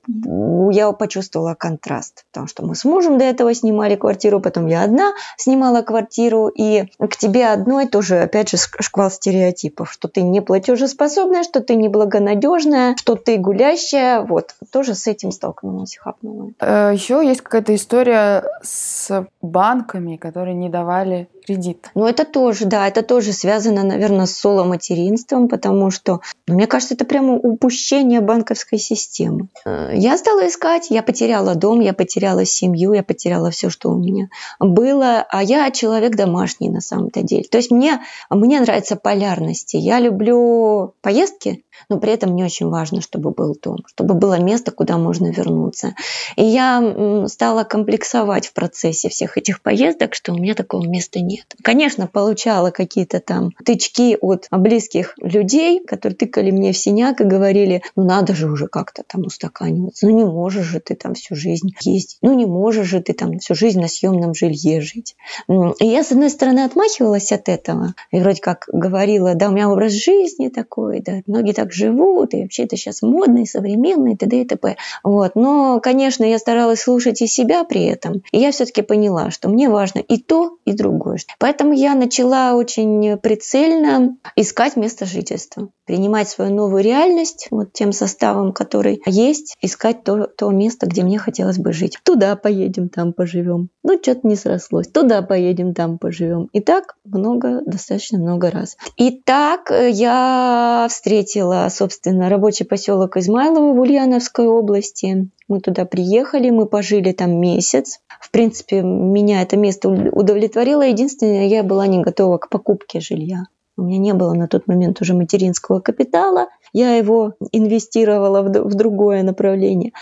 я 0.72 0.92
почувствовала 0.92 1.56
контраст. 1.56 2.26
Потому 2.32 2.48
что 2.48 2.66
мы 2.66 2.76
с 2.76 2.86
мужем 2.86 3.18
до 3.18 3.26
этого 3.26 3.54
снимали 3.54 3.96
квартиру, 3.96 4.40
потом 4.40 4.68
я 4.68 4.84
одна 4.84 5.14
снимала 5.38 5.82
квартиру, 5.82 6.48
и 6.48 6.86
к 7.00 7.18
тебе 7.18 7.48
одной 7.48 7.88
тоже, 7.88 8.22
опять 8.22 8.50
же, 8.50 8.58
шквал 8.58 9.10
стереотипов, 9.10 9.92
что 9.92 10.08
ты 10.08 10.22
не 10.22 10.42
платежеспособная, 10.42 11.44
что 11.44 11.62
ты 11.62 11.76
неблагонадежная, 11.76 12.96
что 12.98 13.16
ты 13.16 13.38
гулящая. 13.38 14.22
Вот, 14.22 14.56
тоже 14.72 14.94
с 14.94 15.08
этим 15.08 15.32
столкнулась, 15.32 15.98
хапнула. 15.98 16.52
Э, 16.60 16.92
Еще 16.94 17.26
есть 17.26 17.42
какая-то 17.42 17.74
история 17.74 18.44
с 18.62 18.99
с 19.00 19.28
банками, 19.42 20.18
которые 20.18 20.56
не 20.56 20.70
давали 20.70 21.30
кредит. 21.46 21.90
Ну, 21.96 22.06
это 22.06 22.26
тоже, 22.26 22.66
да, 22.66 22.88
это 22.88 23.02
тоже 23.02 23.34
связано, 23.34 23.84
наверное, 23.84 24.26
с 24.26 24.38
соло-материнством, 24.38 25.48
потому 25.48 25.90
что, 25.90 26.20
мне 26.48 26.68
кажется, 26.68 26.96
это 26.96 27.06
прямо 27.06 27.34
упущение 27.34 28.20
банковской 28.20 28.78
системы. 28.78 29.48
Э, 29.66 29.92
я 29.96 30.18
стала 30.18 30.48
искать, 30.48 30.88
я 30.90 31.02
потеряла 31.02 31.56
дом, 31.56 31.80
я 31.80 31.94
потеряла 31.94 32.46
семью, 32.46 32.94
я 32.94 33.04
потеряла 33.04 33.52
все, 33.52 33.70
что 33.70 33.90
у 33.90 33.98
меня 33.98 34.30
было, 34.60 35.26
а 35.30 35.42
я 35.42 35.72
человек 35.72 36.16
домашний 36.16 36.70
на 36.70 36.82
самом-то 36.82 37.24
деле. 37.24 37.46
То 37.50 37.58
есть 37.58 37.72
мне, 37.72 38.02
мне 38.30 38.60
нравится 38.60 38.96
полярности. 38.96 39.78
Я 39.78 40.00
люблю 40.00 40.94
поездки, 41.02 41.64
но 41.88 42.00
при 42.00 42.14
этом 42.14 42.32
мне 42.32 42.46
очень 42.46 42.68
важно, 42.68 43.02
чтобы 43.02 43.32
был 43.32 43.56
дом, 43.62 43.78
чтобы 43.88 44.14
было 44.14 44.40
место, 44.40 44.72
куда 44.72 44.98
можно 44.98 45.32
вернуться. 45.32 45.96
И 46.36 46.44
я 46.44 47.26
стала 47.28 47.64
комплексовать 47.64 48.48
в 48.48 48.54
процессе 48.54 49.10
всех 49.10 49.38
этих 49.38 49.62
поездок, 49.62 50.14
что 50.14 50.34
у 50.34 50.38
меня 50.38 50.56
такого 50.56 50.86
места 50.86 51.20
нет. 51.20 51.46
Конечно, 51.64 52.08
получала 52.08 52.72
какие-то 52.72 53.20
там 53.20 53.52
тычки 53.64 54.18
от 54.20 54.48
близких 54.52 55.16
людей, 55.22 55.84
которые 55.86 56.16
тыкали 56.16 56.52
мне 56.52 56.74
в 56.74 56.78
синяк 56.78 57.22
и 57.22 57.26
говорили, 57.26 57.82
ну 57.96 58.04
надо 58.04 58.36
же 58.36 58.50
уже 58.50 58.68
как-то 58.68 59.04
там 59.06 59.26
устаканиваться, 59.26 60.08
ну 60.08 60.16
не 60.16 60.26
можешь 60.26 60.66
же 60.66 60.80
ты 60.80 60.96
там 60.96 61.14
всю 61.14 61.36
жизнь 61.36 61.76
ездить, 61.82 62.18
ну 62.22 62.34
не 62.34 62.46
можешь 62.46 62.88
же 62.88 63.02
ты 63.02 63.14
там 63.14 63.40
всю 63.40 63.56
жизнь 63.56 63.80
на 63.80 63.88
съемном 63.88 64.34
жилье 64.34 64.82
жить. 64.82 65.16
И 65.48 65.86
я, 65.86 66.04
с 66.04 66.12
одной 66.12 66.30
стороны, 66.30 66.62
отмахивалась 66.62 67.32
от 67.32 67.50
этого, 67.50 67.94
и 68.12 68.20
вроде 68.20 68.42
как 68.42 68.66
говорила, 68.72 69.36
да, 69.36 69.50
у 69.50 69.52
меня 69.52 69.70
образ 69.70 69.94
жизни 69.94 70.50
такой, 70.50 71.02
да, 71.02 71.22
многие 71.28 71.54
так 71.54 71.69
живут, 71.74 72.34
и 72.34 72.44
вообще 72.44 72.64
это 72.64 72.76
сейчас 72.76 73.02
модно 73.02 73.40
и 73.40 73.46
современно, 73.46 74.10
и 74.10 74.16
т.д. 74.16 74.42
и 74.42 74.46
т.п. 74.46 74.78
Вот. 75.04 75.36
Но, 75.36 75.80
конечно, 75.80 76.24
я 76.24 76.38
старалась 76.40 76.82
слушать 76.82 77.22
и 77.22 77.28
себя 77.28 77.64
при 77.64 77.86
этом, 77.86 78.22
и 78.32 78.40
я 78.40 78.52
все-таки 78.52 78.82
поняла, 78.82 79.32
что 79.32 79.50
мне 79.50 79.70
важно 79.70 80.00
и 80.00 80.18
то, 80.18 80.58
и 80.66 80.74
другое. 80.74 81.10
Поэтому 81.40 81.74
я 81.74 81.96
начала 81.96 82.54
очень 82.56 83.18
прицельно 83.18 84.18
искать 84.36 84.76
место 84.76 85.06
жительства, 85.06 85.70
принимать 85.86 86.30
свою 86.30 86.54
новую 86.54 86.84
реальность 86.84 87.48
вот 87.52 87.74
тем 87.74 87.92
составом, 87.92 88.54
который 88.54 89.02
есть, 89.06 89.58
искать 89.62 90.04
то, 90.04 90.28
то 90.28 90.50
место, 90.50 90.88
где 90.88 91.04
мне 91.04 91.18
хотелось 91.18 91.58
бы 91.58 91.74
жить. 91.74 91.98
Туда 92.04 92.36
поедем, 92.36 92.90
там 92.90 93.14
поживем. 93.14 93.70
Ну, 93.84 94.00
что-то 94.02 94.28
не 94.28 94.36
срослось. 94.36 94.88
Туда 94.88 95.22
поедем, 95.22 95.74
там 95.74 95.98
поживем. 95.98 96.50
И 96.54 96.60
так 96.60 96.96
много, 97.06 97.62
достаточно 97.66 98.20
много 98.20 98.52
раз. 98.52 98.78
И 98.98 99.12
так 99.12 99.72
э, 99.72 99.90
я 99.90 100.88
встретила, 100.90 101.59
собственно, 101.70 102.30
рабочий 102.30 102.64
поселок 102.64 103.18
Измайлово 103.18 103.74
в 103.74 103.80
Ульяновской 103.80 104.48
области. 104.48 105.30
Мы 105.48 105.60
туда 105.60 105.84
приехали, 105.86 106.50
мы 106.50 106.66
пожили 106.66 107.12
там 107.12 107.40
месяц. 107.42 108.00
В 108.22 108.32
принципе, 108.32 108.82
меня 108.82 109.42
это 109.42 109.58
место 109.58 109.90
удовлетворило. 109.90 110.84
Единственное, 110.84 111.48
я 111.48 111.64
была 111.64 111.88
не 111.88 112.02
готова 112.02 112.38
к 112.38 112.50
покупке 112.50 113.02
жилья. 113.02 113.46
У 113.80 113.84
меня 113.84 113.98
не 113.98 114.14
было 114.14 114.34
на 114.34 114.48
тот 114.48 114.68
момент 114.68 115.02
уже 115.02 115.14
материнского 115.14 115.80
капитала. 115.80 116.48
Я 116.74 116.96
его 116.96 117.34
инвестировала 117.52 118.42
в 118.42 118.76
другое 118.76 119.24
направление. 119.24 119.94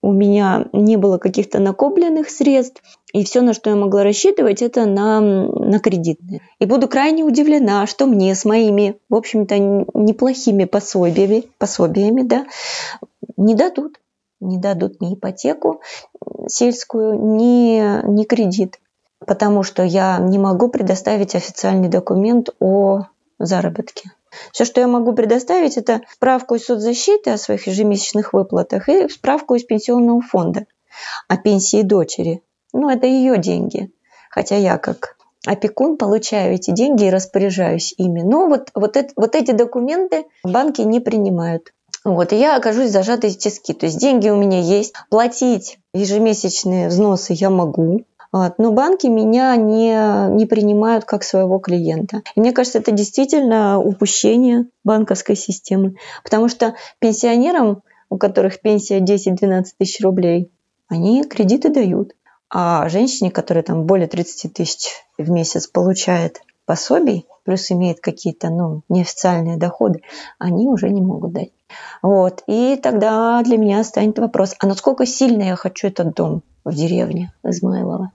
У 0.00 0.12
меня 0.12 0.66
не 0.72 0.96
было 0.96 1.18
каких-то 1.18 1.58
накопленных 1.58 2.30
средств. 2.30 2.80
И 3.16 3.24
все, 3.24 3.40
на 3.40 3.54
что 3.54 3.70
я 3.70 3.76
могла 3.76 4.04
рассчитывать, 4.04 4.60
это 4.60 4.84
на, 4.84 5.20
на 5.22 5.78
кредитные. 5.78 6.42
И 6.58 6.66
буду 6.66 6.86
крайне 6.86 7.24
удивлена, 7.24 7.86
что 7.86 8.04
мне 8.04 8.34
с 8.34 8.44
моими, 8.44 8.98
в 9.08 9.14
общем-то, 9.14 9.58
неплохими 9.58 10.66
пособиями, 10.66 11.44
пособиями 11.56 12.20
да, 12.20 12.44
не 13.38 13.54
дадут 13.54 13.98
не 14.38 14.58
дадут 14.58 15.00
ни 15.00 15.14
ипотеку 15.14 15.80
сельскую, 16.46 17.18
ни, 17.36 18.06
ни 18.06 18.24
кредит, 18.24 18.80
потому 19.26 19.62
что 19.62 19.82
я 19.82 20.18
не 20.18 20.38
могу 20.38 20.68
предоставить 20.68 21.34
официальный 21.34 21.88
документ 21.88 22.50
о 22.60 23.06
заработке. 23.38 24.12
Все, 24.52 24.66
что 24.66 24.82
я 24.82 24.88
могу 24.88 25.14
предоставить, 25.14 25.78
это 25.78 26.02
справку 26.12 26.56
из 26.56 26.66
соцзащиты 26.66 27.30
о 27.30 27.38
своих 27.38 27.66
ежемесячных 27.66 28.34
выплатах 28.34 28.90
и 28.90 29.08
справку 29.08 29.54
из 29.54 29.64
пенсионного 29.64 30.20
фонда 30.20 30.66
о 31.28 31.38
пенсии 31.38 31.80
дочери. 31.80 32.42
Ну, 32.80 32.90
это 32.90 33.06
ее 33.06 33.38
деньги. 33.38 33.90
Хотя 34.30 34.56
я 34.56 34.78
как 34.78 35.16
опекун 35.46 35.96
получаю 35.96 36.54
эти 36.54 36.72
деньги 36.72 37.04
и 37.04 37.10
распоряжаюсь 37.10 37.94
ими. 37.96 38.22
Но 38.22 38.48
вот, 38.48 38.70
вот, 38.74 38.96
это, 38.96 39.12
вот 39.16 39.34
эти 39.34 39.52
документы 39.52 40.26
банки 40.44 40.82
не 40.82 41.00
принимают. 41.00 41.72
Вот, 42.04 42.32
и 42.32 42.36
я 42.36 42.56
окажусь 42.56 42.90
зажатой 42.90 43.30
в 43.30 43.38
тиски. 43.38 43.72
То 43.72 43.86
есть 43.86 43.98
деньги 43.98 44.28
у 44.28 44.36
меня 44.36 44.60
есть, 44.60 44.94
платить 45.10 45.78
ежемесячные 45.92 46.88
взносы 46.88 47.32
я 47.32 47.50
могу, 47.50 48.04
вот, 48.32 48.58
но 48.58 48.72
банки 48.72 49.06
меня 49.06 49.56
не, 49.56 50.28
не 50.36 50.46
принимают 50.46 51.04
как 51.04 51.24
своего 51.24 51.58
клиента. 51.58 52.22
И 52.34 52.40
мне 52.40 52.52
кажется, 52.52 52.78
это 52.78 52.92
действительно 52.92 53.80
упущение 53.80 54.66
банковской 54.84 55.36
системы, 55.36 55.96
потому 56.22 56.48
что 56.48 56.74
пенсионерам, 56.98 57.82
у 58.10 58.18
которых 58.18 58.60
пенсия 58.60 59.00
10-12 59.00 59.64
тысяч 59.78 60.00
рублей, 60.00 60.50
они 60.88 61.24
кредиты 61.24 61.70
дают. 61.70 62.12
А 62.48 62.88
женщине, 62.88 63.30
которая 63.30 63.64
там 63.64 63.84
более 63.84 64.06
30 64.06 64.52
тысяч 64.52 64.88
в 65.18 65.30
месяц 65.30 65.66
получает 65.66 66.42
пособий, 66.64 67.26
плюс 67.44 67.70
имеет 67.70 68.00
какие-то 68.00 68.50
ну, 68.50 68.82
неофициальные 68.88 69.56
доходы, 69.56 70.02
они 70.38 70.66
уже 70.66 70.90
не 70.90 71.00
могут 71.00 71.32
дать. 71.32 71.50
Вот. 72.02 72.42
И 72.46 72.76
тогда 72.76 73.42
для 73.42 73.56
меня 73.56 73.82
станет 73.84 74.18
вопрос, 74.18 74.54
а 74.58 74.66
насколько 74.66 75.06
сильно 75.06 75.42
я 75.42 75.56
хочу 75.56 75.88
этот 75.88 76.14
дом 76.14 76.42
в 76.64 76.74
деревне 76.74 77.32
Измайлова? 77.42 78.12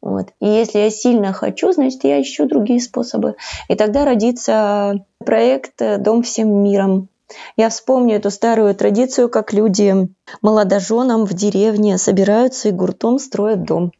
Вот. 0.00 0.28
И 0.40 0.46
если 0.46 0.78
я 0.78 0.90
сильно 0.90 1.32
хочу, 1.32 1.72
значит, 1.72 2.04
я 2.04 2.20
ищу 2.20 2.48
другие 2.48 2.80
способы. 2.80 3.36
И 3.68 3.74
тогда 3.74 4.04
родится 4.04 5.04
проект 5.18 5.74
«Дом 5.98 6.22
всем 6.22 6.62
миром». 6.62 7.08
Я 7.56 7.68
вспомню 7.68 8.16
эту 8.16 8.30
старую 8.30 8.74
традицию, 8.74 9.28
как 9.28 9.52
люди 9.52 10.08
молодоженам 10.42 11.24
в 11.24 11.34
деревне 11.34 11.98
собираются 11.98 12.68
и 12.68 12.72
гуртом 12.72 13.18
строят 13.18 13.64
дом. 13.64 13.92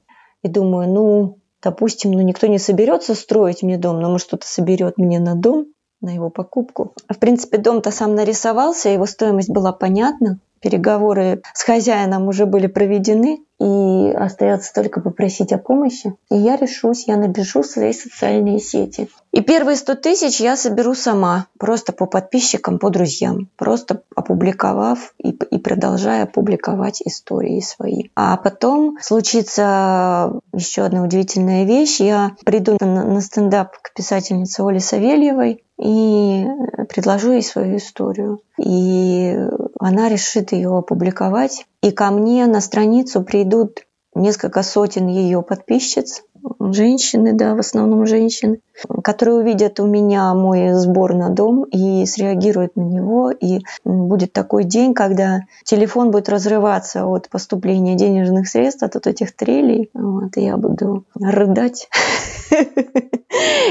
И 0.43 0.49
думаю, 0.49 0.89
ну, 0.89 1.39
допустим, 1.63 2.13
ну 2.13 2.21
никто 2.21 2.47
не 2.47 2.59
соберется 2.59 3.15
строить 3.15 3.63
мне 3.63 3.77
дом, 3.77 4.01
но 4.01 4.11
может 4.11 4.29
кто-то 4.29 4.47
соберет 4.47 4.99
мне 4.99 5.21
на 5.21 5.35
дом, 5.35 5.67
на 6.01 6.15
его 6.15 6.31
покупку. 6.31 6.95
В 7.09 7.19
принципе, 7.19 7.59
дом-то 7.59 7.91
сам 7.91 8.15
нарисовался, 8.15 8.89
его 8.89 9.07
стоимость 9.07 9.51
была 9.51 9.73
понятна. 9.73 10.39
Переговоры 10.61 11.43
с 11.55 11.63
хозяином 11.63 12.29
уже 12.29 12.47
были 12.47 12.67
проведены, 12.67 13.41
и 13.61 14.11
остается 14.13 14.73
только 14.73 15.01
попросить 15.01 15.53
о 15.53 15.59
помощи. 15.59 16.15
И 16.31 16.37
я 16.37 16.57
решусь, 16.57 17.07
я 17.07 17.17
набежу 17.17 17.63
свои 17.63 17.93
социальные 17.93 18.59
сети. 18.59 19.09
И 19.33 19.43
первые 19.43 19.77
100 19.77 19.95
тысяч 19.97 20.41
я 20.41 20.57
соберу 20.57 20.95
сама, 20.95 21.47
просто 21.59 21.93
по 21.93 22.07
подписчикам, 22.07 22.79
по 22.79 22.91
друзьям, 22.91 23.49
просто 23.57 24.03
опубликовав 24.17 25.15
и, 25.19 25.31
и 25.31 25.59
продолжая 25.59 26.27
публиковать 26.27 27.03
истории 27.03 27.61
свои. 27.61 28.05
А 28.17 28.37
потом 28.39 28.97
случится 29.01 30.41
еще 30.53 30.83
одна 30.83 31.03
удивительная 31.03 31.65
вещь. 31.65 32.01
Я 32.01 32.33
приду 32.45 32.77
на, 32.81 33.05
на 33.05 33.21
стендап 33.21 33.77
к 33.83 33.93
писательнице 33.95 34.63
Оле 34.63 34.81
Савельевой, 34.81 35.63
и 35.83 36.45
предложу 36.91 37.33
ей 37.33 37.43
свою 37.43 37.79
историю. 37.79 38.41
И 38.59 39.35
она 39.79 40.11
решит 40.11 40.53
ее 40.53 40.77
опубликовать. 40.77 41.65
И 41.83 41.93
ко 41.93 42.11
мне 42.11 42.47
на 42.47 42.61
страницу 42.61 43.23
придут 43.23 43.87
несколько 44.15 44.63
сотен 44.63 45.07
ее 45.07 45.43
подписчиц, 45.43 46.23
женщины, 46.59 47.33
да, 47.33 47.55
в 47.55 47.59
основном 47.59 48.07
женщины, 48.07 48.61
которые 49.03 49.39
увидят 49.39 49.81
у 49.81 49.87
меня 49.87 50.33
мой 50.35 50.73
сбор 50.73 51.15
на 51.15 51.31
дом 51.31 51.65
и 51.65 52.05
среагируют 52.07 52.77
на 52.77 52.83
него. 52.83 53.31
И 53.31 53.61
будет 53.85 54.33
такой 54.33 54.65
день, 54.65 54.95
когда 54.95 55.41
телефон 55.65 56.11
будет 56.11 56.29
разрываться 56.29 57.07
от 57.07 57.29
поступления 57.29 57.95
денежных 57.95 58.49
средств, 58.49 58.83
от 58.83 59.07
этих 59.07 59.35
трелей. 59.35 59.91
Вот, 59.95 60.37
и 60.37 60.45
я 60.45 60.57
буду 60.57 61.05
рыдать. 61.15 61.89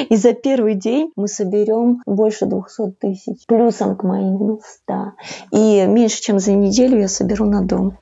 И 0.10 0.16
за 0.16 0.34
первый 0.34 0.76
день 0.76 1.12
мы 1.16 1.28
соберем 1.28 2.02
больше 2.06 2.46
200 2.46 2.92
тысяч, 3.00 3.46
плюсом 3.46 3.96
к 3.96 4.04
моим 4.04 4.60
100. 4.64 5.14
И 5.52 5.86
меньше, 5.86 6.22
чем 6.22 6.40
за 6.40 6.54
неделю 6.54 7.00
я 7.00 7.08
соберу 7.08 7.46
на 7.46 7.62
дом. 7.62 7.98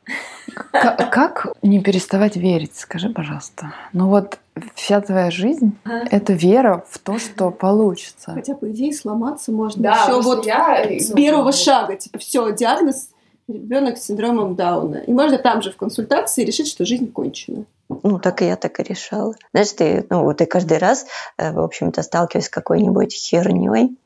Как, 0.72 1.12
как 1.12 1.48
не 1.62 1.82
переставать 1.82 2.36
верить, 2.36 2.76
скажи, 2.76 3.10
пожалуйста. 3.10 3.74
Ну 3.94 4.10
вот 4.10 4.40
вся 4.76 5.02
твоя 5.02 5.30
жизнь 5.30 5.78
ага. 5.84 6.08
это 6.10 6.34
вера 6.34 6.86
в 6.90 6.98
то, 7.00 7.20
что 7.20 7.52
получится. 7.52 8.32
Хотя, 8.34 8.56
по 8.56 8.70
идее, 8.72 8.94
сломаться 8.94 9.52
можно 9.52 9.84
да, 9.84 10.04
еще 10.04 10.22
вот 10.22 10.46
я... 10.46 10.84
с 11.00 11.12
первого 11.12 11.52
шага. 11.52 11.96
Типа, 11.96 12.18
все, 12.20 12.52
диагноз 12.52 13.10
ребенок 13.48 13.98
с 13.98 14.06
синдромом 14.06 14.56
Дауна. 14.56 14.98
И 14.98 15.12
можно 15.12 15.38
там 15.38 15.62
же 15.62 15.72
в 15.72 15.78
консультации 15.78 16.44
решить, 16.44 16.68
что 16.68 16.86
жизнь 16.86 17.12
кончена. 17.12 17.66
Ну, 17.90 18.20
так 18.20 18.42
и 18.42 18.46
я 18.46 18.56
так 18.56 18.80
и 18.80 18.84
решала. 18.84 19.34
Знаешь, 19.54 19.72
ты, 19.72 20.06
ну, 20.10 20.24
вот 20.24 20.38
ты 20.38 20.46
каждый 20.46 20.78
раз, 20.78 21.06
э, 21.38 21.52
в 21.52 21.60
общем-то, 21.60 22.04
сталкиваясь 22.04 22.48
с 22.48 22.50
какой-нибудь 22.50 23.14
херней, 23.14 23.98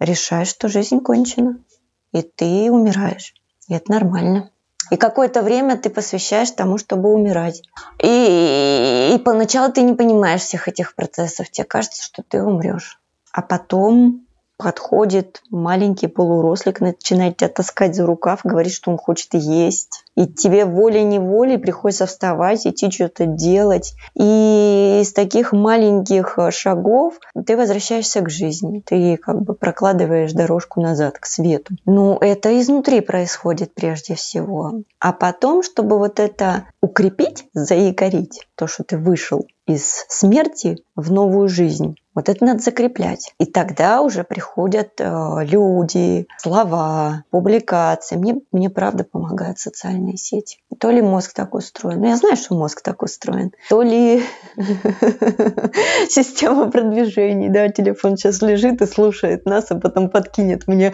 решаешь, 0.00 0.48
что 0.48 0.68
жизнь 0.68 1.00
кончена. 1.00 1.58
И 2.12 2.22
ты 2.22 2.70
умираешь. 2.70 3.34
И 3.68 3.74
это 3.74 3.92
нормально. 3.92 4.50
И 4.90 4.96
какое-то 4.96 5.42
время 5.42 5.76
ты 5.76 5.90
посвящаешь 5.90 6.50
тому, 6.50 6.78
чтобы 6.78 7.12
умирать. 7.12 7.62
И, 8.02 9.12
и 9.14 9.18
поначалу 9.18 9.70
ты 9.70 9.82
не 9.82 9.92
понимаешь 9.92 10.40
всех 10.40 10.66
этих 10.68 10.94
процессов. 10.94 11.50
Тебе 11.50 11.66
кажется, 11.66 12.02
что 12.02 12.22
ты 12.22 12.42
умрешь. 12.42 12.98
А 13.32 13.42
потом 13.42 14.26
подходит 14.58 15.40
маленький 15.50 16.08
полурослик, 16.08 16.80
начинает 16.80 17.38
тебя 17.38 17.48
таскать 17.48 17.94
за 17.94 18.04
рукав, 18.04 18.40
говорит, 18.44 18.72
что 18.72 18.90
он 18.90 18.98
хочет 18.98 19.32
есть. 19.32 20.04
И 20.18 20.26
тебе 20.26 20.64
волей-неволей 20.64 21.58
приходится 21.58 22.04
вставать, 22.04 22.66
идти 22.66 22.90
что-то 22.90 23.26
делать. 23.26 23.94
И 24.16 24.98
из 25.00 25.12
таких 25.12 25.52
маленьких 25.52 26.34
э, 26.38 26.50
шагов 26.50 27.20
ты 27.46 27.56
возвращаешься 27.56 28.20
к 28.22 28.28
жизни. 28.28 28.82
Ты 28.84 29.16
как 29.16 29.40
бы 29.40 29.54
прокладываешь 29.54 30.32
дорожку 30.32 30.80
назад, 30.80 31.20
к 31.20 31.26
свету. 31.26 31.76
Ну, 31.86 32.18
это 32.20 32.60
изнутри 32.60 33.00
происходит 33.00 33.72
прежде 33.74 34.16
всего. 34.16 34.82
А 34.98 35.12
потом, 35.12 35.62
чтобы 35.62 35.98
вот 35.98 36.18
это 36.18 36.64
укрепить, 36.82 37.46
заикарить, 37.54 38.48
то, 38.56 38.66
что 38.66 38.82
ты 38.82 38.98
вышел 38.98 39.46
из 39.68 40.04
смерти 40.08 40.78
в 40.96 41.12
новую 41.12 41.48
жизнь, 41.48 41.94
вот 42.18 42.28
это 42.28 42.44
надо 42.44 42.58
закреплять. 42.60 43.32
И 43.38 43.44
тогда 43.44 44.00
уже 44.00 44.24
приходят 44.24 44.94
э, 44.98 45.44
люди, 45.44 46.26
слова, 46.38 47.22
публикации. 47.30 48.16
Мне, 48.16 48.40
мне 48.50 48.70
правда 48.70 49.04
помогают 49.04 49.60
социальные 50.08 50.16
сети. 50.16 50.58
То 50.78 50.90
ли 50.90 51.02
мозг 51.02 51.34
так 51.34 51.54
устроен. 51.54 52.00
Ну, 52.00 52.08
я 52.08 52.16
знаю, 52.16 52.36
что 52.36 52.54
мозг 52.54 52.82
так 52.82 53.02
устроен. 53.02 53.52
То 53.68 53.82
ли 53.82 54.22
система 56.08 56.70
продвижений. 56.70 57.48
Да, 57.48 57.68
телефон 57.68 58.16
сейчас 58.16 58.42
лежит 58.42 58.80
и 58.82 58.86
слушает 58.86 59.44
нас, 59.46 59.70
а 59.70 59.76
потом 59.76 60.10
подкинет 60.10 60.66
мне 60.68 60.92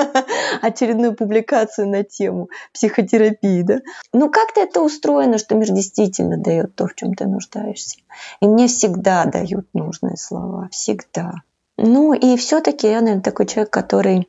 очередную 0.62 1.14
публикацию 1.14 1.88
на 1.88 2.02
тему 2.04 2.48
психотерапии. 2.72 3.62
Да? 3.62 3.80
Ну, 4.12 4.30
как-то 4.30 4.60
это 4.60 4.82
устроено, 4.82 5.38
что 5.38 5.54
мир 5.54 5.70
действительно 5.70 6.36
дает 6.36 6.74
то, 6.74 6.86
в 6.86 6.94
чем 6.94 7.14
ты 7.14 7.26
нуждаешься. 7.26 7.98
И 8.40 8.46
мне 8.46 8.66
всегда 8.66 9.24
дают 9.24 9.66
нужные 9.72 10.16
слова, 10.16 10.68
всегда. 10.70 11.32
Ну 11.78 12.12
и 12.12 12.36
все-таки 12.36 12.86
я, 12.86 13.00
наверное, 13.00 13.22
такой 13.22 13.46
человек, 13.46 13.72
который 13.72 14.28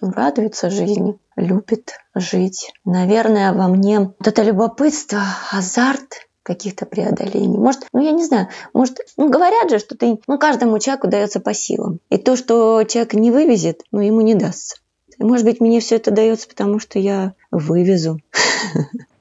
радуется 0.00 0.70
жизни, 0.70 1.18
любит 1.40 1.92
жить. 2.14 2.72
Наверное, 2.84 3.52
во 3.52 3.68
мне 3.68 4.00
вот 4.00 4.26
это 4.26 4.42
любопытство, 4.42 5.22
азарт 5.50 6.28
каких-то 6.42 6.86
преодолений. 6.86 7.58
Может, 7.58 7.86
ну 7.92 8.02
я 8.02 8.12
не 8.12 8.24
знаю, 8.24 8.48
может, 8.72 9.00
ну 9.16 9.28
говорят 9.28 9.70
же, 9.70 9.78
что 9.78 9.96
ты, 9.96 10.18
ну 10.26 10.38
каждому 10.38 10.78
человеку 10.78 11.08
дается 11.08 11.40
по 11.40 11.54
силам. 11.54 12.00
И 12.08 12.16
то, 12.16 12.36
что 12.36 12.82
человек 12.84 13.14
не 13.14 13.30
вывезет, 13.30 13.82
ну 13.92 14.00
ему 14.00 14.20
не 14.20 14.34
дастся. 14.34 14.76
Может 15.18 15.44
быть, 15.44 15.60
мне 15.60 15.80
все 15.80 15.96
это 15.96 16.10
дается, 16.10 16.48
потому 16.48 16.78
что 16.78 16.98
я 16.98 17.34
вывезу. 17.50 18.20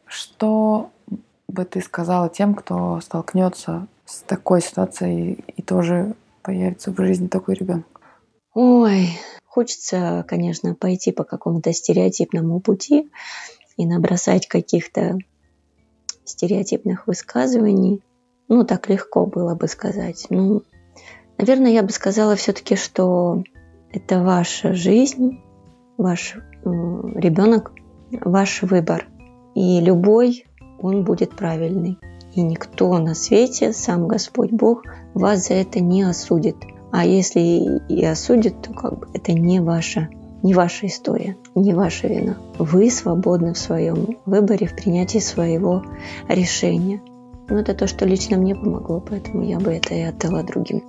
Что 0.05 0.89
бы 1.47 1.65
ты 1.65 1.81
сказала 1.81 2.29
тем, 2.29 2.55
кто 2.55 3.01
столкнется 3.01 3.87
с 4.05 4.21
такой 4.21 4.61
ситуацией 4.61 5.43
и 5.55 5.61
тоже 5.61 6.15
появится 6.41 6.91
в 6.91 6.97
жизни 6.97 7.27
такой 7.27 7.55
ребенок? 7.55 7.85
Ой, 8.53 9.19
хочется, 9.59 10.23
конечно, 10.25 10.73
пойти 10.73 11.11
по 11.11 11.25
какому-то 11.25 11.73
стереотипному 11.73 12.61
пути 12.61 13.11
и 13.75 13.85
набросать 13.85 14.47
каких-то 14.47 15.17
стереотипных 16.23 17.07
высказываний. 17.07 18.01
Ну, 18.47 18.63
так 18.63 18.87
легко 18.87 19.25
было 19.25 19.55
бы 19.55 19.67
сказать. 19.67 20.27
Ну, 20.29 20.63
наверное, 21.37 21.71
я 21.71 21.83
бы 21.83 21.89
сказала 21.89 22.37
все-таки, 22.37 22.77
что 22.77 23.43
это 23.91 24.23
ваша 24.23 24.73
жизнь, 24.73 25.41
ваш 25.97 26.37
ребенок, 26.63 27.73
ваш 28.11 28.61
выбор. 28.61 29.09
И 29.55 29.81
любой 29.81 30.45
он 30.81 31.03
будет 31.03 31.35
правильный. 31.35 31.97
И 32.33 32.41
никто 32.41 32.97
на 32.97 33.13
свете, 33.13 33.73
сам 33.73 34.07
Господь 34.07 34.51
Бог, 34.51 34.83
вас 35.13 35.49
за 35.49 35.55
это 35.55 35.81
не 35.81 36.03
осудит. 36.03 36.55
А 36.91 37.05
если 37.05 37.39
и 37.87 38.03
осудит, 38.03 38.61
то 38.61 38.73
как 38.73 38.99
бы 38.99 39.07
это 39.13 39.33
не 39.33 39.59
ваша, 39.59 40.09
не 40.41 40.53
ваша 40.53 40.87
история, 40.87 41.37
не 41.53 41.73
ваша 41.73 42.07
вина. 42.07 42.37
Вы 42.57 42.89
свободны 42.89 43.53
в 43.53 43.57
своем 43.57 44.17
выборе, 44.25 44.65
в 44.65 44.75
принятии 44.75 45.19
своего 45.19 45.83
решения. 46.27 47.01
Ну, 47.47 47.57
это 47.57 47.73
то, 47.73 47.87
что 47.87 48.05
лично 48.05 48.37
мне 48.37 48.55
помогло, 48.55 48.99
поэтому 49.07 49.43
я 49.43 49.59
бы 49.59 49.71
это 49.71 49.93
и 49.93 50.01
отдала 50.01 50.43
другим. 50.43 50.83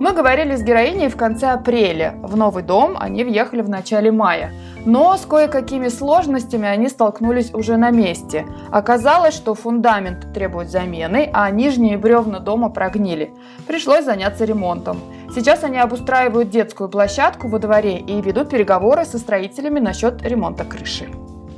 Мы 0.00 0.12
говорили 0.12 0.54
с 0.54 0.62
героиней 0.62 1.08
в 1.08 1.16
конце 1.16 1.48
апреля. 1.48 2.14
В 2.22 2.36
новый 2.36 2.62
дом 2.62 2.94
они 2.98 3.24
въехали 3.24 3.62
в 3.62 3.68
начале 3.68 4.12
мая. 4.12 4.52
Но 4.84 5.16
с 5.16 5.24
кое-какими 5.24 5.88
сложностями 5.88 6.68
они 6.68 6.88
столкнулись 6.88 7.54
уже 7.54 7.76
на 7.76 7.90
месте. 7.90 8.46
Оказалось, 8.70 9.34
что 9.34 9.54
фундамент 9.54 10.32
требует 10.34 10.70
замены, 10.70 11.30
а 11.32 11.50
нижние 11.50 11.96
бревна 11.96 12.38
дома 12.38 12.68
прогнили. 12.68 13.32
Пришлось 13.66 14.04
заняться 14.04 14.44
ремонтом. 14.44 14.98
Сейчас 15.34 15.64
они 15.64 15.78
обустраивают 15.78 16.50
детскую 16.50 16.88
площадку 16.88 17.48
во 17.48 17.58
дворе 17.58 17.98
и 17.98 18.20
ведут 18.20 18.50
переговоры 18.50 19.04
со 19.04 19.18
строителями 19.18 19.80
насчет 19.80 20.22
ремонта 20.22 20.64
крыши. 20.64 21.08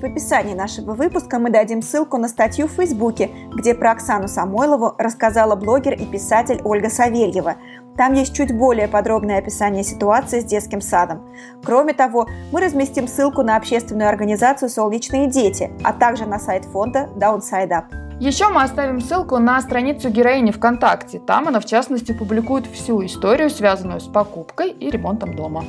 В 0.01 0.05
описании 0.05 0.55
нашего 0.55 0.93
выпуска 0.93 1.39
мы 1.39 1.51
дадим 1.51 1.81
ссылку 1.81 2.19
на 2.19 2.29
статью 2.29 2.69
в 2.69 2.73
Фейсбуке, 2.73 3.31
где 3.55 3.75
про 3.75 3.93
Оксану 3.93 4.29
Самойлову 4.29 4.95
рассказала 4.99 5.57
блогер 5.57 5.95
и 5.95 6.05
писатель 6.05 6.61
Ольга 6.65 6.91
Савельева. 6.91 7.57
Там 7.97 8.13
есть 8.13 8.35
чуть 8.35 8.57
более 8.57 8.89
подробное 8.89 9.39
описание 9.39 9.83
ситуации 9.83 10.41
с 10.41 10.45
детским 10.45 10.81
садом. 10.81 11.23
Кроме 11.65 11.95
того, 11.95 12.29
мы 12.53 12.61
разместим 12.61 13.09
ссылку 13.09 13.43
на 13.43 13.57
общественную 13.57 14.09
организацию 14.09 14.69
«Солнечные 14.69 15.29
дети», 15.29 15.71
а 15.83 15.93
также 15.93 16.27
на 16.27 16.39
сайт 16.39 16.65
фонда 16.67 17.09
Downside 17.17 17.71
Up. 17.71 17.85
Еще 18.21 18.49
мы 18.49 18.63
оставим 18.63 19.01
ссылку 19.01 19.39
на 19.39 19.61
страницу 19.61 20.09
героини 20.09 20.51
ВКонтакте. 20.51 21.19
Там 21.19 21.49
она, 21.49 21.61
в 21.61 21.67
частности, 21.67 22.13
публикует 22.13 22.67
всю 22.67 23.05
историю, 23.05 23.51
связанную 23.51 24.01
с 24.01 24.07
покупкой 24.07 24.71
и 24.71 24.91
ремонтом 24.91 25.35
дома. 25.35 25.65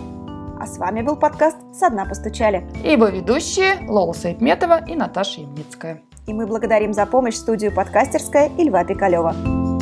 А 0.59 0.65
с 0.65 0.77
вами 0.77 1.01
был 1.01 1.17
подкаст 1.17 1.57
«Со 1.73 1.89
дна 1.89 2.05
постучали». 2.05 2.65
И 2.83 2.91
его 2.91 3.07
ведущие 3.07 3.85
Лола 3.87 4.13
Сайтметова 4.13 4.85
и 4.85 4.95
Наташа 4.95 5.41
Ямницкая. 5.41 6.01
И 6.25 6.33
мы 6.33 6.47
благодарим 6.47 6.93
за 6.93 7.05
помощь 7.05 7.35
студию 7.35 7.73
подкастерская 7.73 8.49
и 8.57 8.63
Льва 8.63 8.83
Пикалева. 8.83 9.76